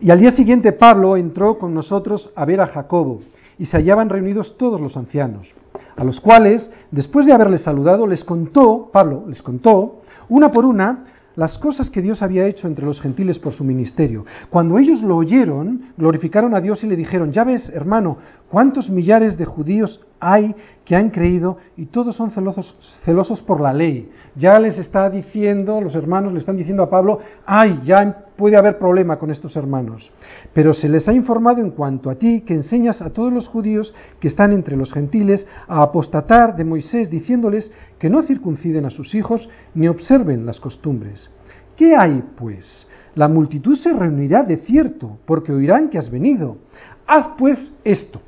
Y 0.00 0.10
al 0.10 0.18
día 0.18 0.32
siguiente 0.32 0.72
Pablo 0.72 1.16
entró 1.16 1.58
con 1.58 1.72
nosotros 1.74 2.30
a 2.34 2.44
ver 2.44 2.60
a 2.60 2.66
Jacobo, 2.66 3.20
y 3.58 3.66
se 3.66 3.76
hallaban 3.76 4.08
reunidos 4.08 4.56
todos 4.56 4.80
los 4.80 4.96
ancianos, 4.96 5.48
a 5.96 6.04
los 6.04 6.20
cuales, 6.20 6.70
después 6.90 7.26
de 7.26 7.32
haberles 7.32 7.62
saludado, 7.62 8.06
les 8.06 8.24
contó, 8.24 8.88
Pablo 8.92 9.24
les 9.26 9.42
contó, 9.42 10.02
una 10.28 10.52
por 10.52 10.64
una, 10.64 11.04
las 11.38 11.56
cosas 11.56 11.88
que 11.88 12.02
Dios 12.02 12.20
había 12.20 12.48
hecho 12.48 12.66
entre 12.66 12.84
los 12.84 13.00
gentiles 13.00 13.38
por 13.38 13.54
su 13.54 13.62
ministerio. 13.62 14.24
Cuando 14.50 14.76
ellos 14.76 15.02
lo 15.02 15.16
oyeron, 15.16 15.92
glorificaron 15.96 16.52
a 16.52 16.60
Dios 16.60 16.82
y 16.82 16.88
le 16.88 16.96
dijeron, 16.96 17.30
ya 17.30 17.44
ves, 17.44 17.68
hermano, 17.68 18.18
cuántos 18.48 18.90
millares 18.90 19.38
de 19.38 19.44
judíos 19.44 20.04
hay 20.20 20.54
que 20.84 20.96
han 20.96 21.10
creído 21.10 21.58
y 21.76 21.86
todos 21.86 22.16
son 22.16 22.30
celosos, 22.30 22.76
celosos 23.04 23.42
por 23.42 23.60
la 23.60 23.72
ley. 23.72 24.10
Ya 24.34 24.58
les 24.58 24.78
está 24.78 25.10
diciendo, 25.10 25.80
los 25.80 25.94
hermanos 25.94 26.32
le 26.32 26.38
están 26.38 26.56
diciendo 26.56 26.82
a 26.82 26.90
Pablo, 26.90 27.18
ay, 27.44 27.80
ya 27.84 28.24
puede 28.36 28.56
haber 28.56 28.78
problema 28.78 29.18
con 29.18 29.30
estos 29.30 29.54
hermanos. 29.56 30.10
Pero 30.54 30.72
se 30.72 30.88
les 30.88 31.06
ha 31.06 31.12
informado 31.12 31.60
en 31.60 31.72
cuanto 31.72 32.08
a 32.08 32.14
ti 32.14 32.40
que 32.40 32.54
enseñas 32.54 33.02
a 33.02 33.10
todos 33.10 33.32
los 33.32 33.48
judíos 33.48 33.94
que 34.18 34.28
están 34.28 34.52
entre 34.52 34.76
los 34.76 34.92
gentiles 34.92 35.46
a 35.66 35.82
apostatar 35.82 36.56
de 36.56 36.64
Moisés, 36.64 37.10
diciéndoles 37.10 37.70
que 37.98 38.08
no 38.08 38.22
circunciden 38.22 38.86
a 38.86 38.90
sus 38.90 39.14
hijos 39.14 39.48
ni 39.74 39.88
observen 39.88 40.46
las 40.46 40.58
costumbres. 40.58 41.28
¿Qué 41.76 41.94
hay, 41.94 42.24
pues? 42.36 42.86
La 43.14 43.28
multitud 43.28 43.76
se 43.76 43.92
reunirá 43.92 44.42
de 44.42 44.56
cierto, 44.58 45.18
porque 45.26 45.52
oirán 45.52 45.90
que 45.90 45.98
has 45.98 46.10
venido. 46.10 46.58
Haz 47.06 47.30
pues 47.36 47.72
esto 47.84 48.20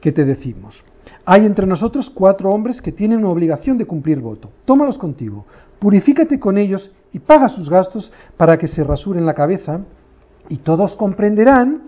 que 0.00 0.12
te 0.12 0.24
decimos. 0.24 0.82
Hay 1.24 1.44
entre 1.44 1.66
nosotros 1.66 2.10
cuatro 2.10 2.50
hombres 2.50 2.80
que 2.80 2.92
tienen 2.92 3.20
una 3.20 3.30
obligación 3.30 3.78
de 3.78 3.86
cumplir 3.86 4.20
voto. 4.20 4.50
Tómalos 4.64 4.98
contigo, 4.98 5.44
purifícate 5.78 6.38
con 6.40 6.58
ellos 6.58 6.90
y 7.12 7.18
paga 7.18 7.48
sus 7.48 7.68
gastos 7.68 8.12
para 8.36 8.58
que 8.58 8.68
se 8.68 8.84
rasuren 8.84 9.26
la 9.26 9.34
cabeza, 9.34 9.80
y 10.48 10.58
todos 10.58 10.94
comprenderán 10.94 11.82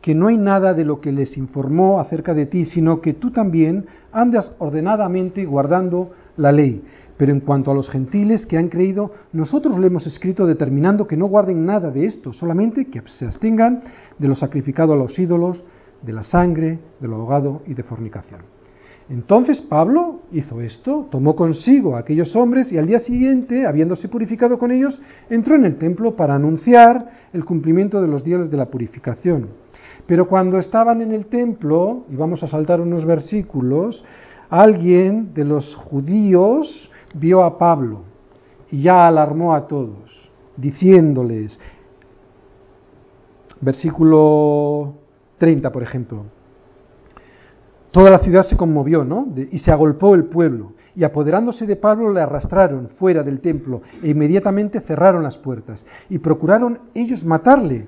que 0.00 0.14
no 0.14 0.28
hay 0.28 0.36
nada 0.36 0.72
de 0.72 0.84
lo 0.84 1.00
que 1.00 1.10
les 1.10 1.36
informó 1.36 1.98
acerca 1.98 2.32
de 2.32 2.46
ti, 2.46 2.66
sino 2.66 3.00
que 3.00 3.14
tú 3.14 3.32
también 3.32 3.86
andas 4.12 4.52
ordenadamente 4.58 5.44
guardando 5.44 6.12
la 6.36 6.52
ley. 6.52 6.84
Pero 7.16 7.32
en 7.32 7.40
cuanto 7.40 7.70
a 7.70 7.74
los 7.74 7.88
gentiles 7.88 8.46
que 8.46 8.58
han 8.58 8.68
creído, 8.68 9.12
nosotros 9.32 9.78
le 9.78 9.88
hemos 9.88 10.06
escrito 10.06 10.46
determinando 10.46 11.06
que 11.06 11.16
no 11.16 11.26
guarden 11.26 11.66
nada 11.66 11.90
de 11.90 12.06
esto, 12.06 12.32
solamente 12.32 12.86
que 12.86 13.02
se 13.06 13.26
abstengan 13.26 13.82
de 14.18 14.28
lo 14.28 14.36
sacrificado 14.36 14.92
a 14.92 14.96
los 14.96 15.18
ídolos, 15.18 15.64
de 16.06 16.12
la 16.12 16.22
sangre, 16.22 16.78
del 17.00 17.12
ahogado 17.12 17.62
y 17.66 17.74
de 17.74 17.82
fornicación. 17.82 18.40
Entonces 19.08 19.60
Pablo 19.60 20.22
hizo 20.32 20.60
esto, 20.60 21.08
tomó 21.10 21.36
consigo 21.36 21.96
a 21.96 22.00
aquellos 22.00 22.34
hombres 22.34 22.72
y 22.72 22.78
al 22.78 22.86
día 22.86 22.98
siguiente, 22.98 23.66
habiéndose 23.66 24.08
purificado 24.08 24.58
con 24.58 24.70
ellos, 24.70 25.00
entró 25.30 25.54
en 25.54 25.64
el 25.64 25.76
templo 25.76 26.16
para 26.16 26.34
anunciar 26.34 27.10
el 27.32 27.44
cumplimiento 27.44 28.00
de 28.00 28.08
los 28.08 28.24
días 28.24 28.50
de 28.50 28.56
la 28.56 28.66
purificación. 28.66 29.48
Pero 30.06 30.28
cuando 30.28 30.58
estaban 30.58 31.02
en 31.02 31.12
el 31.12 31.26
templo, 31.26 32.04
y 32.10 32.16
vamos 32.16 32.42
a 32.42 32.48
saltar 32.48 32.80
unos 32.80 33.04
versículos, 33.04 34.04
alguien 34.48 35.34
de 35.34 35.44
los 35.44 35.74
judíos 35.74 36.90
vio 37.14 37.42
a 37.42 37.58
Pablo 37.58 38.02
y 38.70 38.82
ya 38.82 39.06
alarmó 39.06 39.54
a 39.54 39.66
todos, 39.66 40.30
diciéndoles, 40.56 41.60
versículo 43.60 45.05
30 45.38 45.70
por 45.70 45.82
ejemplo, 45.82 46.24
Toda 47.96 48.10
la 48.10 48.18
ciudad 48.18 48.44
se 48.44 48.58
conmovió, 48.58 49.04
¿no? 49.04 49.26
y 49.50 49.58
se 49.58 49.72
agolpó 49.72 50.14
el 50.14 50.24
pueblo. 50.24 50.72
Y 50.94 51.04
apoderándose 51.04 51.66
de 51.66 51.76
Pablo 51.76 52.12
le 52.12 52.20
arrastraron 52.20 52.90
fuera 52.98 53.22
del 53.22 53.40
templo 53.40 53.80
e 54.02 54.10
inmediatamente 54.10 54.80
cerraron 54.80 55.22
las 55.22 55.38
puertas. 55.38 55.86
Y 56.10 56.18
procuraron 56.18 56.78
ellos 56.92 57.24
matarle. 57.24 57.86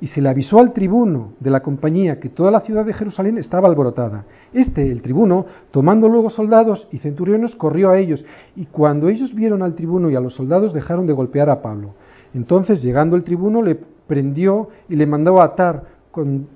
Y 0.00 0.06
se 0.06 0.20
le 0.20 0.28
avisó 0.28 0.60
al 0.60 0.72
tribuno 0.72 1.32
de 1.40 1.50
la 1.50 1.64
compañía 1.64 2.20
que 2.20 2.28
toda 2.28 2.52
la 2.52 2.60
ciudad 2.60 2.84
de 2.84 2.92
Jerusalén 2.92 3.38
estaba 3.38 3.66
alborotada. 3.66 4.24
Este, 4.52 4.88
el 4.88 5.02
tribuno, 5.02 5.46
tomando 5.72 6.08
luego 6.08 6.30
soldados 6.30 6.86
y 6.92 6.98
centuriones, 6.98 7.56
corrió 7.56 7.90
a 7.90 7.98
ellos. 7.98 8.24
Y 8.54 8.66
cuando 8.66 9.08
ellos 9.08 9.34
vieron 9.34 9.62
al 9.62 9.74
tribuno 9.74 10.10
y 10.10 10.14
a 10.14 10.20
los 10.20 10.36
soldados, 10.36 10.72
dejaron 10.72 11.08
de 11.08 11.12
golpear 11.12 11.50
a 11.50 11.60
Pablo. 11.60 11.94
Entonces, 12.34 12.82
llegando 12.82 13.16
el 13.16 13.24
tribuno, 13.24 13.62
le 13.62 13.74
prendió 14.06 14.68
y 14.88 14.94
le 14.94 15.06
mandó 15.06 15.40
a 15.40 15.46
atar 15.46 15.99
con, 16.10 16.48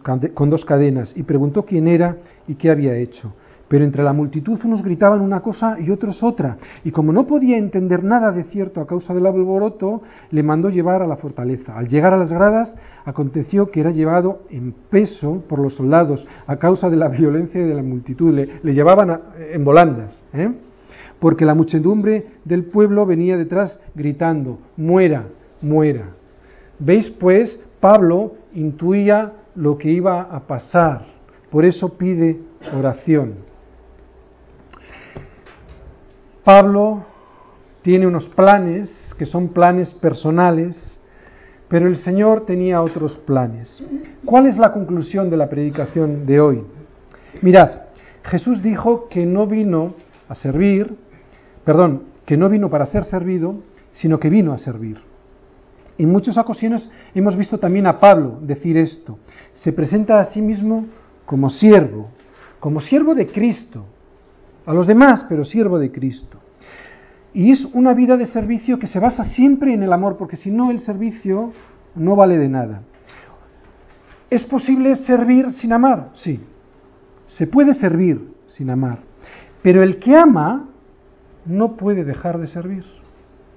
dos 0.50 0.64
cadenas 0.64 1.16
y 1.16 1.22
preguntó 1.22 1.64
quién 1.64 1.86
era 1.86 2.16
y 2.46 2.54
qué 2.54 2.70
había 2.70 2.96
hecho. 2.96 3.32
Pero 3.68 3.84
entre 3.84 4.02
la 4.02 4.12
multitud 4.12 4.60
unos 4.64 4.82
gritaban 4.82 5.20
una 5.20 5.40
cosa 5.40 5.78
y 5.80 5.90
otros 5.90 6.22
otra, 6.22 6.58
y 6.84 6.90
como 6.90 7.12
no 7.12 7.26
podía 7.26 7.56
entender 7.56 8.04
nada 8.04 8.30
de 8.30 8.44
cierto 8.44 8.80
a 8.80 8.86
causa 8.86 9.14
del 9.14 9.26
alboroto, 9.26 10.02
le 10.30 10.42
mandó 10.42 10.68
llevar 10.68 11.02
a 11.02 11.06
la 11.06 11.16
fortaleza. 11.16 11.76
Al 11.76 11.88
llegar 11.88 12.12
a 12.12 12.18
las 12.18 12.30
gradas, 12.30 12.76
aconteció 13.04 13.70
que 13.70 13.80
era 13.80 13.90
llevado 13.90 14.42
en 14.50 14.72
peso 14.90 15.42
por 15.48 15.58
los 15.58 15.74
soldados 15.74 16.26
a 16.46 16.56
causa 16.56 16.90
de 16.90 16.96
la 16.96 17.08
violencia 17.20 17.64
de 17.64 17.74
la 17.74 17.82
multitud. 17.82 18.34
Le, 18.34 18.74
llevaban 18.74 19.20
en 19.52 19.64
volandas, 19.64 20.22
¿eh? 20.34 20.52
porque 21.18 21.46
la 21.46 21.54
muchedumbre 21.54 22.26
del 22.44 22.64
pueblo 22.64 23.06
venía 23.06 23.38
detrás 23.38 23.80
gritando, 23.94 24.58
muera, 24.76 25.24
muera. 25.62 26.10
¿Veis 26.78 27.08
pues? 27.18 27.64
Pablo 27.80 28.34
intuía 28.54 29.32
lo 29.54 29.78
que 29.78 29.90
iba 29.90 30.22
a 30.22 30.40
pasar. 30.40 31.06
Por 31.50 31.64
eso 31.64 31.96
pide 31.96 32.40
oración. 32.76 33.34
Pablo 36.44 37.04
tiene 37.82 38.06
unos 38.06 38.28
planes 38.28 38.90
que 39.18 39.26
son 39.26 39.48
planes 39.48 39.94
personales, 39.94 40.98
pero 41.68 41.86
el 41.86 41.96
Señor 41.98 42.44
tenía 42.44 42.82
otros 42.82 43.16
planes. 43.18 43.82
¿Cuál 44.24 44.46
es 44.46 44.56
la 44.56 44.72
conclusión 44.72 45.30
de 45.30 45.36
la 45.36 45.48
predicación 45.48 46.26
de 46.26 46.40
hoy? 46.40 46.62
Mirad, 47.42 47.70
Jesús 48.24 48.62
dijo 48.62 49.08
que 49.08 49.26
no 49.26 49.46
vino 49.46 49.94
a 50.28 50.34
servir, 50.34 50.96
perdón, 51.64 52.04
que 52.26 52.36
no 52.36 52.48
vino 52.48 52.70
para 52.70 52.86
ser 52.86 53.04
servido, 53.04 53.56
sino 53.92 54.18
que 54.18 54.30
vino 54.30 54.52
a 54.52 54.58
servir. 54.58 54.98
En 55.96 56.10
muchas 56.10 56.36
ocasiones 56.36 56.90
hemos 57.14 57.36
visto 57.36 57.58
también 57.58 57.86
a 57.86 58.00
Pablo 58.00 58.38
decir 58.40 58.76
esto. 58.76 59.18
Se 59.54 59.72
presenta 59.72 60.18
a 60.18 60.24
sí 60.26 60.42
mismo 60.42 60.86
como 61.24 61.50
siervo, 61.50 62.10
como 62.58 62.80
siervo 62.80 63.14
de 63.14 63.26
Cristo, 63.26 63.84
a 64.66 64.74
los 64.74 64.86
demás, 64.86 65.24
pero 65.28 65.44
siervo 65.44 65.78
de 65.78 65.92
Cristo. 65.92 66.38
Y 67.32 67.52
es 67.52 67.64
una 67.72 67.94
vida 67.94 68.16
de 68.16 68.26
servicio 68.26 68.78
que 68.78 68.86
se 68.86 68.98
basa 68.98 69.24
siempre 69.24 69.72
en 69.72 69.82
el 69.82 69.92
amor, 69.92 70.16
porque 70.16 70.36
si 70.36 70.50
no 70.50 70.70
el 70.70 70.80
servicio 70.80 71.52
no 71.94 72.16
vale 72.16 72.38
de 72.38 72.48
nada. 72.48 72.82
¿Es 74.30 74.44
posible 74.44 74.96
servir 74.96 75.52
sin 75.52 75.72
amar? 75.72 76.10
Sí. 76.14 76.40
Se 77.28 77.46
puede 77.46 77.74
servir 77.74 78.34
sin 78.46 78.70
amar. 78.70 78.98
Pero 79.62 79.82
el 79.82 79.98
que 79.98 80.16
ama 80.16 80.68
no 81.46 81.76
puede 81.76 82.04
dejar 82.04 82.38
de 82.38 82.46
servir. 82.46 82.84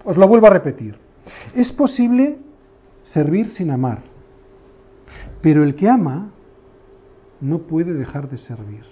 Os 0.04 0.18
lo 0.18 0.28
vuelvo 0.28 0.48
a 0.48 0.52
repetir. 0.52 1.07
Es 1.55 1.71
posible 1.71 2.38
servir 3.03 3.51
sin 3.51 3.71
amar, 3.71 3.99
pero 5.41 5.63
el 5.63 5.75
que 5.75 5.89
ama 5.89 6.32
no 7.39 7.59
puede 7.59 7.93
dejar 7.93 8.30
de 8.30 8.38
servir. 8.38 8.84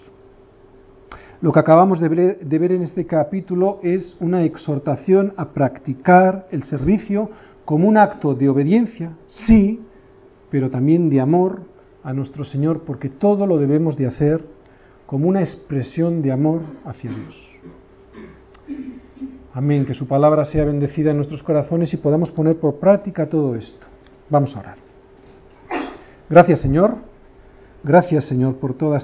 Lo 1.41 1.51
que 1.51 1.59
acabamos 1.59 1.99
de 1.99 2.07
ver, 2.07 2.71
en 2.71 2.81
este 2.81 3.05
capítulo 3.05 3.79
es 3.83 4.15
una 4.19 4.43
exhortación 4.43 5.33
a 5.37 5.49
practicar 5.49 6.47
el 6.51 6.63
servicio 6.63 7.29
como 7.65 7.87
un 7.87 7.97
acto 7.97 8.33
de 8.33 8.47
obediencia, 8.47 9.11
sí, 9.27 9.81
pero 10.49 10.69
también 10.69 11.09
de 11.09 11.19
amor 11.19 11.63
a 12.03 12.13
nuestro 12.13 12.45
Señor, 12.45 12.83
porque 12.85 13.09
todo 13.09 13.45
lo 13.47 13.57
debemos 13.57 13.97
de 13.97 14.07
hacer 14.07 14.45
como 15.05 15.27
una 15.27 15.41
expresión 15.41 16.21
de 16.21 16.31
amor 16.31 16.61
hacia 16.85 17.11
Dios. 17.11 17.45
Amén. 19.55 19.85
Que 19.85 19.93
su 19.93 20.05
palabra 20.05 20.43
sea 20.43 20.65
bendecida 20.65 21.11
en 21.11 21.15
nuestros 21.15 21.41
corazones 21.41 21.93
y 21.93 21.97
podamos 21.97 22.29
poner 22.29 22.57
por 22.57 22.75
práctica 22.75 23.25
todo 23.25 23.55
esto. 23.55 23.87
Vamos 24.29 24.53
a 24.53 24.59
orar. 24.59 24.75
Gracias, 26.29 26.59
Señor. 26.59 26.95
Gracias, 27.81 28.25
Señor, 28.25 28.57
por 28.57 28.73
todas 28.73 29.03